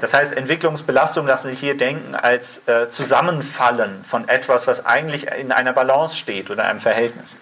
Das 0.00 0.14
heißt, 0.14 0.32
Entwicklungsbelastung 0.32 1.26
lassen 1.26 1.50
sich 1.50 1.58
hier 1.58 1.76
denken 1.76 2.14
als 2.14 2.66
äh, 2.68 2.88
Zusammenfallen 2.88 4.04
von 4.04 4.28
etwas, 4.28 4.66
was 4.66 4.86
eigentlich 4.86 5.26
in 5.32 5.50
einer 5.50 5.72
Balance 5.72 6.16
steht 6.16 6.50
oder 6.50 6.64
einem 6.64 6.78
Verhältnis. 6.78 7.34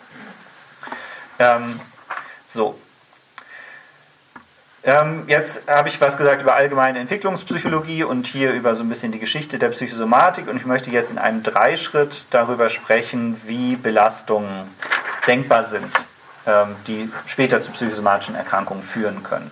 Ähm, 1.39 1.81
so. 2.49 2.79
Ähm, 4.85 5.25
jetzt 5.27 5.63
habe 5.67 5.89
ich 5.89 6.01
was 6.01 6.17
gesagt 6.17 6.41
über 6.43 6.55
allgemeine 6.55 7.01
Entwicklungspsychologie 7.01 8.05
und 8.05 8.27
hier 8.27 8.53
über 8.53 8.77
so 8.77 8.85
ein 8.85 8.89
bisschen 8.89 9.11
die 9.11 9.19
Geschichte 9.19 9.59
der 9.59 9.71
Psychosomatik 9.71 10.49
und 10.49 10.57
ich 10.57 10.65
möchte 10.65 10.91
jetzt 10.91 11.11
in 11.11 11.19
einem 11.19 11.43
Dreischritt 11.43 12.27
darüber 12.31 12.69
sprechen, 12.69 13.41
wie 13.47 13.75
Belastungen 13.75 14.69
denkbar 15.27 15.65
sind, 15.65 15.91
die 16.87 17.11
später 17.27 17.61
zu 17.61 17.73
psychosomatischen 17.73 18.35
Erkrankungen 18.35 18.83
führen 18.83 19.23
können. 19.23 19.51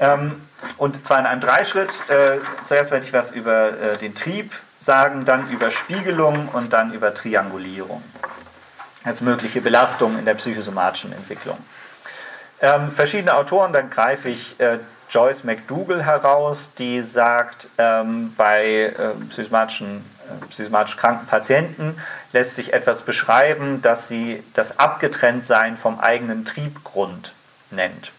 Ähm, 0.00 0.40
und 0.76 1.06
zwar 1.06 1.20
in 1.20 1.26
einem 1.26 1.40
Dreischritt. 1.40 1.90
Äh, 2.08 2.38
zuerst 2.66 2.90
werde 2.90 3.04
ich 3.04 3.12
was 3.12 3.30
über 3.30 3.68
äh, 3.78 3.98
den 3.98 4.14
Trieb 4.14 4.52
sagen, 4.80 5.24
dann 5.24 5.50
über 5.50 5.70
Spiegelung 5.70 6.48
und 6.48 6.72
dann 6.72 6.92
über 6.92 7.14
Triangulierung 7.14 8.02
als 9.04 9.20
mögliche 9.20 9.60
Belastung 9.60 10.18
in 10.18 10.24
der 10.24 10.34
psychosomatischen 10.34 11.12
Entwicklung. 11.12 11.58
Ähm, 12.60 12.88
verschiedene 12.88 13.34
Autoren, 13.34 13.72
dann 13.72 13.90
greife 13.90 14.28
ich 14.28 14.58
äh, 14.58 14.78
Joyce 15.10 15.44
McDougall 15.44 16.04
heraus, 16.04 16.70
die 16.76 17.02
sagt, 17.02 17.68
ähm, 17.78 18.34
bei 18.36 18.94
äh, 18.96 19.10
psychosomatischen, 19.30 20.04
psychosomatisch 20.50 20.96
kranken 20.96 21.26
Patienten 21.26 22.00
lässt 22.32 22.56
sich 22.56 22.72
etwas 22.72 23.02
beschreiben, 23.02 23.82
das 23.82 24.08
sie 24.08 24.42
das 24.54 24.78
Abgetrenntsein 24.78 25.76
vom 25.76 25.98
eigenen 26.00 26.44
Triebgrund 26.44 27.32
nennt. 27.70 28.12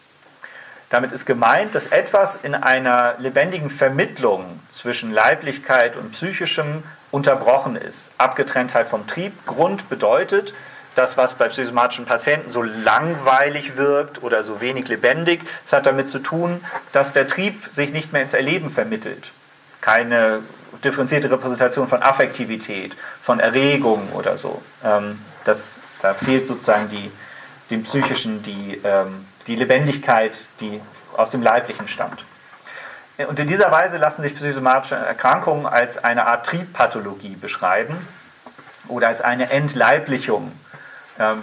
Damit 0.90 1.12
ist 1.12 1.24
gemeint, 1.24 1.74
dass 1.74 1.86
etwas 1.86 2.36
in 2.42 2.54
einer 2.54 3.14
lebendigen 3.18 3.70
Vermittlung 3.70 4.60
zwischen 4.72 5.12
Leiblichkeit 5.12 5.96
und 5.96 6.12
Psychischem 6.12 6.82
unterbrochen 7.12 7.76
ist. 7.76 8.10
Abgetrenntheit 8.18 8.88
vom 8.88 9.06
Triebgrund 9.06 9.88
bedeutet, 9.88 10.52
das, 10.96 11.16
was 11.16 11.34
bei 11.34 11.48
psychosomatischen 11.48 12.04
Patienten 12.04 12.50
so 12.50 12.62
langweilig 12.62 13.76
wirkt 13.76 14.22
oder 14.22 14.42
so 14.42 14.60
wenig 14.60 14.88
lebendig, 14.88 15.42
das 15.62 15.74
hat 15.74 15.86
damit 15.86 16.08
zu 16.08 16.18
tun, 16.18 16.64
dass 16.92 17.12
der 17.12 17.28
Trieb 17.28 17.68
sich 17.72 17.92
nicht 17.92 18.12
mehr 18.12 18.22
ins 18.22 18.34
Erleben 18.34 18.68
vermittelt. 18.68 19.30
Keine 19.80 20.42
differenzierte 20.84 21.30
Repräsentation 21.30 21.88
von 21.88 22.02
Affektivität, 22.02 22.96
von 23.20 23.40
Erregung 23.40 24.08
oder 24.12 24.36
so. 24.36 24.62
Ähm, 24.84 25.20
das, 25.44 25.80
da 26.02 26.14
fehlt 26.14 26.46
sozusagen 26.46 26.88
die, 26.88 27.10
dem 27.70 27.82
Psychischen 27.82 28.42
die, 28.42 28.80
ähm, 28.84 29.26
die 29.46 29.56
Lebendigkeit, 29.56 30.38
die 30.60 30.80
aus 31.16 31.30
dem 31.30 31.42
Leiblichen 31.42 31.88
stammt. 31.88 32.24
Und 33.28 33.38
in 33.38 33.48
dieser 33.48 33.70
Weise 33.70 33.98
lassen 33.98 34.22
sich 34.22 34.34
psychosomatische 34.34 34.94
Erkrankungen 34.94 35.66
als 35.66 36.02
eine 36.02 36.26
Art 36.26 36.46
Triebpathologie 36.46 37.36
beschreiben 37.36 37.96
oder 38.88 39.08
als 39.08 39.20
eine 39.20 39.50
Entleiblichung. 39.50 40.52
Ähm, 41.18 41.42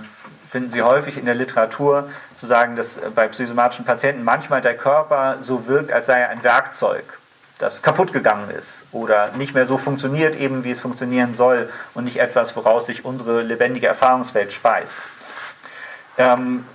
finden 0.50 0.72
Sie 0.72 0.82
häufig 0.82 1.18
in 1.18 1.26
der 1.26 1.36
Literatur 1.36 2.10
zu 2.36 2.48
sagen, 2.48 2.76
dass 2.76 2.98
bei 3.14 3.28
psychosomatischen 3.28 3.86
Patienten 3.86 4.24
manchmal 4.24 4.62
der 4.62 4.76
Körper 4.76 5.38
so 5.42 5.68
wirkt, 5.68 5.92
als 5.92 6.08
sei 6.08 6.20
er 6.20 6.30
ein 6.30 6.44
Werkzeug, 6.44 7.17
das 7.60 7.82
kaputt 7.82 8.14
gegangen 8.14 8.50
ist 8.50 8.86
oder 8.92 9.32
nicht 9.32 9.54
mehr 9.54 9.66
so 9.66 9.78
funktioniert, 9.78 10.36
eben 10.36 10.64
wie 10.64 10.72
es 10.72 10.82
funktionieren 10.82 11.34
soll 11.34 11.70
und 11.94 12.04
nicht 12.04 12.18
etwas, 12.18 12.56
woraus 12.56 12.86
sich 12.86 13.06
unsere 13.06 13.42
lebendige 13.42 13.88
Erfahrungswelt 13.88 14.54
speist. 14.54 14.98
Ähm, 16.18 16.66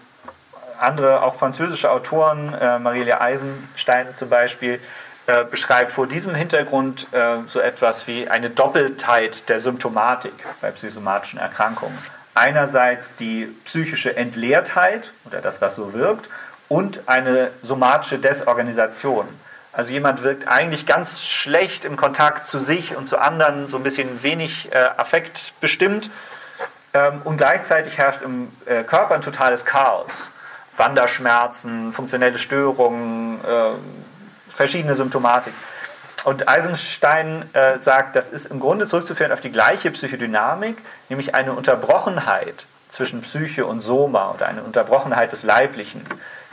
andere, 0.78 1.22
auch 1.22 1.34
französische 1.34 1.90
Autoren, 1.90 2.54
äh, 2.54 2.78
Marielle 2.78 3.20
Eisenstein 3.20 4.08
zum 4.16 4.28
Beispiel, 4.28 4.80
äh, 5.26 5.44
beschreibt 5.44 5.92
vor 5.92 6.08
diesem 6.08 6.34
Hintergrund 6.34 7.06
äh, 7.12 7.36
so 7.46 7.60
etwas 7.60 8.08
wie 8.08 8.28
eine 8.28 8.50
Doppeltheit 8.50 9.48
der 9.48 9.60
Symptomatik 9.60 10.32
bei 10.60 10.72
psychosomatischen 10.72 11.38
Erkrankungen. 11.38 11.96
Einerseits 12.34 13.14
die 13.16 13.54
psychische 13.64 14.16
Entleertheit 14.16 15.12
oder 15.24 15.40
das, 15.40 15.60
was 15.60 15.76
so 15.76 15.92
wirkt, 15.92 16.28
und 16.68 17.02
eine 17.06 17.50
somatische 17.62 18.18
Desorganisation. 18.18 19.28
Also 19.72 19.92
jemand 19.92 20.22
wirkt 20.22 20.48
eigentlich 20.48 20.84
ganz 20.84 21.22
schlecht 21.22 21.84
im 21.84 21.96
Kontakt 21.96 22.46
zu 22.46 22.58
sich 22.58 22.94
und 22.94 23.08
zu 23.08 23.18
anderen, 23.18 23.68
so 23.68 23.78
ein 23.78 23.82
bisschen 23.82 24.22
wenig 24.22 24.70
äh, 24.70 24.76
affektbestimmt 24.96 26.10
ähm, 26.92 27.22
und 27.24 27.38
gleichzeitig 27.38 27.96
herrscht 27.96 28.20
im 28.22 28.52
äh, 28.66 28.84
Körper 28.84 29.14
ein 29.14 29.22
totales 29.22 29.64
Chaos. 29.64 30.30
Wanderschmerzen, 30.76 31.92
funktionelle 31.92 32.38
Störungen, 32.38 33.40
äh, 33.44 33.70
verschiedene 34.54 34.94
Symptomatik. 34.94 35.52
Und 36.24 36.48
Eisenstein 36.48 37.48
äh, 37.52 37.78
sagt, 37.78 38.14
das 38.14 38.28
ist 38.28 38.46
im 38.46 38.60
Grunde 38.60 38.86
zurückzuführen 38.86 39.32
auf 39.32 39.40
die 39.40 39.50
gleiche 39.50 39.90
Psychodynamik, 39.90 40.76
nämlich 41.08 41.34
eine 41.34 41.52
Unterbrochenheit 41.52 42.66
zwischen 42.88 43.22
Psyche 43.22 43.66
und 43.66 43.80
Soma 43.80 44.30
oder 44.32 44.46
eine 44.46 44.62
Unterbrochenheit 44.62 45.32
des 45.32 45.42
Leiblichen. 45.42 46.04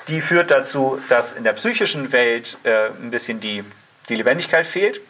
Die 0.09 0.21
führt 0.21 0.51
dazu, 0.51 0.99
dass 1.09 1.33
in 1.33 1.43
der 1.43 1.53
psychischen 1.53 2.11
Welt 2.11 2.57
äh, 2.63 2.87
ein 2.87 3.11
bisschen 3.11 3.39
die, 3.39 3.63
die 4.09 4.15
Lebendigkeit 4.15 4.65
fehlt 4.65 5.01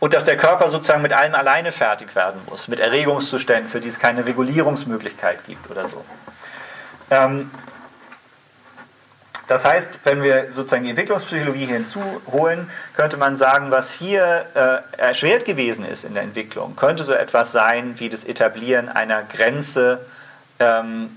und 0.00 0.12
dass 0.12 0.24
der 0.24 0.36
Körper 0.36 0.68
sozusagen 0.68 1.02
mit 1.02 1.12
allem 1.12 1.34
alleine 1.34 1.72
fertig 1.72 2.14
werden 2.14 2.40
muss, 2.48 2.68
mit 2.68 2.80
Erregungszuständen, 2.80 3.68
für 3.68 3.80
die 3.80 3.88
es 3.88 3.98
keine 3.98 4.26
Regulierungsmöglichkeit 4.26 5.44
gibt 5.46 5.70
oder 5.70 5.86
so. 5.86 6.04
Ähm, 7.10 7.50
das 9.46 9.64
heißt, 9.64 10.00
wenn 10.02 10.22
wir 10.22 10.52
sozusagen 10.52 10.82
die 10.82 10.90
Entwicklungspsychologie 10.90 11.66
hinzuholen, 11.66 12.68
könnte 12.94 13.16
man 13.16 13.36
sagen, 13.36 13.70
was 13.70 13.92
hier 13.92 14.46
äh, 14.54 15.00
erschwert 15.00 15.44
gewesen 15.44 15.84
ist 15.84 16.04
in 16.04 16.14
der 16.14 16.24
Entwicklung, 16.24 16.74
könnte 16.74 17.04
so 17.04 17.12
etwas 17.12 17.52
sein 17.52 18.00
wie 18.00 18.08
das 18.08 18.24
Etablieren 18.24 18.88
einer 18.88 19.22
Grenze, 19.22 20.04
ähm, 20.58 21.16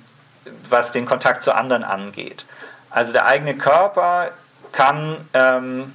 was 0.70 0.91
den 0.91 1.05
Kontakt 1.05 1.41
zu 1.41 1.53
anderen 1.53 1.84
angeht. 1.84 2.45
Also 2.89 3.13
der 3.13 3.27
eigene 3.27 3.55
Körper 3.55 4.31
kann, 4.71 5.17
ähm, 5.33 5.93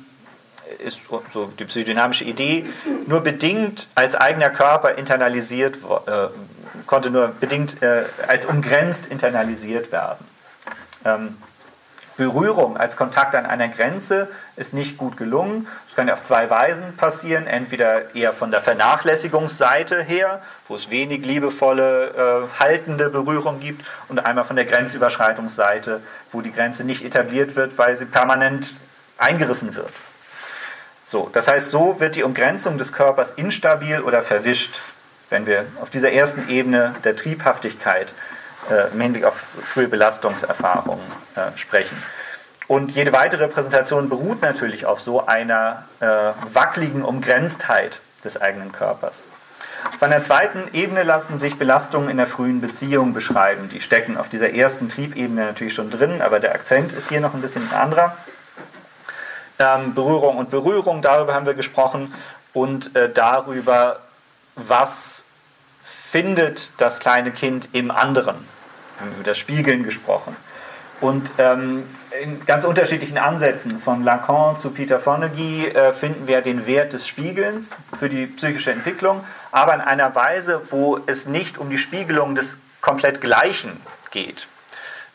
ist 0.79 1.01
so 1.33 1.47
die 1.59 1.65
psychodynamische 1.65 2.25
Idee, 2.25 2.67
nur 3.07 3.21
bedingt 3.21 3.89
als 3.95 4.15
eigener 4.15 4.51
Körper 4.51 4.97
internalisiert, 4.97 5.77
äh, 6.07 6.29
konnte 6.87 7.11
nur 7.11 7.29
bedingt 7.29 7.83
äh, 7.83 8.05
als 8.27 8.47
umgrenzt 8.47 9.07
internalisiert 9.07 9.93
werden. 9.93 10.27
Ähm, 11.05 11.37
Berührung 12.17 12.77
als 12.77 12.97
Kontakt 12.97 13.35
an 13.35 13.45
einer 13.45 13.69
Grenze 13.69 14.29
ist 14.57 14.73
nicht 14.73 14.97
gut 14.97 15.17
gelungen. 15.17 15.67
Das 15.87 15.97
kann 15.97 16.07
ja 16.07 16.15
auf 16.15 16.23
zwei 16.23 16.49
Weisen 16.49 16.97
passieren. 16.97 17.47
Entweder 17.47 18.15
eher 18.15 18.33
von 18.33 18.51
der 18.51 18.61
Vernachlässigungsseite 18.61 20.01
her, 20.03 20.41
wo 20.69 20.77
es 20.77 20.91
wenig 20.91 21.27
liebevolle, 21.27 22.49
äh, 22.55 22.61
haltende 22.61 23.11
Berührung 23.11 23.59
gibt, 23.59 23.85
und 24.09 24.25
einmal 24.25 24.45
von 24.45 24.57
der 24.57 24.65
Grenzüberschreitungsseite, 24.65 26.01
wo 26.31 26.41
die 26.41 26.53
Grenze 26.53 26.85
nicht 26.85 27.05
etabliert 27.05 27.57
wird, 27.57 27.79
weil 27.79 27.97
sie 27.97 28.05
permanent 28.05 28.75
eingerissen 29.19 29.75
wird. 29.75 29.93
So, 31.05 31.29
das 31.33 31.49
heißt, 31.49 31.71
so 31.71 32.01
wird 32.01 32.17
die 32.17 32.23
Umgrenzung 32.23 32.79
des 32.79 32.93
Körpers 32.93 33.33
instabil 33.33 34.01
oder 34.01 34.23
verwischt, 34.23 34.81
wenn 35.31 35.47
wir 35.47 35.67
auf 35.81 35.91
dieser 35.91 36.13
ersten 36.13 36.49
Ebene 36.49 36.95
der 37.05 37.17
Triebhaftigkeit 37.17 38.15
äh, 38.71 38.93
im 38.93 39.01
Hinblick 39.01 39.25
auf 39.25 39.43
frühe 39.65 39.89
Belastungserfahrungen 39.89 41.05
äh, 41.37 41.57
sprechen. 41.57 41.97
Und 42.67 42.93
jede 42.93 43.13
weitere 43.13 43.49
Präsentation 43.49 44.09
beruht 44.09 44.41
natürlich 44.41 44.87
auf 44.87 45.01
so 45.01 45.27
einer 45.27 45.85
äh, 46.01 46.07
wackeligen 46.53 47.05
Umgrenztheit 47.05 48.01
des 48.25 48.41
eigenen 48.41 48.73
Körpers. 48.73 49.25
Auf 49.95 50.03
einer 50.03 50.23
zweiten 50.23 50.63
Ebene 50.73 51.03
lassen 51.03 51.39
sich 51.39 51.59
Belastungen 51.59 52.09
in 52.09 52.17
der 52.17 52.27
frühen 52.27 52.63
Beziehung 52.63 53.13
beschreiben. 53.13 53.69
Die 53.69 53.83
stecken 53.83 54.17
auf 54.17 54.31
dieser 54.31 54.55
ersten 54.55 54.89
Triebebene 54.89 55.45
natürlich 55.45 55.75
schon 55.75 55.91
drin, 55.91 56.23
aber 56.23 56.41
der 56.41 56.55
Akzent 56.55 56.95
ist 56.95 57.11
hier 57.11 57.21
noch 57.21 57.35
ein 57.35 57.43
bisschen 57.43 57.69
ein 57.71 57.79
anderer. 57.79 58.17
Ähm, 59.59 59.95
Berührung 59.95 60.39
und 60.39 60.51
Berührung, 60.51 61.03
darüber 61.03 61.35
haben 61.35 61.47
wir 61.47 61.55
gesprochen 61.55 62.15
und 62.55 62.97
äh, 62.97 63.11
darüber, 63.13 64.01
was 64.57 65.27
findet 65.83 66.73
das 66.81 66.99
kleine 66.99 67.31
Kind 67.31 67.69
im 67.73 67.91
anderen. 67.91 68.37
Haben 69.01 69.13
über 69.15 69.25
das 69.25 69.39
Spiegeln 69.39 69.83
gesprochen. 69.83 70.37
Und 71.01 71.33
ähm, 71.39 71.85
in 72.23 72.45
ganz 72.47 72.65
unterschiedlichen 72.65 73.19
Ansätzen, 73.19 73.79
von 73.79 74.05
Lacan 74.05 74.57
zu 74.57 74.71
Peter 74.71 74.99
Fonagy, 74.99 75.67
äh, 75.67 75.93
finden 75.93 76.27
wir 76.27 76.41
den 76.41 76.67
Wert 76.67 76.93
des 76.93 77.07
Spiegelns 77.07 77.77
für 77.99 78.09
die 78.09 78.27
psychische 78.27 78.71
Entwicklung, 78.71 79.25
aber 79.51 79.75
in 79.75 79.81
einer 79.81 80.15
Weise, 80.15 80.63
wo 80.71 81.01
es 81.07 81.27
nicht 81.27 81.59
um 81.59 81.69
die 81.69 81.79
Spiegelung 81.79 82.35
des 82.35 82.57
komplett 82.81 83.21
Gleichen 83.21 83.81
geht. 84.13 84.47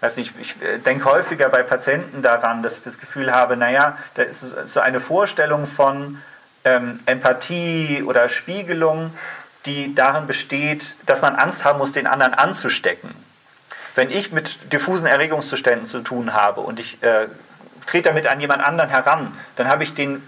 Weiß 0.02 0.18
nicht, 0.18 0.34
ich 0.40 0.62
äh, 0.62 0.78
denke 0.80 1.06
häufiger 1.06 1.50
bei 1.50 1.64
Patienten 1.64 2.22
daran, 2.22 2.62
dass 2.62 2.78
ich 2.78 2.84
das 2.84 3.00
Gefühl 3.00 3.34
habe, 3.34 3.58
naja, 3.58 3.98
da 4.16 4.24
ist 4.24 4.42
so 4.68 4.80
eine 4.82 5.00
Vorstellung 5.00 5.66
von 5.66 6.22
ähm, 6.66 7.00
Empathie 7.06 8.04
oder 8.06 8.30
Spiegelung, 8.30 9.14
die 9.66 9.96
darin 9.96 10.28
besteht, 10.28 10.96
dass 11.06 11.22
man 11.22 11.36
Angst 11.36 11.66
haben 11.66 11.80
muss, 11.80 11.92
den 11.92 12.08
anderen 12.08 12.34
anzustecken. 12.34 13.10
Wenn 14.00 14.12
ich 14.12 14.32
mit 14.32 14.72
diffusen 14.72 15.08
Erregungszuständen 15.08 15.86
zu 15.86 16.00
tun 16.00 16.34
habe 16.34 16.62
und 16.62 16.80
ich 16.80 17.04
äh, 17.04 17.28
trete 17.86 18.08
damit 18.08 18.28
an 18.28 18.40
jemand 18.40 18.64
anderen 18.64 18.90
heran, 18.90 19.38
dann 19.58 19.68
habe 19.68 19.84
ich 19.84 19.94
den 19.94 20.26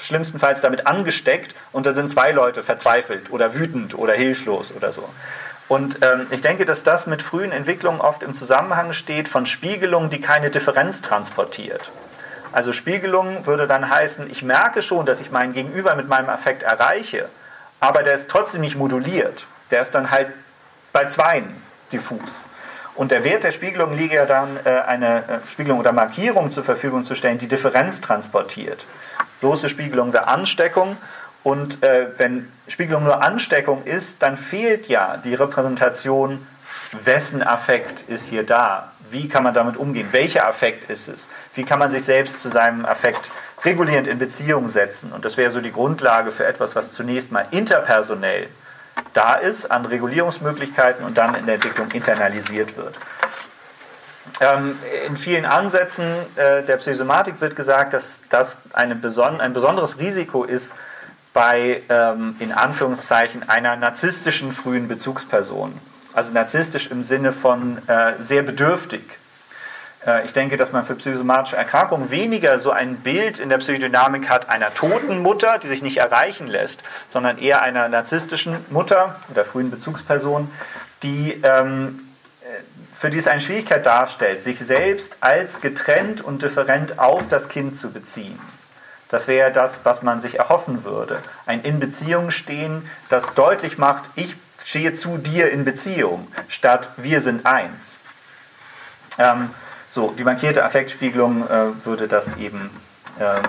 schlimmstenfalls 0.00 0.60
damit 0.60 0.86
angesteckt 0.86 1.56
und 1.72 1.84
da 1.84 1.94
sind 1.94 2.12
zwei 2.12 2.30
Leute 2.30 2.62
verzweifelt 2.62 3.32
oder 3.32 3.56
wütend 3.56 3.98
oder 3.98 4.12
hilflos 4.12 4.72
oder 4.72 4.92
so. 4.92 5.08
Und 5.66 5.98
ähm, 6.00 6.28
ich 6.30 6.42
denke, 6.42 6.64
dass 6.64 6.84
das 6.84 7.08
mit 7.08 7.22
frühen 7.22 7.50
Entwicklungen 7.50 8.00
oft 8.00 8.22
im 8.22 8.34
Zusammenhang 8.34 8.92
steht 8.92 9.26
von 9.26 9.46
Spiegelungen, 9.46 10.08
die 10.08 10.20
keine 10.20 10.50
Differenz 10.52 11.02
transportiert. 11.02 11.90
Also 12.52 12.70
Spiegelung 12.70 13.46
würde 13.46 13.66
dann 13.66 13.90
heißen, 13.90 14.30
ich 14.30 14.44
merke 14.44 14.80
schon, 14.80 15.06
dass 15.06 15.20
ich 15.20 15.32
meinen 15.32 15.54
Gegenüber 15.54 15.96
mit 15.96 16.06
meinem 16.06 16.28
Affekt 16.28 16.62
erreiche, 16.62 17.28
aber 17.80 18.04
der 18.04 18.14
ist 18.14 18.30
trotzdem 18.30 18.60
nicht 18.60 18.76
moduliert. 18.76 19.48
Der 19.72 19.82
ist 19.82 19.90
dann 19.90 20.12
halt 20.12 20.28
bei 20.92 21.06
zweien 21.06 21.60
diffus. 21.90 22.44
Und 22.96 23.12
der 23.12 23.24
Wert 23.24 23.44
der 23.44 23.52
Spiegelung 23.52 23.96
liege 23.96 24.16
ja 24.16 24.26
dann, 24.26 24.58
äh, 24.64 24.70
eine 24.70 25.18
äh, 25.18 25.50
Spiegelung 25.50 25.78
oder 25.78 25.92
Markierung 25.92 26.50
zur 26.50 26.64
Verfügung 26.64 27.04
zu 27.04 27.14
stellen, 27.14 27.38
die 27.38 27.46
Differenz 27.46 28.00
transportiert. 28.00 28.86
Bloße 29.40 29.68
Spiegelung 29.68 30.12
wäre 30.12 30.28
Ansteckung. 30.28 30.96
Und 31.42 31.82
äh, 31.82 32.08
wenn 32.16 32.50
Spiegelung 32.66 33.04
nur 33.04 33.22
Ansteckung 33.22 33.84
ist, 33.84 34.22
dann 34.22 34.36
fehlt 34.36 34.88
ja 34.88 35.18
die 35.18 35.34
Repräsentation, 35.34 36.44
wessen 36.92 37.42
Affekt 37.42 38.02
ist 38.08 38.28
hier 38.28 38.44
da. 38.44 38.90
Wie 39.10 39.28
kann 39.28 39.44
man 39.44 39.54
damit 39.54 39.76
umgehen? 39.76 40.08
Welcher 40.10 40.48
Affekt 40.48 40.90
ist 40.90 41.08
es? 41.08 41.28
Wie 41.54 41.64
kann 41.64 41.78
man 41.78 41.92
sich 41.92 42.02
selbst 42.02 42.40
zu 42.40 42.48
seinem 42.48 42.84
Affekt 42.84 43.30
regulierend 43.64 44.08
in 44.08 44.18
Beziehung 44.18 44.68
setzen? 44.68 45.12
Und 45.12 45.24
das 45.24 45.36
wäre 45.36 45.50
so 45.50 45.60
die 45.60 45.70
Grundlage 45.70 46.32
für 46.32 46.46
etwas, 46.46 46.74
was 46.74 46.92
zunächst 46.92 47.30
mal 47.30 47.46
interpersonell 47.50 48.48
da 49.12 49.34
ist 49.34 49.70
an 49.70 49.84
Regulierungsmöglichkeiten 49.86 51.04
und 51.04 51.16
dann 51.18 51.34
in 51.34 51.46
der 51.46 51.56
Entwicklung 51.56 51.90
internalisiert 51.90 52.76
wird. 52.76 52.94
Ähm, 54.40 54.78
in 55.06 55.16
vielen 55.16 55.46
Ansätzen 55.46 56.04
äh, 56.36 56.62
der 56.62 56.76
Psychosomatik 56.76 57.40
wird 57.40 57.56
gesagt, 57.56 57.94
dass 57.94 58.20
das 58.28 58.58
beson 59.00 59.40
ein 59.40 59.54
besonderes 59.54 59.98
Risiko 59.98 60.44
ist 60.44 60.74
bei, 61.32 61.82
ähm, 61.88 62.36
in 62.38 62.52
Anführungszeichen, 62.52 63.48
einer 63.48 63.76
narzisstischen 63.76 64.52
frühen 64.52 64.88
Bezugsperson. 64.88 65.78
Also 66.12 66.32
narzisstisch 66.32 66.90
im 66.90 67.02
Sinne 67.02 67.32
von 67.32 67.78
äh, 67.88 68.14
sehr 68.18 68.42
bedürftig, 68.42 69.02
ich 70.24 70.32
denke, 70.32 70.56
dass 70.56 70.72
man 70.72 70.84
für 70.84 70.94
psychosomatische 70.94 71.56
Erkrankungen 71.56 72.10
weniger 72.10 72.58
so 72.58 72.70
ein 72.70 72.96
Bild 72.96 73.40
in 73.40 73.48
der 73.48 73.58
Psychodynamik 73.58 74.28
hat 74.28 74.48
einer 74.48 74.72
toten 74.72 75.18
Mutter, 75.18 75.58
die 75.58 75.66
sich 75.66 75.82
nicht 75.82 75.96
erreichen 75.96 76.46
lässt, 76.46 76.84
sondern 77.08 77.38
eher 77.38 77.62
einer 77.62 77.88
narzisstischen 77.88 78.64
Mutter 78.70 79.16
oder 79.30 79.44
frühen 79.44 79.70
Bezugsperson, 79.70 80.50
die 81.02 81.40
ähm, 81.42 82.08
äh, 82.42 82.46
für 82.96 83.10
die 83.10 83.18
es 83.18 83.26
eine 83.26 83.40
Schwierigkeit 83.40 83.84
darstellt, 83.84 84.42
sich 84.42 84.60
selbst 84.60 85.16
als 85.20 85.60
getrennt 85.60 86.22
und 86.22 86.42
different 86.42 86.98
auf 87.00 87.26
das 87.28 87.48
Kind 87.48 87.76
zu 87.76 87.90
beziehen. 87.90 88.38
Das 89.08 89.28
wäre 89.28 89.52
das, 89.52 89.80
was 89.84 90.02
man 90.02 90.20
sich 90.20 90.38
erhoffen 90.38 90.84
würde. 90.84 91.22
Ein 91.46 91.62
in 91.62 91.80
Beziehung 91.80 92.30
stehen, 92.30 92.88
das 93.08 93.34
deutlich 93.34 93.78
macht, 93.78 94.04
ich 94.14 94.36
stehe 94.64 94.94
zu 94.94 95.18
dir 95.18 95.50
in 95.50 95.64
Beziehung, 95.64 96.26
statt 96.48 96.90
wir 96.96 97.20
sind 97.20 97.46
eins. 97.46 97.98
Ähm, 99.18 99.50
so, 99.96 100.14
die 100.16 100.24
markierte 100.24 100.62
Affektspiegelung 100.62 101.48
äh, 101.48 101.84
würde 101.84 102.06
das 102.06 102.28
eben 102.36 102.70
äh, 103.18 103.40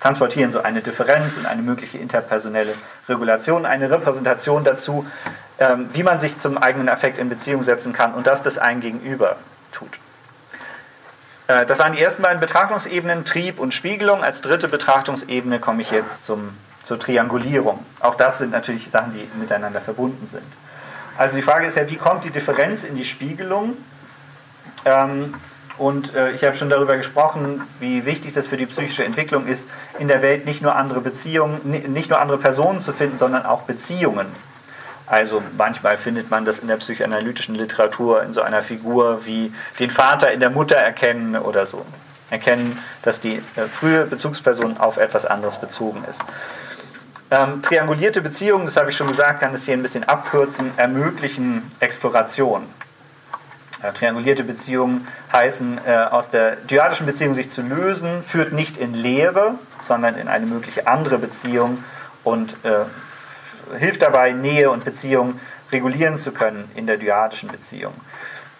transportieren, 0.00 0.50
so 0.50 0.60
eine 0.60 0.82
Differenz 0.82 1.36
und 1.36 1.46
eine 1.46 1.62
mögliche 1.62 1.96
interpersonelle 1.96 2.74
Regulation, 3.08 3.64
eine 3.64 3.88
Repräsentation 3.88 4.64
dazu, 4.64 5.06
ähm, 5.58 5.88
wie 5.92 6.02
man 6.02 6.18
sich 6.18 6.38
zum 6.38 6.58
eigenen 6.58 6.88
Affekt 6.88 7.18
in 7.18 7.28
Beziehung 7.28 7.62
setzen 7.62 7.92
kann 7.92 8.14
und 8.14 8.26
das 8.26 8.42
das 8.42 8.58
ein 8.58 8.80
Gegenüber 8.80 9.36
tut. 9.70 10.00
Äh, 11.46 11.66
das 11.66 11.78
waren 11.78 11.92
die 11.92 12.02
ersten 12.02 12.22
beiden 12.22 12.40
Betrachtungsebenen, 12.40 13.24
Trieb 13.24 13.60
und 13.60 13.72
Spiegelung. 13.72 14.24
Als 14.24 14.40
dritte 14.40 14.66
Betrachtungsebene 14.66 15.60
komme 15.60 15.82
ich 15.82 15.92
jetzt 15.92 16.24
zum, 16.24 16.50
zur 16.82 16.98
Triangulierung. 16.98 17.86
Auch 18.00 18.16
das 18.16 18.38
sind 18.38 18.50
natürlich 18.50 18.90
Sachen, 18.90 19.12
die 19.12 19.28
miteinander 19.38 19.80
verbunden 19.80 20.26
sind. 20.28 20.42
Also 21.16 21.36
die 21.36 21.42
Frage 21.42 21.66
ist 21.66 21.76
ja, 21.76 21.88
wie 21.88 21.96
kommt 21.96 22.24
die 22.24 22.30
Differenz 22.30 22.82
in 22.82 22.96
die 22.96 23.04
Spiegelung? 23.04 23.76
Ähm, 24.84 25.34
und 25.80 26.14
äh, 26.14 26.32
ich 26.32 26.44
habe 26.44 26.54
schon 26.54 26.68
darüber 26.68 26.98
gesprochen, 26.98 27.62
wie 27.80 28.04
wichtig 28.04 28.34
das 28.34 28.46
für 28.46 28.58
die 28.58 28.66
psychische 28.66 29.02
Entwicklung 29.02 29.46
ist, 29.46 29.72
in 29.98 30.08
der 30.08 30.20
Welt 30.20 30.44
nicht 30.44 30.60
nur 30.60 30.76
andere 30.76 31.00
Beziehungen, 31.00 31.58
nicht 31.64 32.10
nur 32.10 32.20
andere 32.20 32.36
Personen 32.36 32.82
zu 32.82 32.92
finden, 32.92 33.16
sondern 33.16 33.46
auch 33.46 33.62
Beziehungen. 33.62 34.26
Also 35.06 35.42
manchmal 35.56 35.96
findet 35.96 36.30
man 36.30 36.44
das 36.44 36.58
in 36.58 36.68
der 36.68 36.76
psychoanalytischen 36.76 37.54
Literatur 37.54 38.22
in 38.22 38.34
so 38.34 38.42
einer 38.42 38.60
Figur 38.60 39.24
wie 39.24 39.54
den 39.78 39.88
Vater 39.88 40.30
in 40.30 40.40
der 40.40 40.50
Mutter 40.50 40.76
erkennen 40.76 41.34
oder 41.34 41.64
so. 41.64 41.86
Erkennen, 42.28 42.78
dass 43.00 43.18
die 43.18 43.36
äh, 43.56 43.62
frühe 43.62 44.04
Bezugsperson 44.04 44.76
auf 44.76 44.98
etwas 44.98 45.24
anderes 45.24 45.58
bezogen 45.58 46.04
ist. 46.08 46.22
Ähm, 47.30 47.62
triangulierte 47.62 48.20
Beziehungen, 48.20 48.66
das 48.66 48.76
habe 48.76 48.90
ich 48.90 48.96
schon 48.98 49.08
gesagt, 49.08 49.40
kann 49.40 49.54
es 49.54 49.64
hier 49.64 49.78
ein 49.78 49.82
bisschen 49.82 50.04
abkürzen, 50.04 50.72
ermöglichen 50.76 51.72
Exploration. 51.80 52.66
Äh, 53.82 53.92
triangulierte 53.92 54.44
Beziehungen 54.44 55.08
heißen, 55.32 55.80
äh, 55.86 55.94
aus 56.10 56.28
der 56.28 56.56
dyadischen 56.56 57.06
Beziehung 57.06 57.34
sich 57.34 57.50
zu 57.50 57.62
lösen, 57.62 58.22
führt 58.22 58.52
nicht 58.52 58.76
in 58.76 58.92
Leere, 58.92 59.54
sondern 59.86 60.16
in 60.16 60.28
eine 60.28 60.46
mögliche 60.46 60.86
andere 60.86 61.18
Beziehung 61.18 61.82
und 62.22 62.56
äh, 62.64 63.78
hilft 63.78 64.02
dabei, 64.02 64.32
Nähe 64.32 64.70
und 64.70 64.84
Beziehung 64.84 65.40
regulieren 65.72 66.18
zu 66.18 66.32
können 66.32 66.70
in 66.74 66.86
der 66.86 66.98
dyadischen 66.98 67.48
Beziehung. 67.48 67.94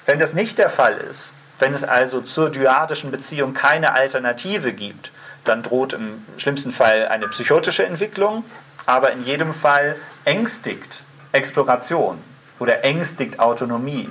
Wenn 0.07 0.19
das 0.19 0.33
nicht 0.33 0.59
der 0.59 0.71
Fall 0.71 0.97
ist, 0.97 1.33
wenn 1.59 1.75
es 1.75 1.85
also 1.85 2.23
zur 2.23 2.49
dyadischen 2.49 3.11
Beziehung 3.11 3.53
keine 3.53 3.93
Alternative 3.93 4.73
gibt, 4.73 5.13
dann 5.45 5.63
droht 5.63 5.93
im 5.93 6.25
schlimmsten 6.39 6.71
Fall 6.71 7.09
eine 7.09 7.29
psychotische 7.29 7.85
Entwicklung, 7.85 8.45
aber 8.87 9.13
in 9.13 9.25
jedem 9.25 9.53
Fall 9.53 9.97
ängstigt 10.25 11.03
Exploration 11.33 12.19
oder 12.59 12.85
ängstigt 12.85 13.39
Autonomie. 13.39 14.09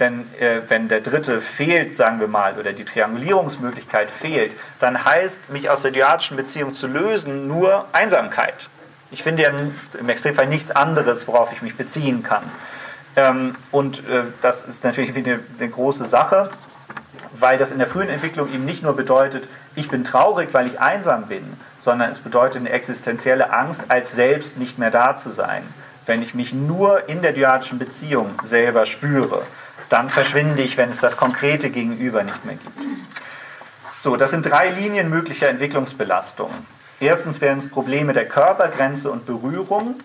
Denn 0.00 0.26
äh, 0.38 0.60
wenn 0.68 0.88
der 0.88 1.00
dritte 1.00 1.40
fehlt, 1.40 1.96
sagen 1.96 2.20
wir 2.20 2.28
mal, 2.28 2.54
oder 2.58 2.72
die 2.72 2.84
Triangulierungsmöglichkeit 2.84 4.10
fehlt, 4.10 4.52
dann 4.78 5.04
heißt, 5.04 5.50
mich 5.50 5.70
aus 5.70 5.82
der 5.82 5.90
dyadischen 5.90 6.36
Beziehung 6.36 6.72
zu 6.72 6.86
lösen, 6.86 7.48
nur 7.48 7.86
Einsamkeit. 7.92 8.68
Ich 9.10 9.22
finde 9.22 9.42
ja 9.42 9.50
im 9.98 10.08
Extremfall 10.08 10.46
nichts 10.46 10.70
anderes, 10.70 11.26
worauf 11.26 11.52
ich 11.52 11.62
mich 11.62 11.76
beziehen 11.76 12.22
kann. 12.22 12.44
Ähm, 13.16 13.56
und 13.72 14.08
äh, 14.08 14.22
das 14.40 14.62
ist 14.62 14.84
natürlich 14.84 15.16
eine, 15.16 15.40
eine 15.58 15.68
große 15.68 16.06
Sache, 16.06 16.50
weil 17.32 17.58
das 17.58 17.72
in 17.72 17.78
der 17.78 17.88
frühen 17.88 18.08
Entwicklung 18.08 18.52
eben 18.52 18.64
nicht 18.64 18.82
nur 18.82 18.94
bedeutet, 18.94 19.48
ich 19.74 19.88
bin 19.88 20.04
traurig, 20.04 20.50
weil 20.52 20.66
ich 20.66 20.80
einsam 20.80 21.26
bin, 21.26 21.44
sondern 21.80 22.10
es 22.10 22.20
bedeutet 22.20 22.60
eine 22.60 22.70
existenzielle 22.70 23.52
Angst, 23.52 23.82
als 23.88 24.12
selbst 24.12 24.58
nicht 24.58 24.78
mehr 24.78 24.90
da 24.90 25.16
zu 25.16 25.30
sein. 25.30 25.62
Wenn 26.06 26.22
ich 26.22 26.34
mich 26.34 26.52
nur 26.52 27.08
in 27.08 27.22
der 27.22 27.32
dyadischen 27.32 27.78
Beziehung 27.78 28.40
selber 28.44 28.86
spüre 28.86 29.42
dann 29.88 30.08
verschwinde 30.10 30.62
ich, 30.62 30.76
wenn 30.76 30.90
es 30.90 30.98
das 30.98 31.16
konkrete 31.16 31.70
Gegenüber 31.70 32.22
nicht 32.22 32.44
mehr 32.44 32.56
gibt. 32.56 32.78
So, 34.02 34.16
das 34.16 34.30
sind 34.30 34.42
drei 34.42 34.70
Linien 34.70 35.10
möglicher 35.10 35.48
Entwicklungsbelastungen. 35.48 36.66
Erstens 37.00 37.40
wären 37.40 37.58
es 37.58 37.68
Probleme 37.68 38.12
der 38.12 38.26
Körpergrenze 38.26 39.10
und 39.10 39.26
Berührung. 39.26 40.00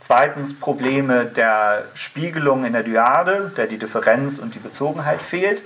Zweitens 0.00 0.58
Probleme 0.58 1.26
der 1.26 1.84
Spiegelung 1.94 2.64
in 2.64 2.72
der 2.72 2.82
Dyade, 2.82 3.52
der 3.56 3.66
die 3.66 3.78
Differenz 3.78 4.38
und 4.38 4.54
die 4.54 4.58
Bezogenheit 4.58 5.20
fehlt. 5.20 5.62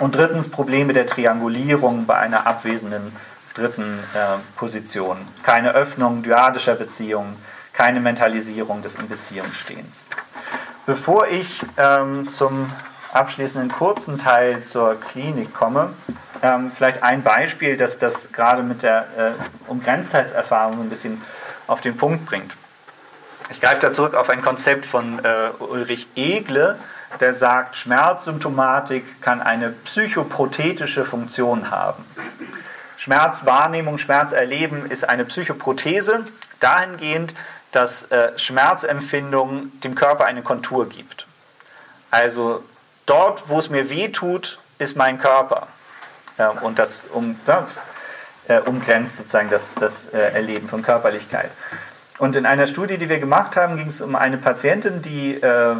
Und 0.00 0.16
drittens 0.16 0.50
Probleme 0.50 0.92
der 0.92 1.06
Triangulierung 1.06 2.06
bei 2.06 2.16
einer 2.16 2.46
abwesenden 2.46 3.14
dritten 3.54 4.00
äh, 4.14 4.38
Position. 4.56 5.18
Keine 5.42 5.72
Öffnung 5.72 6.22
dyadischer 6.22 6.74
Beziehungen, 6.74 7.36
keine 7.72 8.00
Mentalisierung 8.00 8.82
des 8.82 8.96
Inbeziehungsstehens. 8.96 10.00
Bevor 10.86 11.28
ich 11.28 11.64
ähm, 11.78 12.28
zum 12.30 12.70
abschließenden 13.12 13.70
kurzen 13.70 14.18
Teil 14.18 14.62
zur 14.62 15.00
Klinik 15.00 15.54
komme, 15.54 15.94
ähm, 16.42 16.70
vielleicht 16.70 17.02
ein 17.02 17.22
Beispiel, 17.22 17.76
das 17.76 17.98
das 17.98 18.32
gerade 18.32 18.62
mit 18.62 18.82
der 18.82 19.06
äh, 19.16 19.70
Umgrenztheitserfahrung 19.70 20.80
ein 20.80 20.90
bisschen 20.90 21.22
auf 21.66 21.80
den 21.80 21.96
Punkt 21.96 22.26
bringt. 22.26 22.54
Ich 23.50 23.60
greife 23.60 23.80
da 23.80 23.92
zurück 23.92 24.14
auf 24.14 24.28
ein 24.28 24.42
Konzept 24.42 24.84
von 24.84 25.24
äh, 25.24 25.50
Ulrich 25.58 26.08
Egle, 26.16 26.78
der 27.20 27.32
sagt, 27.32 27.76
Schmerzsymptomatik 27.76 29.22
kann 29.22 29.40
eine 29.40 29.70
psychoprothetische 29.70 31.04
Funktion 31.04 31.70
haben. 31.70 32.04
Schmerzwahrnehmung, 32.96 33.98
Schmerzerleben 33.98 34.90
ist 34.90 35.08
eine 35.08 35.24
Psychoprothese 35.24 36.24
dahingehend, 36.60 37.34
dass 37.74 38.10
äh, 38.10 38.38
Schmerzempfindung 38.38 39.80
dem 39.80 39.94
Körper 39.94 40.24
eine 40.24 40.42
Kontur 40.42 40.88
gibt. 40.88 41.26
Also 42.10 42.62
dort, 43.06 43.48
wo 43.48 43.58
es 43.58 43.70
mir 43.70 43.90
weh 43.90 44.08
tut, 44.08 44.58
ist 44.78 44.96
mein 44.96 45.18
Körper. 45.18 45.66
Ja, 46.38 46.50
und 46.50 46.78
das, 46.78 47.06
um, 47.12 47.38
das 47.46 47.80
äh, 48.48 48.58
umgrenzt 48.60 49.16
sozusagen 49.16 49.50
das, 49.50 49.74
das 49.74 50.06
äh, 50.12 50.18
Erleben 50.32 50.68
von 50.68 50.82
Körperlichkeit. 50.82 51.50
Und 52.18 52.36
in 52.36 52.46
einer 52.46 52.66
Studie, 52.66 52.98
die 52.98 53.08
wir 53.08 53.18
gemacht 53.18 53.56
haben, 53.56 53.76
ging 53.76 53.88
es 53.88 54.00
um 54.00 54.14
eine 54.14 54.36
Patientin, 54.36 55.02
die 55.02 55.34
äh, 55.34 55.76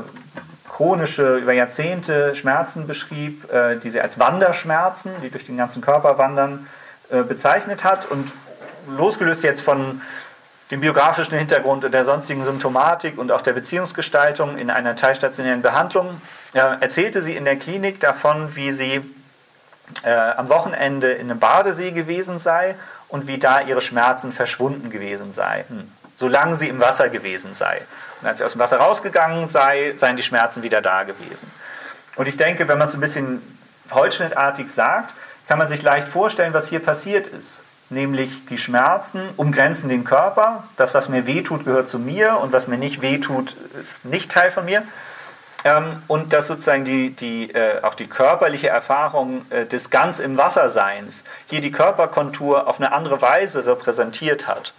chronische, 0.68 1.36
über 1.36 1.52
Jahrzehnte 1.52 2.34
Schmerzen 2.34 2.86
beschrieb, 2.88 3.52
äh, 3.52 3.76
die 3.76 3.90
sie 3.90 4.00
als 4.00 4.18
Wanderschmerzen, 4.18 5.12
die 5.22 5.30
durch 5.30 5.46
den 5.46 5.56
ganzen 5.56 5.80
Körper 5.80 6.18
wandern, 6.18 6.66
äh, 7.10 7.22
bezeichnet 7.22 7.84
hat. 7.84 8.10
Und 8.10 8.32
losgelöst 8.88 9.44
jetzt 9.44 9.60
von 9.60 10.00
dem 10.70 10.80
biografischen 10.80 11.36
Hintergrund 11.36 11.84
und 11.84 11.92
der 11.92 12.04
sonstigen 12.04 12.44
Symptomatik 12.44 13.18
und 13.18 13.30
auch 13.30 13.42
der 13.42 13.52
Beziehungsgestaltung 13.52 14.56
in 14.56 14.70
einer 14.70 14.96
teilstationären 14.96 15.62
Behandlung, 15.62 16.20
erzählte 16.52 17.22
sie 17.22 17.36
in 17.36 17.44
der 17.44 17.56
Klinik 17.56 18.00
davon, 18.00 18.56
wie 18.56 18.72
sie 18.72 19.02
äh, 20.02 20.10
am 20.10 20.48
Wochenende 20.48 21.12
in 21.12 21.30
einem 21.30 21.38
Badesee 21.38 21.92
gewesen 21.92 22.38
sei 22.38 22.76
und 23.08 23.26
wie 23.26 23.38
da 23.38 23.60
ihre 23.60 23.82
Schmerzen 23.82 24.32
verschwunden 24.32 24.90
gewesen 24.90 25.32
seien, 25.32 25.92
solange 26.16 26.56
sie 26.56 26.68
im 26.68 26.80
Wasser 26.80 27.10
gewesen 27.10 27.52
sei. 27.52 27.82
Und 28.22 28.28
als 28.28 28.38
sie 28.38 28.44
aus 28.44 28.52
dem 28.52 28.60
Wasser 28.60 28.78
rausgegangen 28.78 29.46
sei, 29.48 29.92
seien 29.96 30.16
die 30.16 30.22
Schmerzen 30.22 30.62
wieder 30.62 30.80
da 30.80 31.02
gewesen. 31.02 31.50
Und 32.16 32.26
ich 32.26 32.38
denke, 32.38 32.68
wenn 32.68 32.78
man 32.78 32.88
es 32.88 32.94
ein 32.94 33.00
bisschen 33.00 33.42
holzschnittartig 33.90 34.72
sagt, 34.72 35.12
kann 35.46 35.58
man 35.58 35.68
sich 35.68 35.82
leicht 35.82 36.08
vorstellen, 36.08 36.54
was 36.54 36.68
hier 36.68 36.80
passiert 36.80 37.26
ist 37.26 37.63
nämlich 37.90 38.46
die 38.46 38.58
Schmerzen 38.58 39.22
umgrenzen 39.36 39.88
den 39.88 40.04
Körper. 40.04 40.64
Das, 40.76 40.94
was 40.94 41.08
mir 41.08 41.26
wehtut, 41.26 41.64
gehört 41.64 41.88
zu 41.88 41.98
mir 41.98 42.38
und 42.38 42.52
was 42.52 42.68
mir 42.68 42.78
nicht 42.78 43.02
wehtut, 43.02 43.56
ist 43.80 44.04
nicht 44.04 44.30
Teil 44.30 44.50
von 44.50 44.64
mir. 44.64 44.82
Ähm, 45.64 46.02
und 46.08 46.32
dass 46.32 46.48
sozusagen 46.48 46.84
die, 46.84 47.10
die, 47.10 47.50
äh, 47.50 47.82
auch 47.82 47.94
die 47.94 48.06
körperliche 48.06 48.68
Erfahrung 48.68 49.46
äh, 49.50 49.64
des 49.64 49.88
ganz 49.88 50.18
im 50.18 50.36
Wasserseins 50.36 51.24
hier 51.46 51.62
die 51.62 51.72
Körperkontur 51.72 52.68
auf 52.68 52.78
eine 52.78 52.92
andere 52.92 53.22
Weise 53.22 53.64
repräsentiert 53.64 54.46
hat. 54.46 54.74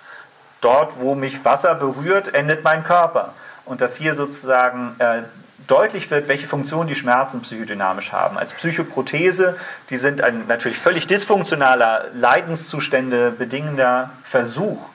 Dort, 0.62 1.00
wo 1.00 1.16
mich 1.16 1.44
Wasser 1.44 1.76
berührt, 1.76 2.34
endet 2.36 2.64
mein 2.64 2.84
Körper. 2.84 3.34
Und 3.66 3.82
dass 3.82 3.96
hier 3.96 4.14
sozusagen 4.14 4.96
äh, 5.00 5.24
deutlich 5.68 6.12
wird, 6.12 6.28
welche 6.28 6.48
Funktion 6.48 6.88
die 6.88 6.96
Schmerzen 6.96 7.42
psychodynamisch 7.42 8.12
haben. 8.12 8.38
Als 8.38 8.54
Psychoprothese, 8.54 9.58
die 9.90 9.98
sind 9.98 10.22
ein 10.22 10.48
natürlich 10.48 10.78
völlig 10.78 11.08
dysfunktionaler, 11.08 12.06
Leidenszustände 12.14 13.32
bedingender 13.32 14.12
Versuch, 14.24 14.88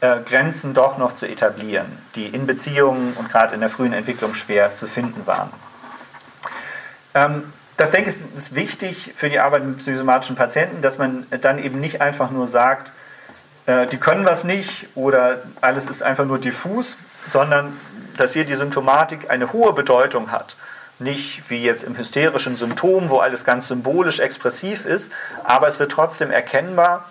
äh, 0.00 0.20
Grenzen 0.28 0.74
doch 0.74 0.98
noch 0.98 1.14
zu 1.14 1.26
etablieren, 1.26 1.86
die 2.14 2.26
in 2.26 2.46
Beziehungen 2.46 3.14
und 3.14 3.30
gerade 3.30 3.54
in 3.54 3.60
der 3.60 3.70
frühen 3.70 3.92
Entwicklung 3.92 4.34
schwer 4.34 4.74
zu 4.74 4.86
finden 4.86 5.26
waren. 5.26 5.50
Ähm, 7.14 7.52
das 7.76 7.90
denke 7.90 8.10
ich 8.10 8.16
ist 8.36 8.54
wichtig 8.54 9.12
für 9.16 9.28
die 9.28 9.38
Arbeit 9.38 9.64
mit 9.64 9.78
psychosomatischen 9.78 10.36
Patienten, 10.36 10.80
dass 10.80 10.98
man 10.98 11.26
dann 11.42 11.58
eben 11.58 11.80
nicht 11.80 12.00
einfach 12.00 12.30
nur 12.30 12.46
sagt, 12.46 12.90
äh, 13.66 13.86
die 13.86 13.98
können 13.98 14.24
was 14.24 14.44
nicht 14.44 14.86
oder 14.94 15.42
alles 15.60 15.86
ist 15.86 16.02
einfach 16.02 16.24
nur 16.24 16.38
diffus, 16.38 16.96
sondern 17.28 17.72
dass 18.16 18.32
hier 18.32 18.44
die 18.44 18.54
Symptomatik 18.54 19.30
eine 19.30 19.52
hohe 19.52 19.72
Bedeutung 19.72 20.32
hat. 20.32 20.56
Nicht 20.98 21.50
wie 21.50 21.62
jetzt 21.62 21.84
im 21.84 21.96
hysterischen 21.96 22.56
Symptom, 22.56 23.10
wo 23.10 23.18
alles 23.18 23.44
ganz 23.44 23.68
symbolisch 23.68 24.18
expressiv 24.18 24.84
ist, 24.86 25.12
aber 25.44 25.68
es 25.68 25.78
wird 25.78 25.92
trotzdem 25.92 26.30
erkennbar, 26.30 27.04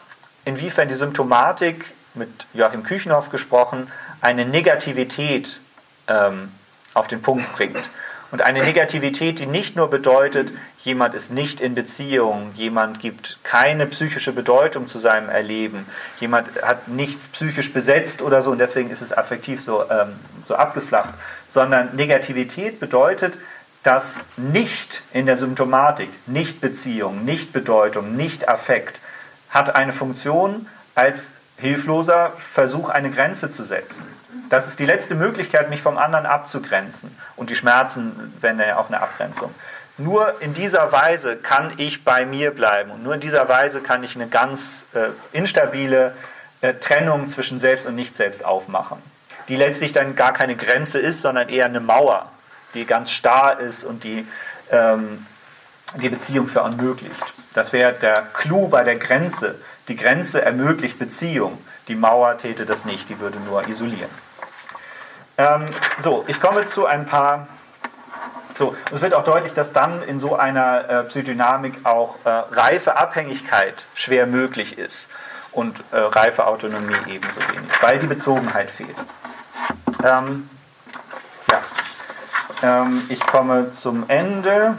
inwiefern 0.44 0.88
die 0.88 0.96
Symptomatik, 0.96 1.94
mit 2.16 2.48
Joachim 2.54 2.84
Küchenhoff 2.84 3.30
gesprochen, 3.30 3.92
eine 4.22 4.46
Negativität 4.46 5.60
ähm, 6.08 6.52
auf 6.94 7.08
den 7.08 7.22
Punkt 7.22 7.52
bringt. 7.54 7.90
Und 8.32 8.42
eine 8.42 8.64
Negativität, 8.64 9.40
die 9.40 9.46
nicht 9.46 9.76
nur 9.76 9.90
bedeutet, 9.90 10.52
jemand 10.80 11.14
ist 11.14 11.32
nicht 11.32 11.62
in 11.62 11.76
Beziehung, 11.76 12.52
jemand 12.56 13.00
gibt 13.00 13.38
keine 13.44 13.86
psychische 13.86 14.34
Bedeutung 14.34 14.88
zu 14.88 15.00
seinem 15.00 15.30
Erleben, 15.30 15.86
jemand 16.20 16.50
hat 16.62 16.88
nichts 16.88 17.28
psychisch 17.28 17.72
besetzt 17.72 18.22
oder 18.22 18.42
so 18.42 18.52
und 18.52 18.58
deswegen 18.58 18.90
ist 18.90 19.02
es 19.02 19.14
affektiv 19.14 19.62
so, 19.62 19.84
ähm, 19.90 20.14
so 20.44 20.56
abgeflacht, 20.56 21.14
sondern 21.48 21.96
Negativität 21.96 22.80
bedeutet, 22.80 23.36
dass 23.84 24.18
nicht 24.38 25.04
in 25.14 25.28
der 25.28 25.36
Symptomatik, 25.36 26.10
nicht 26.26 26.60
Beziehung, 26.60 27.24
nicht 27.24 27.54
Bedeutung, 27.54 28.16
nicht 28.16 28.50
Affekt 28.50 29.00
hat 29.52 29.76
eine 29.76 29.94
Funktion 29.94 30.68
als 30.96 31.28
hilfloser 31.58 32.34
Versuch, 32.38 32.90
eine 32.90 33.12
Grenze 33.12 33.52
zu 33.52 33.64
setzen. 33.64 34.04
Das 34.50 34.68
ist 34.68 34.80
die 34.80 34.86
letzte 34.86 35.16
Möglichkeit, 35.16 35.70
mich 35.70 35.82
vom 35.82 35.98
anderen 35.98 36.26
abzugrenzen. 36.26 37.16
Und 37.36 37.50
die 37.50 37.56
Schmerzen 37.56 38.34
wären 38.42 38.60
ja 38.60 38.78
auch 38.78 38.88
eine 38.88 39.02
Abgrenzung. 39.02 39.54
Nur 39.98 40.42
in 40.42 40.54
dieser 40.54 40.92
Weise 40.92 41.38
kann 41.38 41.74
ich 41.78 42.04
bei 42.04 42.26
mir 42.26 42.52
bleiben 42.52 42.92
und 42.92 43.02
nur 43.02 43.14
in 43.14 43.22
dieser 43.22 43.48
Weise 43.48 43.80
kann 43.80 44.04
ich 44.04 44.16
eine 44.16 44.28
ganz 44.28 44.86
äh, 44.94 45.08
instabile 45.32 46.14
äh, 46.60 46.74
Trennung 46.74 47.30
zwischen 47.30 47.60
Selbst 47.60 47.86
und 47.86 47.96
Nicht-Selbst 47.96 48.44
aufmachen, 48.44 48.98
die 49.48 49.56
letztlich 49.56 49.94
dann 49.94 50.16
gar 50.16 50.34
keine 50.34 50.58
Grenze 50.58 51.00
ist, 51.00 51.22
sondern 51.22 51.48
eher 51.48 51.66
eine 51.66 51.80
Mauer, 51.80 52.30
die 52.74 52.84
ganz 52.84 53.12
starr 53.12 53.62
ist 53.62 53.86
und 53.86 54.04
die 54.04 54.28
ähm, 54.70 55.26
die 56.02 56.10
Beziehung 56.10 56.48
verunmöglicht. 56.48 57.34
Das 57.54 57.72
wäre 57.74 57.94
der 57.94 58.24
Clou 58.34 58.68
bei 58.68 58.84
der 58.84 58.98
Grenze. 58.98 59.56
Die 59.88 59.96
Grenze 59.96 60.42
ermöglicht 60.42 61.00
Beziehung. 61.00 61.58
Die 61.88 61.96
Mauer 61.96 62.38
täte 62.38 62.66
das 62.66 62.86
nicht, 62.86 63.10
die 63.10 63.20
würde 63.20 63.40
nur 63.40 63.68
isolieren. 63.68 64.10
Ähm, 65.38 65.66
so, 66.00 66.24
ich 66.28 66.40
komme 66.40 66.66
zu 66.68 66.86
ein 66.86 67.06
paar. 67.06 67.48
So, 68.58 68.76
es 68.94 69.02
wird 69.02 69.14
auch 69.14 69.26
deutlich, 69.26 69.54
dass 69.54 69.74
dann 69.74 70.02
in 70.04 70.22
so 70.22 70.36
einer 70.38 70.90
äh, 70.90 71.04
Psychodynamik 71.04 71.86
auch 71.86 72.16
äh, 72.24 72.30
reife 72.30 72.96
Abhängigkeit 72.96 73.86
schwer 73.96 74.28
möglich 74.28 74.78
ist 74.78 75.10
und 75.52 75.84
äh, 75.92 75.98
reife 75.98 76.48
Autonomie 76.48 76.96
ebenso 77.08 77.42
wenig, 77.42 77.82
weil 77.82 78.00
die 78.00 78.08
Bezogenheit 78.08 78.72
fehlt. 78.72 78.96
Ähm, 80.06 80.50
ja. 81.52 81.62
Ähm, 82.64 83.02
ich 83.10 83.20
komme 83.20 83.72
zum 83.72 84.10
Ende. 84.10 84.78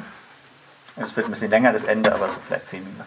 Es 0.96 1.14
wird 1.14 1.28
ein 1.28 1.32
bisschen 1.32 1.50
länger, 1.50 1.74
das 1.74 1.84
Ende, 1.84 2.14
aber 2.14 2.28
so 2.28 2.34
vielleicht 2.46 2.68
zehn 2.68 2.82
Minuten. 2.82 3.04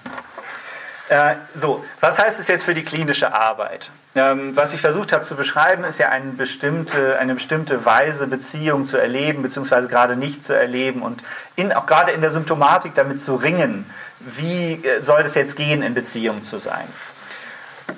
Äh, 1.10 1.36
so, 1.56 1.84
was 2.02 2.20
heißt 2.20 2.40
es 2.40 2.48
jetzt 2.48 2.64
für 2.64 2.76
die 2.76 2.84
klinische 2.84 3.34
Arbeit? 3.34 3.90
Ähm, 4.16 4.56
was 4.56 4.74
ich 4.76 4.82
versucht 4.82 5.12
habe 5.12 5.24
zu 5.24 5.36
beschreiben, 5.36 5.84
ist 5.84 5.98
ja 5.98 6.10
eine 6.10 6.32
bestimmte, 6.32 7.18
eine 7.18 7.34
bestimmte 7.34 7.84
Weise, 7.84 8.28
Beziehung 8.28 8.86
zu 8.86 8.98
erleben, 8.98 9.42
beziehungsweise 9.42 9.88
gerade 9.88 10.16
nicht 10.16 10.44
zu 10.44 10.54
erleben 10.56 11.02
und 11.02 11.24
in, 11.56 11.74
auch 11.74 11.88
gerade 11.88 12.12
in 12.12 12.22
der 12.22 12.30
Symptomatik 12.30 12.94
damit 12.94 13.20
zu 13.22 13.36
ringen, 13.36 13.90
wie 14.20 14.74
äh, 14.86 15.02
soll 15.02 15.22
es 15.22 15.34
jetzt 15.34 15.56
gehen, 15.56 15.82
in 15.82 15.96
Beziehung 15.96 16.44
zu 16.44 16.60
sein. 16.60 16.88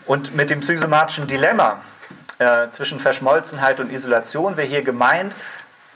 Und 0.05 0.33
mit 0.33 0.49
dem 0.49 0.61
psychosomatischen 0.61 1.27
Dilemma 1.27 1.81
äh, 2.39 2.69
zwischen 2.69 3.01
Verschmolzenheit 3.01 3.81
und 3.81 3.91
Isolation 3.91 4.55
wäre 4.55 4.67
hier 4.67 4.83
gemeint, 4.83 5.35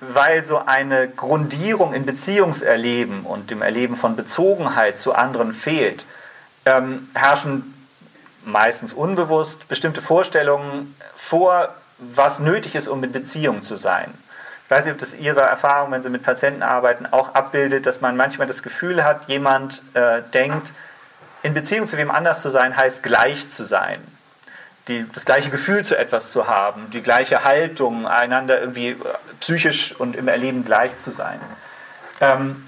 weil 0.01 0.43
so 0.43 0.65
eine 0.65 1.07
Grundierung 1.07 1.93
in 1.93 2.05
Beziehungserleben 2.05 3.21
und 3.21 3.51
dem 3.51 3.61
Erleben 3.61 3.95
von 3.95 4.17
Bezogenheit 4.17 4.99
zu 4.99 5.15
anderen 5.15 5.53
fehlt 5.53 6.05
ähm, 6.65 7.07
herrschen 7.13 7.73
meistens 8.43 8.93
unbewusst 8.93 9.67
bestimmte 9.67 10.01
Vorstellungen 10.01 10.95
vor, 11.15 11.73
was 11.97 12.39
nötig 12.39 12.75
ist, 12.75 12.87
um 12.87 13.03
in 13.03 13.11
Beziehung 13.11 13.63
zu 13.63 13.75
sein. 13.75 14.13
Ich 14.65 14.71
weiß 14.71 14.85
nicht, 14.85 14.93
ob 14.93 14.99
das 14.99 15.13
Ihre 15.13 15.41
Erfahrung, 15.41 15.91
wenn 15.91 16.01
Sie 16.01 16.09
mit 16.09 16.23
Patienten 16.23 16.63
arbeiten, 16.63 17.05
auch 17.11 17.35
abbildet, 17.35 17.85
dass 17.85 18.01
man 18.01 18.17
manchmal 18.17 18.47
das 18.47 18.63
Gefühl 18.63 19.03
hat, 19.03 19.27
jemand 19.27 19.83
äh, 19.93 20.21
denkt, 20.33 20.73
in 21.43 21.53
Beziehung 21.53 21.85
zu 21.85 21.97
wem 21.97 22.09
anders 22.09 22.41
zu 22.41 22.49
sein, 22.49 22.75
heißt 22.75 23.03
gleich 23.03 23.49
zu 23.49 23.65
sein. 23.65 24.01
Die, 24.87 25.05
das 25.13 25.25
gleiche 25.25 25.49
Gefühl 25.51 25.85
zu 25.85 25.97
etwas 25.97 26.31
zu 26.31 26.47
haben, 26.47 26.89
die 26.91 27.01
gleiche 27.01 27.43
Haltung, 27.43 28.07
einander 28.07 28.59
irgendwie 28.59 28.89
äh, 28.89 28.97
psychisch 29.39 29.93
und 29.95 30.15
im 30.15 30.27
Erleben 30.27 30.65
gleich 30.65 30.97
zu 30.97 31.11
sein. 31.11 31.39
Ähm, 32.19 32.65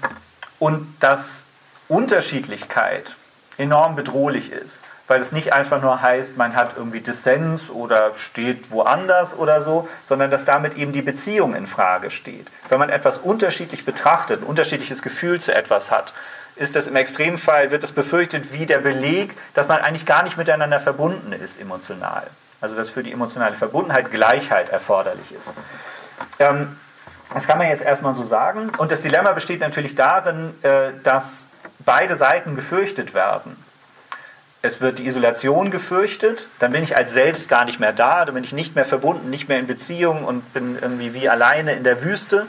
und 0.60 0.96
dass 1.00 1.42
Unterschiedlichkeit 1.88 3.16
enorm 3.58 3.96
bedrohlich 3.96 4.52
ist. 4.52 4.82
Weil 5.06 5.20
es 5.20 5.32
nicht 5.32 5.54
einfach 5.54 5.80
nur 5.80 6.02
heißt, 6.02 6.36
man 6.36 6.54
hat 6.54 6.76
irgendwie 6.76 7.00
Dissens 7.00 7.70
oder 7.70 8.14
steht 8.14 8.70
woanders 8.70 9.36
oder 9.36 9.62
so, 9.62 9.88
sondern 10.06 10.30
dass 10.30 10.44
damit 10.44 10.76
eben 10.76 10.92
die 10.92 11.02
Beziehung 11.02 11.54
in 11.54 11.66
Frage 11.66 12.10
steht. 12.10 12.46
Wenn 12.68 12.78
man 12.78 12.90
etwas 12.90 13.18
unterschiedlich 13.18 13.86
betrachtet, 13.86 14.42
ein 14.42 14.46
unterschiedliches 14.46 15.00
Gefühl 15.00 15.40
zu 15.40 15.54
etwas 15.54 15.90
hat, 15.90 16.12
ist 16.56 16.76
das 16.76 16.88
im 16.88 16.96
Extremfall, 16.96 17.70
wird 17.70 17.84
das 17.84 17.92
befürchtet 17.92 18.52
wie 18.52 18.66
der 18.66 18.78
Beleg, 18.78 19.34
dass 19.54 19.68
man 19.68 19.78
eigentlich 19.80 20.04
gar 20.04 20.24
nicht 20.24 20.36
miteinander 20.36 20.80
verbunden 20.80 21.32
ist 21.32 21.58
emotional. 21.58 22.26
Also 22.60 22.76
dass 22.76 22.90
für 22.90 23.02
die 23.02 23.12
emotionale 23.12 23.54
Verbundenheit 23.54 24.10
Gleichheit 24.10 24.68
erforderlich 24.68 25.32
ist. 25.32 25.48
Ähm, 26.38 26.76
Das 27.34 27.46
kann 27.46 27.58
man 27.58 27.68
jetzt 27.68 27.82
erstmal 27.82 28.14
so 28.14 28.24
sagen. 28.24 28.72
Und 28.78 28.90
das 28.90 29.02
Dilemma 29.02 29.32
besteht 29.32 29.60
natürlich 29.60 29.94
darin, 29.94 30.54
äh, 30.62 30.92
dass 31.02 31.46
beide 31.78 32.16
Seiten 32.16 32.54
gefürchtet 32.54 33.14
werden. 33.14 33.56
Es 34.60 34.80
wird 34.80 34.98
die 34.98 35.06
Isolation 35.06 35.70
gefürchtet, 35.70 36.46
dann 36.58 36.72
bin 36.72 36.82
ich 36.82 36.96
als 36.96 37.12
selbst 37.12 37.48
gar 37.48 37.64
nicht 37.64 37.78
mehr 37.78 37.92
da, 37.92 38.24
dann 38.24 38.34
bin 38.34 38.42
ich 38.42 38.52
nicht 38.52 38.74
mehr 38.74 38.84
verbunden, 38.84 39.30
nicht 39.30 39.48
mehr 39.48 39.60
in 39.60 39.68
Beziehung 39.68 40.24
und 40.24 40.52
bin 40.52 40.76
irgendwie 40.80 41.14
wie 41.14 41.28
alleine 41.28 41.74
in 41.74 41.84
der 41.84 42.02
Wüste 42.02 42.46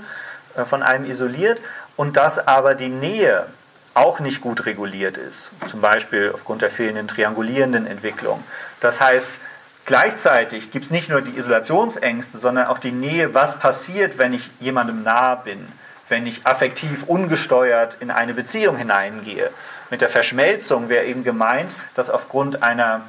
äh, 0.55 0.65
von 0.65 0.81
einem 0.81 1.05
isoliert. 1.05 1.61
Und 1.95 2.17
dass 2.17 2.47
aber 2.47 2.75
die 2.75 2.89
Nähe 2.89 3.45
auch 3.93 4.19
nicht 4.19 4.41
gut 4.41 4.65
reguliert 4.65 5.17
ist, 5.17 5.51
zum 5.67 5.81
Beispiel 5.81 6.31
aufgrund 6.33 6.61
der 6.61 6.69
fehlenden 6.69 7.07
triangulierenden 7.07 7.85
Entwicklung. 7.85 8.43
Das 8.79 9.01
heißt, 9.01 9.39
gleichzeitig 9.85 10.71
gibt 10.71 10.85
es 10.85 10.91
nicht 10.91 11.09
nur 11.09 11.21
die 11.21 11.37
Isolationsängste, 11.37 12.37
sondern 12.37 12.67
auch 12.67 12.79
die 12.79 12.91
Nähe, 12.91 13.33
was 13.33 13.59
passiert, 13.59 14.17
wenn 14.17 14.33
ich 14.33 14.49
jemandem 14.59 15.03
nahe 15.03 15.41
bin, 15.43 15.67
wenn 16.09 16.27
ich 16.27 16.45
affektiv 16.45 17.03
ungesteuert 17.03 17.97
in 17.99 18.11
eine 18.11 18.33
Beziehung 18.33 18.77
hineingehe. 18.77 19.49
Mit 19.89 20.01
der 20.01 20.09
Verschmelzung 20.09 20.89
wäre 20.89 21.05
eben 21.05 21.23
gemeint, 21.23 21.71
dass 21.95 22.09
aufgrund 22.09 22.63
einer 22.63 23.01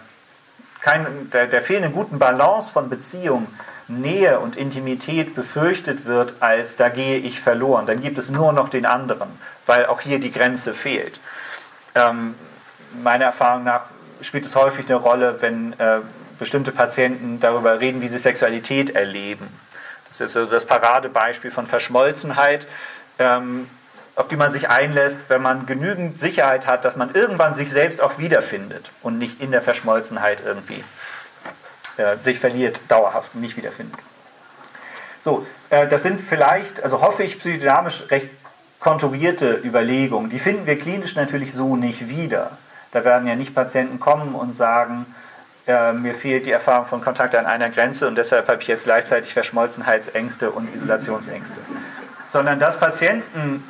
kein, 0.81 1.31
der, 1.31 1.47
der 1.47 1.63
fehlenden 1.63 1.93
guten 1.93 2.19
Balance 2.19 2.73
von 2.73 2.89
Beziehung 2.89 3.49
Nähe 3.89 4.39
und 4.39 4.57
Intimität 4.57 5.35
befürchtet 5.35 6.07
wird, 6.07 6.35
als 6.41 6.77
da 6.77 6.89
gehe 6.89 7.19
ich 7.19 7.41
verloren. 7.41 7.87
Dann 7.87 8.01
gibt 8.01 8.19
es 8.19 8.31
nur 8.31 8.53
noch 8.53 8.69
den 8.69 8.87
anderen, 8.87 9.29
weil 9.67 9.87
auch 9.87 10.01
hier 10.01 10.21
die 10.21 10.31
Grenze 10.31 10.75
fehlt. 10.75 11.21
Ähm, 11.95 12.35
meiner 13.03 13.27
Erfahrung 13.27 13.65
nach 13.65 13.87
spielt 14.23 14.47
es 14.47 14.55
häufig 14.55 14.87
eine 14.87 14.97
Rolle, 14.97 15.43
wenn 15.43 15.73
äh, 15.79 16.01
bestimmte 16.39 16.73
Patienten 16.73 17.41
darüber 17.41 17.81
reden, 17.81 18.01
wie 18.01 18.09
sie 18.09 18.19
Sexualität 18.19 18.91
erleben. 18.91 19.49
Das 20.11 20.21
ist 20.21 20.33
so 20.35 20.45
das 20.45 20.67
Paradebeispiel 20.67 21.51
von 21.51 21.67
Verschmolzenheit, 21.67 22.67
ähm, 23.19 23.71
auf 24.17 24.29
die 24.29 24.37
man 24.37 24.53
sich 24.53 24.69
einlässt, 24.69 25.19
wenn 25.29 25.41
man 25.41 25.67
genügend 25.67 26.19
Sicherheit 26.19 26.67
hat, 26.67 26.85
dass 26.85 26.97
man 26.97 27.15
irgendwann 27.15 27.55
sich 27.55 27.71
selbst 27.71 28.01
auch 28.03 28.19
wiederfindet 28.19 28.91
und 29.03 29.19
nicht 29.19 29.41
in 29.41 29.51
der 29.51 29.63
Verschmolzenheit 29.63 30.43
irgendwie 30.45 30.85
äh, 31.97 32.17
sich 32.19 32.39
verliert, 32.39 32.81
dauerhaft 32.89 33.35
und 33.35 33.41
nicht 33.41 33.57
wiederfindet. 33.57 33.99
So, 35.23 35.47
äh, 35.71 35.87
das 35.87 36.03
sind 36.03 36.21
vielleicht, 36.21 36.83
also 36.83 37.01
hoffe 37.01 37.23
ich, 37.23 37.39
psychodynamisch 37.39 38.11
recht 38.11 38.29
konturierte 38.81 39.61
Überlegungen. 39.63 40.31
Die 40.31 40.39
finden 40.39 40.67
wir 40.67 40.79
klinisch 40.79 41.15
natürlich 41.15 41.53
so 41.53 41.77
nicht 41.77 42.09
wieder. 42.09 42.59
Da 42.93 43.05
werden 43.05 43.29
ja 43.29 43.37
nicht 43.37 43.55
Patienten 43.55 44.01
kommen 44.01 44.35
und 44.35 44.57
sagen, 44.57 45.07
äh, 45.67 45.93
mir 45.93 46.15
fehlt 46.15 46.47
die 46.47 46.53
Erfahrung 46.53 46.87
von 46.87 47.01
Kontakt 47.01 47.35
an 47.35 47.47
einer 47.47 47.71
Grenze 47.71 48.09
und 48.09 48.17
deshalb 48.17 48.49
habe 48.49 48.63
ich 48.63 48.69
jetzt 48.69 48.85
gleichzeitig 48.85 49.33
Verschmolzenheitsängste 49.33 50.51
und 50.51 50.75
Isolationsängste. 50.75 51.61
Sondern 52.29 52.59
dass 52.61 52.79
Patienten 52.79 53.65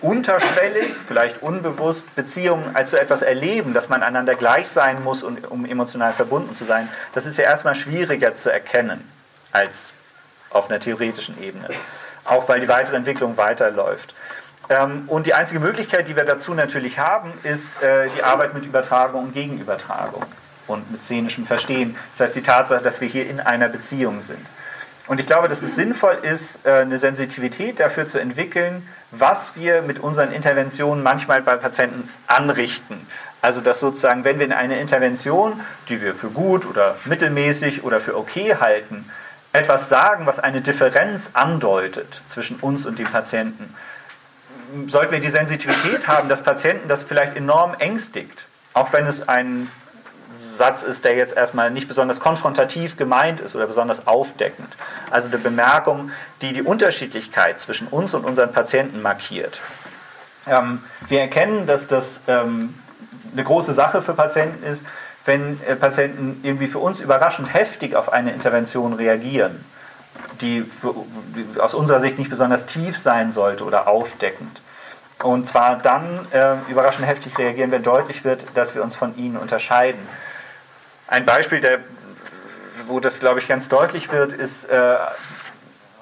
unterschwellig, 0.00 0.94
vielleicht 1.06 1.42
unbewusst 1.42 2.14
Beziehungen 2.16 2.74
als 2.74 2.90
so 2.90 2.96
etwas 2.96 3.22
erleben, 3.22 3.72
dass 3.72 3.88
man 3.88 4.02
einander 4.02 4.34
gleich 4.34 4.68
sein 4.68 5.02
muss, 5.02 5.22
um 5.22 5.64
emotional 5.64 6.12
verbunden 6.12 6.54
zu 6.54 6.64
sein, 6.64 6.88
das 7.14 7.24
ist 7.24 7.38
ja 7.38 7.44
erstmal 7.44 7.76
schwieriger 7.76 8.34
zu 8.34 8.52
erkennen 8.52 9.08
als 9.52 9.92
auf 10.50 10.68
einer 10.68 10.80
theoretischen 10.80 11.40
Ebene. 11.40 11.68
Auch 12.24 12.48
weil 12.48 12.60
die 12.60 12.68
weitere 12.68 12.96
Entwicklung 12.96 13.36
weiterläuft. 13.36 14.14
Ähm, 14.68 15.04
und 15.06 15.26
die 15.26 15.34
einzige 15.34 15.60
Möglichkeit, 15.60 16.08
die 16.08 16.16
wir 16.16 16.24
dazu 16.24 16.54
natürlich 16.54 16.98
haben, 16.98 17.32
ist 17.42 17.82
äh, 17.82 18.08
die 18.10 18.22
Arbeit 18.22 18.54
mit 18.54 18.64
Übertragung 18.64 19.24
und 19.24 19.34
Gegenübertragung 19.34 20.24
und 20.66 20.90
mit 20.90 21.02
szenischem 21.02 21.44
Verstehen. 21.44 21.96
Das 22.12 22.20
heißt 22.20 22.36
die 22.36 22.42
Tatsache, 22.42 22.82
dass 22.82 23.00
wir 23.00 23.08
hier 23.08 23.28
in 23.28 23.40
einer 23.40 23.68
Beziehung 23.68 24.22
sind. 24.22 24.44
Und 25.08 25.18
ich 25.18 25.26
glaube, 25.26 25.48
dass 25.48 25.62
es 25.62 25.74
sinnvoll 25.74 26.18
ist, 26.22 26.64
äh, 26.64 26.80
eine 26.80 26.98
Sensitivität 26.98 27.80
dafür 27.80 28.06
zu 28.06 28.18
entwickeln, 28.18 28.86
was 29.10 29.56
wir 29.56 29.82
mit 29.82 29.98
unseren 29.98 30.32
Interventionen 30.32 31.02
manchmal 31.02 31.42
bei 31.42 31.56
Patienten 31.56 32.08
anrichten. 32.26 33.06
Also 33.40 33.60
dass 33.60 33.80
sozusagen, 33.80 34.24
wenn 34.24 34.38
wir 34.38 34.46
in 34.46 34.52
eine 34.52 34.78
Intervention, 34.78 35.60
die 35.88 36.00
wir 36.00 36.14
für 36.14 36.30
gut 36.30 36.64
oder 36.64 36.96
mittelmäßig 37.04 37.82
oder 37.82 37.98
für 37.98 38.16
okay 38.16 38.56
halten, 38.60 39.10
etwas 39.52 39.88
sagen, 39.88 40.26
was 40.26 40.38
eine 40.38 40.60
Differenz 40.60 41.30
andeutet 41.34 42.22
zwischen 42.26 42.56
uns 42.60 42.86
und 42.86 42.98
dem 42.98 43.08
Patienten, 43.08 43.74
sollten 44.86 45.12
wir 45.12 45.20
die 45.20 45.30
Sensitivität 45.30 46.08
haben, 46.08 46.28
dass 46.28 46.42
Patienten 46.42 46.88
das 46.88 47.02
vielleicht 47.02 47.36
enorm 47.36 47.74
ängstigt, 47.78 48.46
auch 48.72 48.92
wenn 48.92 49.06
es 49.06 49.28
ein 49.28 49.68
Satz 50.56 50.82
ist, 50.82 51.04
der 51.04 51.14
jetzt 51.14 51.36
erstmal 51.36 51.70
nicht 51.70 51.88
besonders 51.88 52.20
konfrontativ 52.20 52.96
gemeint 52.96 53.40
ist 53.40 53.56
oder 53.56 53.66
besonders 53.66 54.06
aufdeckend. 54.06 54.76
Also 55.10 55.28
eine 55.28 55.38
Bemerkung, 55.38 56.10
die 56.40 56.52
die 56.52 56.62
Unterschiedlichkeit 56.62 57.58
zwischen 57.58 57.88
uns 57.88 58.14
und 58.14 58.24
unseren 58.24 58.52
Patienten 58.52 59.02
markiert. 59.02 59.60
Ähm, 60.46 60.82
wir 61.08 61.20
erkennen, 61.20 61.66
dass 61.66 61.86
das 61.86 62.20
ähm, 62.26 62.74
eine 63.32 63.44
große 63.44 63.74
Sache 63.74 64.02
für 64.02 64.14
Patienten 64.14 64.64
ist, 64.64 64.84
wenn 65.24 65.60
äh, 65.66 65.76
Patienten 65.76 66.40
irgendwie 66.42 66.66
für 66.66 66.78
uns 66.78 67.00
überraschend 67.00 67.52
heftig 67.54 67.94
auf 67.94 68.12
eine 68.12 68.32
Intervention 68.32 68.92
reagieren, 68.92 69.64
die, 70.40 70.62
für, 70.62 70.94
die 71.36 71.60
aus 71.60 71.74
unserer 71.74 72.00
Sicht 72.00 72.18
nicht 72.18 72.30
besonders 72.30 72.66
tief 72.66 72.98
sein 72.98 73.32
sollte 73.32 73.64
oder 73.64 73.88
aufdeckend. 73.88 74.60
Und 75.22 75.46
zwar 75.46 75.76
dann 75.76 76.26
äh, 76.32 76.54
überraschend 76.68 77.06
heftig 77.06 77.38
reagieren, 77.38 77.70
wenn 77.70 77.84
deutlich 77.84 78.24
wird, 78.24 78.46
dass 78.54 78.74
wir 78.74 78.82
uns 78.82 78.96
von 78.96 79.16
ihnen 79.16 79.36
unterscheiden. 79.36 80.00
Ein 81.12 81.26
Beispiel, 81.26 81.60
der, 81.60 81.80
wo 82.86 82.98
das, 82.98 83.20
glaube 83.20 83.38
ich, 83.38 83.46
ganz 83.46 83.68
deutlich 83.68 84.10
wird, 84.10 84.32
ist 84.32 84.64
äh, 84.64 84.96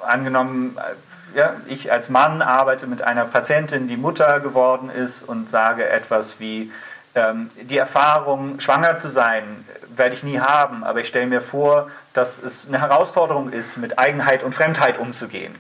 angenommen, 0.07 0.79
äh, 0.79 1.37
ja, 1.37 1.57
ich 1.67 1.91
als 1.91 2.11
Mann 2.11 2.43
arbeite 2.43 2.87
mit 2.87 3.03
einer 3.03 3.25
Patientin, 3.25 3.89
die 3.89 3.97
Mutter 3.97 4.39
geworden 4.39 4.89
ist 4.89 5.29
und 5.29 5.51
sage 5.51 5.89
etwas 5.89 6.39
wie, 6.39 6.71
ähm, 7.17 7.51
die 7.61 7.77
Erfahrung, 7.77 8.61
schwanger 8.61 8.99
zu 8.99 9.09
sein, 9.09 9.67
werde 9.89 10.15
ich 10.15 10.23
nie 10.23 10.39
haben, 10.39 10.85
aber 10.85 11.01
ich 11.01 11.09
stelle 11.09 11.27
mir 11.27 11.41
vor, 11.41 11.91
dass 12.13 12.41
es 12.41 12.69
eine 12.69 12.81
Herausforderung 12.81 13.51
ist, 13.51 13.79
mit 13.79 13.99
Eigenheit 13.99 14.45
und 14.45 14.55
Fremdheit 14.55 14.97
umzugehen. 14.97 15.57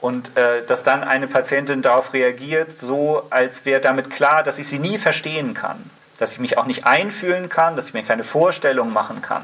Und 0.00 0.34
äh, 0.38 0.64
dass 0.64 0.82
dann 0.82 1.04
eine 1.04 1.26
Patientin 1.26 1.82
darauf 1.82 2.14
reagiert, 2.14 2.78
so 2.78 3.26
als 3.28 3.66
wäre 3.66 3.82
damit 3.82 4.08
klar, 4.08 4.42
dass 4.42 4.58
ich 4.58 4.66
sie 4.66 4.78
nie 4.78 4.96
verstehen 4.96 5.52
kann 5.52 5.90
dass 6.22 6.32
ich 6.32 6.38
mich 6.38 6.56
auch 6.56 6.66
nicht 6.66 6.86
einfühlen 6.86 7.48
kann, 7.48 7.74
dass 7.74 7.88
ich 7.88 7.94
mir 7.94 8.04
keine 8.04 8.22
Vorstellung 8.22 8.92
machen 8.92 9.22
kann, 9.22 9.42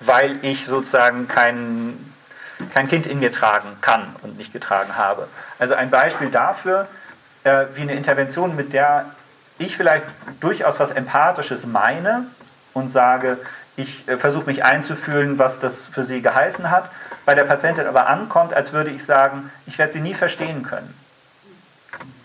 weil 0.00 0.36
ich 0.42 0.66
sozusagen 0.66 1.28
kein, 1.28 2.12
kein 2.74 2.88
Kind 2.88 3.06
in 3.06 3.20
mir 3.20 3.30
tragen 3.30 3.68
kann 3.80 4.16
und 4.22 4.36
nicht 4.36 4.52
getragen 4.52 4.96
habe. 4.96 5.28
Also 5.60 5.74
ein 5.74 5.90
Beispiel 5.90 6.30
dafür, 6.30 6.88
äh, 7.44 7.66
wie 7.74 7.82
eine 7.82 7.94
Intervention, 7.94 8.56
mit 8.56 8.72
der 8.72 9.06
ich 9.58 9.76
vielleicht 9.76 10.06
durchaus 10.40 10.80
was 10.80 10.90
Empathisches 10.90 11.66
meine 11.66 12.26
und 12.74 12.90
sage, 12.90 13.38
ich 13.76 14.08
äh, 14.08 14.16
versuche 14.16 14.46
mich 14.46 14.64
einzufühlen, 14.64 15.38
was 15.38 15.60
das 15.60 15.84
für 15.84 16.02
sie 16.02 16.20
geheißen 16.20 16.68
hat, 16.68 16.90
bei 17.26 17.36
der 17.36 17.44
Patientin 17.44 17.86
aber 17.86 18.08
ankommt, 18.08 18.54
als 18.54 18.72
würde 18.72 18.90
ich 18.90 19.04
sagen, 19.04 19.52
ich 19.66 19.78
werde 19.78 19.92
sie 19.92 20.00
nie 20.00 20.14
verstehen 20.14 20.64
können. 20.64 20.92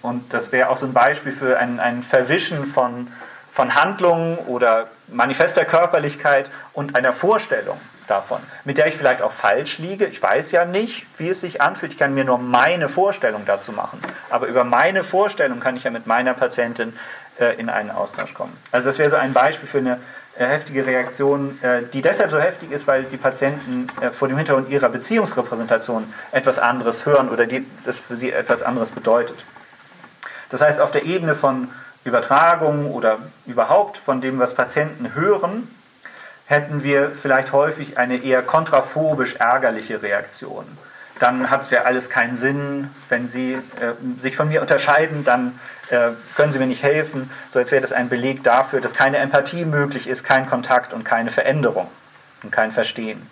Und 0.01 0.33
das 0.33 0.51
wäre 0.51 0.69
auch 0.69 0.77
so 0.77 0.87
ein 0.87 0.93
Beispiel 0.93 1.31
für 1.31 1.59
ein, 1.59 1.79
ein 1.79 2.01
Verwischen 2.01 2.65
von, 2.65 3.07
von 3.53 3.75
Handlungen 3.75 4.39
oder 4.47 4.87
manifester 5.09 5.63
Körperlichkeit 5.63 6.49
und 6.73 6.95
einer 6.95 7.13
Vorstellung 7.13 7.79
davon, 8.07 8.39
mit 8.65 8.79
der 8.79 8.87
ich 8.87 8.95
vielleicht 8.95 9.21
auch 9.21 9.31
falsch 9.31 9.77
liege. 9.77 10.07
Ich 10.07 10.23
weiß 10.23 10.49
ja 10.53 10.65
nicht, 10.65 11.05
wie 11.19 11.29
es 11.29 11.41
sich 11.41 11.61
anfühlt. 11.61 11.91
Ich 11.91 11.99
kann 11.99 12.15
mir 12.15 12.23
nur 12.23 12.39
meine 12.39 12.89
Vorstellung 12.89 13.43
dazu 13.45 13.71
machen. 13.71 14.01
Aber 14.31 14.47
über 14.47 14.63
meine 14.63 15.03
Vorstellung 15.03 15.59
kann 15.59 15.75
ich 15.75 15.83
ja 15.83 15.91
mit 15.91 16.07
meiner 16.07 16.33
Patientin 16.33 16.97
äh, 17.39 17.53
in 17.59 17.69
einen 17.69 17.91
Austausch 17.91 18.33
kommen. 18.33 18.57
Also 18.71 18.87
das 18.89 18.97
wäre 18.97 19.11
so 19.11 19.17
ein 19.17 19.33
Beispiel 19.33 19.69
für 19.69 19.77
eine 19.77 19.99
äh, 20.35 20.47
heftige 20.47 20.87
Reaktion, 20.87 21.59
äh, 21.61 21.83
die 21.93 22.01
deshalb 22.01 22.31
so 22.31 22.39
heftig 22.39 22.71
ist, 22.71 22.87
weil 22.87 23.03
die 23.03 23.17
Patienten 23.17 23.87
äh, 24.01 24.09
vor 24.09 24.29
dem 24.29 24.37
Hintergrund 24.37 24.67
ihrer 24.69 24.89
Beziehungsrepräsentation 24.89 26.11
etwas 26.31 26.57
anderes 26.57 27.05
hören 27.05 27.29
oder 27.29 27.45
die, 27.45 27.63
das 27.85 27.99
für 27.99 28.15
sie 28.15 28.31
etwas 28.31 28.63
anderes 28.63 28.89
bedeutet. 28.89 29.37
Das 30.49 30.61
heißt, 30.61 30.79
auf 30.79 30.91
der 30.91 31.03
Ebene 31.03 31.35
von 31.35 31.69
Übertragung 32.03 32.91
oder 32.91 33.19
überhaupt 33.45 33.97
von 33.97 34.21
dem, 34.21 34.39
was 34.39 34.53
Patienten 34.53 35.15
hören, 35.15 35.67
hätten 36.45 36.83
wir 36.83 37.11
vielleicht 37.11 37.51
häufig 37.51 37.97
eine 37.97 38.17
eher 38.17 38.41
kontraphobisch 38.41 39.35
ärgerliche 39.35 40.01
Reaktion. 40.01 40.65
Dann 41.19 41.49
hat 41.49 41.61
es 41.63 41.71
ja 41.71 41.83
alles 41.83 42.09
keinen 42.09 42.37
Sinn. 42.37 42.89
Wenn 43.07 43.29
Sie 43.29 43.53
äh, 43.53 43.59
sich 44.19 44.35
von 44.35 44.49
mir 44.49 44.61
unterscheiden, 44.61 45.23
dann 45.23 45.59
äh, 45.89 46.09
können 46.35 46.51
Sie 46.51 46.59
mir 46.59 46.67
nicht 46.67 46.83
helfen. 46.83 47.29
So 47.49 47.59
als 47.59 47.71
wäre 47.71 47.81
das 47.81 47.93
ein 47.93 48.09
Beleg 48.09 48.43
dafür, 48.43 48.81
dass 48.81 48.93
keine 48.93 49.17
Empathie 49.17 49.63
möglich 49.63 50.07
ist, 50.07 50.23
kein 50.23 50.47
Kontakt 50.47 50.91
und 50.91 51.03
keine 51.05 51.31
Veränderung 51.31 51.87
und 52.43 52.51
kein 52.51 52.71
Verstehen. 52.71 53.29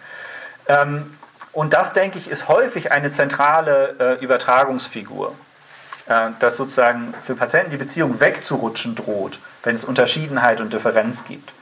Ähm, 0.67 1.17
und 1.51 1.73
das, 1.73 1.91
denke 1.91 2.17
ich, 2.17 2.29
ist 2.29 2.47
häufig 2.47 2.91
eine 2.91 3.11
zentrale 3.11 3.95
äh, 3.99 4.23
Übertragungsfigur. 4.23 5.35
Äh, 6.11 6.31
dass 6.39 6.57
sozusagen 6.57 7.13
für 7.21 7.35
Patienten 7.35 7.71
die 7.71 7.77
Beziehung 7.77 8.19
wegzurutschen 8.19 8.95
droht, 8.95 9.39
wenn 9.63 9.75
es 9.75 9.85
Unterschiedenheit 9.85 10.59
und 10.59 10.73
Differenz 10.73 11.23
gibt. 11.23 11.53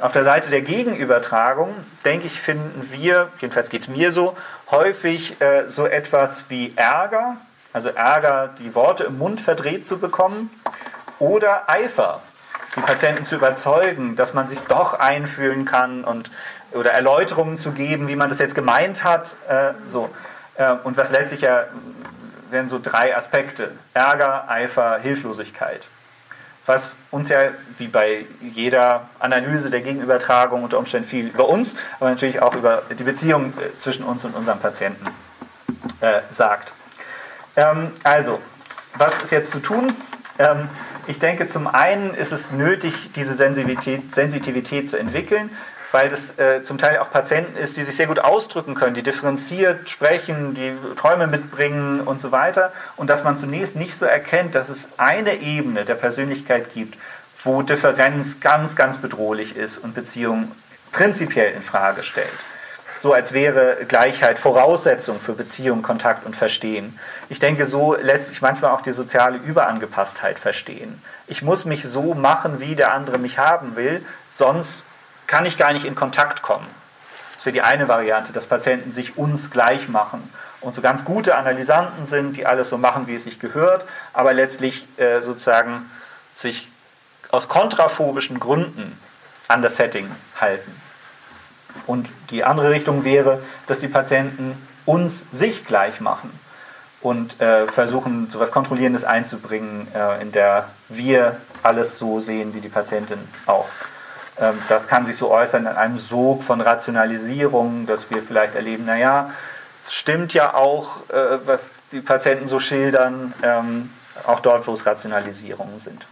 Auf 0.00 0.10
der 0.10 0.24
Seite 0.24 0.50
der 0.50 0.62
Gegenübertragung, 0.62 1.72
denke 2.04 2.26
ich, 2.26 2.40
finden 2.40 2.88
wir, 2.90 3.28
jedenfalls 3.40 3.68
geht 3.68 3.82
es 3.82 3.88
mir 3.88 4.10
so, 4.10 4.36
häufig 4.72 5.40
äh, 5.40 5.68
so 5.68 5.86
etwas 5.86 6.50
wie 6.50 6.72
Ärger, 6.74 7.36
also 7.72 7.88
Ärger, 7.90 8.50
die 8.58 8.74
Worte 8.74 9.04
im 9.04 9.18
Mund 9.18 9.40
verdreht 9.40 9.86
zu 9.86 9.98
bekommen, 9.98 10.50
oder 11.20 11.70
Eifer, 11.70 12.20
die 12.74 12.80
Patienten 12.80 13.24
zu 13.24 13.36
überzeugen, 13.36 14.16
dass 14.16 14.34
man 14.34 14.48
sich 14.48 14.58
doch 14.66 14.98
einfühlen 14.98 15.66
kann 15.66 16.02
und, 16.02 16.32
oder 16.72 16.90
Erläuterungen 16.90 17.56
zu 17.56 17.70
geben, 17.70 18.08
wie 18.08 18.16
man 18.16 18.28
das 18.28 18.40
jetzt 18.40 18.56
gemeint 18.56 19.04
hat. 19.04 19.36
Äh, 19.48 19.74
so. 19.86 20.10
Äh, 20.56 20.74
und 20.82 20.96
was 20.96 21.12
letztlich 21.12 21.42
ja 21.42 21.66
wären 22.54 22.70
so 22.70 22.80
drei 22.82 23.14
Aspekte: 23.14 23.72
Ärger, 23.92 24.48
Eifer, 24.48 24.98
Hilflosigkeit 24.98 25.82
was 26.66 26.96
uns 27.10 27.28
ja 27.28 27.50
wie 27.78 27.88
bei 27.88 28.24
jeder 28.40 29.08
Analyse 29.18 29.70
der 29.70 29.80
Gegenübertragung 29.80 30.62
unter 30.62 30.78
Umständen 30.78 31.06
viel 31.06 31.26
über 31.26 31.48
uns, 31.48 31.76
aber 32.00 32.10
natürlich 32.10 32.40
auch 32.40 32.54
über 32.54 32.82
die 32.98 33.02
Beziehung 33.02 33.52
äh, 33.58 33.78
zwischen 33.78 34.04
uns 34.04 34.24
und 34.24 34.34
unserem 34.34 34.60
Patienten 34.60 35.06
äh, 36.00 36.20
sagt. 36.30 36.72
Ähm, 37.56 37.92
also, 38.02 38.40
was 38.96 39.12
ist 39.22 39.32
jetzt 39.32 39.50
zu 39.50 39.60
tun? 39.60 39.94
Ähm, 40.38 40.68
ich 41.06 41.18
denke, 41.18 41.48
zum 41.48 41.66
einen 41.66 42.14
ist 42.14 42.32
es 42.32 42.50
nötig, 42.50 43.10
diese 43.14 43.34
Sensitivität, 43.34 44.14
Sensitivität 44.14 44.88
zu 44.88 44.98
entwickeln 44.98 45.50
weil 45.94 46.08
das 46.08 46.36
äh, 46.40 46.64
zum 46.64 46.76
Teil 46.76 46.98
auch 46.98 47.08
Patienten 47.08 47.56
ist, 47.56 47.76
die 47.76 47.84
sich 47.84 47.94
sehr 47.94 48.08
gut 48.08 48.18
ausdrücken 48.18 48.74
können, 48.74 48.94
die 48.94 49.04
differenziert 49.04 49.88
sprechen, 49.88 50.52
die 50.52 50.76
Träume 50.96 51.28
mitbringen 51.28 52.00
und 52.00 52.20
so 52.20 52.32
weiter. 52.32 52.72
Und 52.96 53.10
dass 53.10 53.22
man 53.22 53.36
zunächst 53.36 53.76
nicht 53.76 53.96
so 53.96 54.04
erkennt, 54.04 54.56
dass 54.56 54.70
es 54.70 54.88
eine 54.96 55.36
Ebene 55.36 55.84
der 55.84 55.94
Persönlichkeit 55.94 56.74
gibt, 56.74 56.98
wo 57.44 57.62
Differenz 57.62 58.40
ganz, 58.40 58.74
ganz 58.74 58.98
bedrohlich 58.98 59.56
ist 59.56 59.78
und 59.78 59.94
Beziehungen 59.94 60.50
prinzipiell 60.90 61.52
in 61.52 61.62
Frage 61.62 62.02
stellt. 62.02 62.26
So 62.98 63.12
als 63.12 63.32
wäre 63.32 63.84
Gleichheit 63.86 64.40
Voraussetzung 64.40 65.20
für 65.20 65.34
Beziehung, 65.34 65.82
Kontakt 65.82 66.26
und 66.26 66.34
Verstehen. 66.34 66.98
Ich 67.28 67.38
denke, 67.38 67.66
so 67.66 67.94
lässt 67.94 68.30
sich 68.30 68.42
manchmal 68.42 68.72
auch 68.72 68.80
die 68.80 68.92
soziale 68.92 69.38
Überangepasstheit 69.38 70.40
verstehen. 70.40 71.00
Ich 71.28 71.42
muss 71.42 71.64
mich 71.64 71.84
so 71.84 72.14
machen, 72.14 72.60
wie 72.60 72.74
der 72.74 72.92
andere 72.92 73.18
mich 73.18 73.38
haben 73.38 73.76
will, 73.76 74.04
sonst 74.28 74.83
kann 75.26 75.46
ich 75.46 75.56
gar 75.56 75.72
nicht 75.72 75.84
in 75.84 75.94
Kontakt 75.94 76.42
kommen. 76.42 76.66
Das 77.34 77.46
wäre 77.46 77.52
die 77.52 77.62
eine 77.62 77.88
Variante, 77.88 78.32
dass 78.32 78.46
Patienten 78.46 78.92
sich 78.92 79.16
uns 79.16 79.50
gleich 79.50 79.88
machen 79.88 80.32
und 80.60 80.74
so 80.74 80.80
ganz 80.80 81.04
gute 81.04 81.36
Analysanten 81.36 82.06
sind, 82.06 82.36
die 82.36 82.46
alles 82.46 82.70
so 82.70 82.78
machen, 82.78 83.06
wie 83.06 83.14
es 83.14 83.24
sich 83.24 83.38
gehört, 83.38 83.86
aber 84.12 84.32
letztlich 84.32 84.86
äh, 84.98 85.20
sozusagen 85.20 85.90
sich 86.32 86.70
aus 87.30 87.48
kontraphobischen 87.48 88.40
Gründen 88.40 88.98
an 89.48 89.62
das 89.62 89.76
Setting 89.76 90.10
halten. 90.40 90.74
Und 91.86 92.10
die 92.30 92.44
andere 92.44 92.70
Richtung 92.70 93.04
wäre, 93.04 93.42
dass 93.66 93.80
die 93.80 93.88
Patienten 93.88 94.56
uns 94.86 95.24
sich 95.32 95.64
gleich 95.64 96.00
machen 96.00 96.30
und 97.00 97.40
äh, 97.40 97.66
versuchen, 97.66 98.28
so 98.30 98.38
etwas 98.38 98.52
Kontrollierendes 98.52 99.04
einzubringen, 99.04 99.88
äh, 99.94 100.22
in 100.22 100.32
der 100.32 100.68
wir 100.88 101.36
alles 101.62 101.98
so 101.98 102.20
sehen 102.20 102.54
wie 102.54 102.60
die 102.60 102.68
Patientin 102.68 103.18
auch. 103.46 103.68
Ähm, 104.40 104.60
das 104.68 104.88
kann 104.88 105.06
sich 105.06 105.16
so 105.16 105.30
äußern 105.30 105.62
in 105.62 105.68
einem 105.68 105.98
Sog 105.98 106.42
von 106.42 106.60
Rationalisierung, 106.60 107.86
dass 107.86 108.10
wir 108.10 108.22
vielleicht 108.22 108.54
erleben, 108.54 108.84
naja, 108.84 109.30
es 109.82 109.94
stimmt 109.94 110.34
ja 110.34 110.54
auch, 110.54 111.08
äh, 111.10 111.38
was 111.44 111.68
die 111.92 112.00
Patienten 112.00 112.48
so 112.48 112.58
schildern, 112.58 113.34
ähm, 113.42 113.90
auch 114.26 114.40
dort, 114.40 114.66
wo 114.66 114.72
es 114.72 114.86
Rationalisierungen 114.86 115.78
sind. 115.78 116.06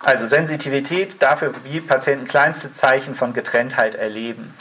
Also 0.00 0.26
Sensitivität 0.26 1.20
dafür, 1.22 1.52
wie 1.64 1.80
Patienten 1.80 2.28
kleinste 2.28 2.72
Zeichen 2.72 3.14
von 3.14 3.32
Getrenntheit 3.32 3.94
erleben. 3.94 4.54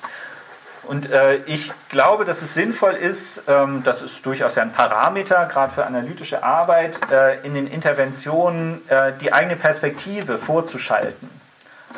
Und 0.84 1.11
äh, 1.11 1.38
ich 1.45 1.71
glaube, 1.89 2.26
dass 2.26 2.41
es 2.41 2.53
sinnvoll 2.53 2.93
ist, 2.93 3.41
ähm, 3.47 3.84
das 3.84 4.01
ist 4.01 4.26
durchaus 4.26 4.55
ja 4.55 4.63
ein 4.63 4.71
Parameter, 4.71 5.45
gerade 5.45 5.73
für 5.73 5.86
analytische 5.86 6.43
Arbeit, 6.43 6.99
äh, 7.11 7.39
in 7.45 7.53
den 7.53 7.67
Interventionen 7.67 8.88
äh, 8.89 9.13
die 9.19 9.34
eigene 9.34 9.55
Perspektive 9.55 10.38
vorzuschalten 10.38 11.30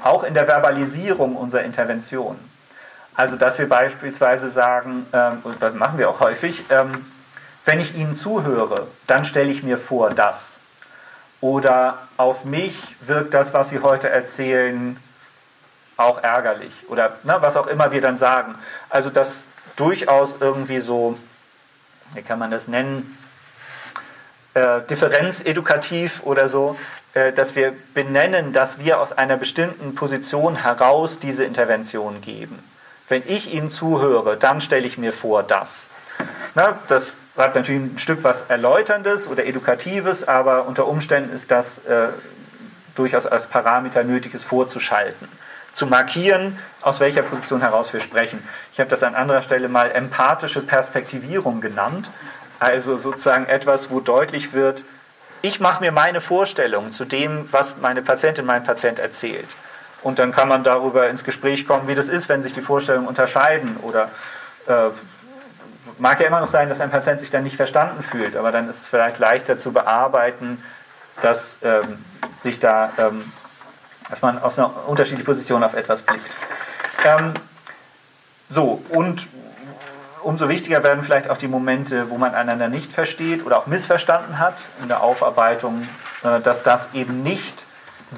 auch 0.04 0.24
in 0.24 0.34
der 0.34 0.46
Verbalisierung 0.46 1.36
unserer 1.36 1.64
Intervention. 1.64 2.38
Also, 3.16 3.36
dass 3.36 3.58
wir 3.58 3.68
beispielsweise 3.68 4.50
sagen, 4.50 5.08
ähm, 5.12 5.40
und 5.44 5.62
das 5.62 5.74
machen 5.74 5.98
wir 5.98 6.10
auch 6.10 6.20
häufig, 6.20 6.64
ähm, 6.70 7.06
wenn 7.66 7.80
ich 7.80 7.96
Ihnen 7.96 8.16
zuhöre, 8.16 8.88
dann 9.08 9.26
stelle 9.26 9.50
ich 9.50 9.64
mir 9.64 9.78
vor, 9.78 10.12
das. 10.12 10.58
Oder 11.42 11.98
auf 12.18 12.46
mich 12.46 12.96
wirkt 13.02 13.34
das, 13.34 13.54
was 13.54 13.70
Sie 13.70 13.80
heute 13.80 14.10
erzählen, 14.10 14.98
auch 15.98 16.22
ärgerlich. 16.22 16.86
Oder 16.90 17.18
ne, 17.24 17.38
was 17.40 17.58
auch 17.58 17.68
immer 17.68 17.92
wir 17.92 18.02
dann 18.02 18.18
sagen. 18.18 18.56
Also, 18.90 19.10
das 19.10 19.46
durchaus 19.76 20.38
irgendwie 20.40 20.80
so, 20.80 21.18
wie 22.14 22.22
kann 22.22 22.38
man 22.38 22.52
das 22.52 22.68
nennen, 22.68 23.18
äh, 24.54 24.82
differenzedukativ 24.90 26.22
oder 26.24 26.50
so, 26.50 26.78
dass 27.36 27.56
wir 27.56 27.74
benennen, 27.94 28.54
dass 28.54 28.80
wir 28.80 29.00
aus 29.00 29.14
einer 29.14 29.38
bestimmten 29.38 29.96
Position 29.96 30.56
heraus 30.56 31.20
diese 31.20 31.44
Intervention 31.44 32.22
geben. 32.22 32.60
Wenn 33.08 33.24
ich 33.26 33.54
Ihnen 33.54 33.70
zuhöre, 33.70 34.36
dann 34.38 34.60
stelle 34.62 34.86
ich 34.86 34.98
mir 34.98 35.14
vor, 35.14 35.44
das. 35.44 35.88
Na, 36.56 36.80
das 36.88 37.14
hat 37.38 37.56
natürlich 37.56 37.82
ein 37.82 38.00
Stück 38.00 38.24
was 38.24 38.44
Erläuterndes 38.50 39.28
oder 39.28 39.46
Edukatives, 39.46 40.28
aber 40.28 40.66
unter 40.66 40.88
Umständen 40.88 41.34
ist 41.34 41.52
das 41.52 41.80
äh, 41.86 42.08
durchaus 42.96 43.26
als 43.28 43.48
Parameter 43.48 44.04
nötiges 44.04 44.44
vorzuschalten. 44.44 45.28
Zu 45.72 45.86
markieren, 45.86 46.58
aus 46.82 47.00
welcher 47.00 47.22
Position 47.22 47.62
heraus 47.62 47.94
wir 47.94 48.00
sprechen. 48.00 48.46
Ich 48.74 48.80
habe 48.80 48.90
das 48.90 49.04
an 49.04 49.14
anderer 49.14 49.44
Stelle 49.44 49.70
mal 49.70 49.92
empathische 49.92 50.62
Perspektivierung 50.62 51.62
genannt. 51.62 52.10
Also 52.60 52.98
sozusagen 52.98 53.46
etwas, 53.46 53.92
wo 53.92 54.00
deutlich 54.00 54.54
wird, 54.54 54.84
ich 55.42 55.60
mache 55.60 55.82
mir 55.82 55.92
meine 55.92 56.22
Vorstellung 56.22 56.92
zu 56.92 57.06
dem, 57.06 57.52
was 57.52 57.78
meine 57.78 58.02
Patientin, 58.02 58.46
mein 58.46 58.64
Patient 58.64 59.00
erzählt. 59.00 59.56
Und 60.02 60.20
dann 60.20 60.32
kann 60.32 60.48
man 60.48 60.64
darüber 60.64 61.10
ins 61.10 61.24
Gespräch 61.24 61.66
kommen, 61.66 61.88
wie 61.88 61.96
das 61.96 62.08
ist, 62.08 62.30
wenn 62.30 62.44
sich 62.44 62.54
die 62.54 62.62
Vorstellungen 62.62 63.08
unterscheiden. 63.08 63.78
Oder 63.82 64.10
äh, 64.68 64.90
mag 65.98 66.20
ja 66.20 66.28
immer 66.28 66.40
noch 66.40 66.48
sein, 66.48 66.70
dass 66.70 66.82
ein 66.82 66.92
Patient 66.92 67.20
sich 67.20 67.32
dann 67.32 67.44
nicht 67.44 67.56
verstanden 67.56 68.04
fühlt, 68.04 68.36
aber 68.36 68.52
dann 68.52 68.70
ist 68.70 68.82
es 68.82 68.88
vielleicht 68.88 69.20
leichter 69.20 69.58
zu 69.58 69.72
bearbeiten, 69.72 70.64
dass 71.22 71.58
ähm, 71.64 72.04
sich 72.42 72.60
da, 72.60 72.92
ähm, 72.98 73.32
dass 74.10 74.22
man 74.22 74.42
aus 74.42 74.58
einer 74.58 74.88
unterschiedlichen 74.88 75.26
Position 75.26 75.64
auf 75.64 75.74
etwas 75.74 76.04
blickt. 76.04 76.30
Ähm, 77.04 77.34
so, 78.50 78.82
und 78.90 79.28
umso 80.28 80.50
wichtiger 80.50 80.84
werden 80.84 81.06
vielleicht 81.06 81.30
auch 81.30 81.38
die 81.38 81.48
Momente, 81.48 82.10
wo 82.10 82.18
man 82.18 82.36
einander 82.36 82.68
nicht 82.68 82.92
versteht 82.92 83.46
oder 83.46 83.58
auch 83.58 83.66
missverstanden 83.66 84.40
hat 84.40 84.56
in 84.82 84.90
der 84.90 85.02
Aufarbeitung, 85.02 85.88
äh, 86.24 86.42
dass 86.42 86.64
das 86.64 86.90
eben 86.94 87.24
nicht 87.24 87.66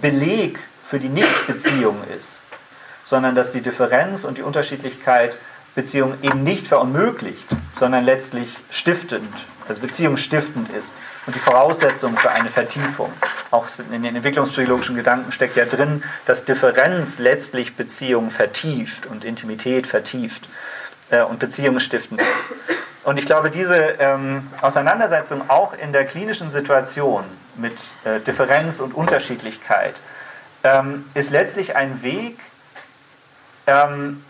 Beleg 0.01 0.59
für 0.83 0.99
die 0.99 1.07
Nichtbeziehung 1.07 1.97
ist, 2.17 2.41
sondern 3.05 3.35
dass 3.35 3.51
die 3.51 3.61
Differenz 3.61 4.23
und 4.23 4.39
die 4.39 4.41
Unterschiedlichkeit 4.41 5.37
Beziehung 5.75 6.15
eben 6.23 6.43
nicht 6.43 6.67
verunmöglicht, 6.67 7.45
sondern 7.79 8.05
letztlich 8.05 8.57
stiftend, 8.71 9.31
also 9.67 9.79
beziehungsstiftend 9.79 10.71
ist 10.73 10.95
und 11.27 11.35
die 11.35 11.39
Voraussetzung 11.39 12.17
für 12.17 12.31
eine 12.31 12.49
Vertiefung. 12.49 13.13
Auch 13.51 13.67
in 13.91 14.01
den 14.01 14.15
entwicklungspsychologischen 14.15 14.95
Gedanken 14.95 15.31
steckt 15.31 15.57
ja 15.57 15.65
drin, 15.65 16.03
dass 16.25 16.43
Differenz 16.43 17.19
letztlich 17.19 17.75
Beziehung 17.75 18.31
vertieft 18.31 19.05
und 19.05 19.23
Intimität 19.23 19.85
vertieft 19.85 20.49
äh, 21.09 21.21
und 21.23 21.39
beziehungsstiftend 21.39 22.21
ist. 22.21 22.51
Und 23.03 23.17
ich 23.17 23.25
glaube, 23.25 23.49
diese 23.49 23.75
ähm, 23.99 24.47
Auseinandersetzung 24.61 25.49
auch 25.49 25.73
in 25.73 25.93
der 25.93 26.05
klinischen 26.05 26.51
Situation 26.51 27.23
mit 27.55 27.75
äh, 28.03 28.19
Differenz 28.19 28.79
und 28.79 28.93
Unterschiedlichkeit 28.93 29.95
ähm, 30.63 31.05
ist 31.13 31.31
letztlich 31.31 31.75
ein 31.75 32.01
Weg, 32.03 32.37
ähm, 33.67 34.23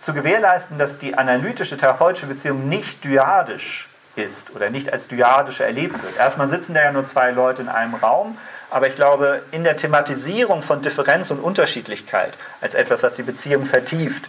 zu 0.00 0.12
gewährleisten, 0.12 0.78
dass 0.78 0.98
die 0.98 1.16
analytische 1.16 1.78
therapeutische 1.78 2.26
Beziehung 2.26 2.68
nicht 2.68 3.04
dyadisch 3.04 3.88
ist 4.16 4.54
oder 4.54 4.70
nicht 4.70 4.92
als 4.92 5.08
dyadische 5.08 5.64
erlebt 5.64 6.02
wird. 6.02 6.18
Erstmal 6.18 6.48
sitzen 6.50 6.74
da 6.74 6.82
ja 6.82 6.92
nur 6.92 7.06
zwei 7.06 7.30
Leute 7.30 7.62
in 7.62 7.68
einem 7.68 7.94
Raum, 7.94 8.36
aber 8.70 8.86
ich 8.86 8.96
glaube, 8.96 9.42
in 9.50 9.64
der 9.64 9.76
Thematisierung 9.76 10.62
von 10.62 10.82
Differenz 10.82 11.30
und 11.30 11.40
Unterschiedlichkeit 11.40 12.34
als 12.60 12.74
etwas, 12.74 13.02
was 13.02 13.16
die 13.16 13.22
Beziehung 13.22 13.64
vertieft, 13.64 14.28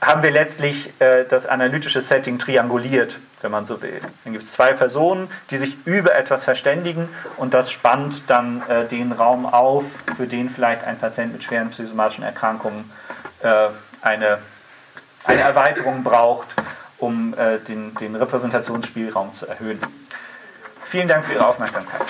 haben 0.00 0.22
wir 0.22 0.30
letztlich 0.30 0.90
äh, 1.00 1.24
das 1.24 1.46
analytische 1.46 2.00
Setting 2.00 2.38
trianguliert, 2.38 3.18
wenn 3.40 3.50
man 3.50 3.64
so 3.64 3.80
will. 3.82 4.00
Dann 4.24 4.32
gibt 4.32 4.44
es 4.44 4.52
zwei 4.52 4.72
Personen, 4.72 5.28
die 5.50 5.56
sich 5.56 5.76
über 5.86 6.14
etwas 6.14 6.44
verständigen 6.44 7.08
und 7.36 7.54
das 7.54 7.70
spannt 7.70 8.24
dann 8.28 8.62
äh, 8.68 8.86
den 8.86 9.12
Raum 9.12 9.46
auf, 9.46 10.04
für 10.16 10.26
den 10.26 10.50
vielleicht 10.50 10.84
ein 10.84 10.98
Patient 10.98 11.32
mit 11.32 11.42
schweren 11.44 11.70
psychosomatischen 11.70 12.24
Erkrankungen 12.24 12.90
äh, 13.42 13.68
eine, 14.02 14.38
eine 15.24 15.40
Erweiterung 15.40 16.02
braucht, 16.02 16.48
um 16.98 17.34
äh, 17.34 17.58
den, 17.58 17.94
den 17.94 18.16
Repräsentationsspielraum 18.16 19.34
zu 19.34 19.46
erhöhen. 19.46 19.80
Vielen 20.84 21.08
Dank 21.08 21.24
für 21.24 21.32
Ihre 21.32 21.46
Aufmerksamkeit. 21.46 22.02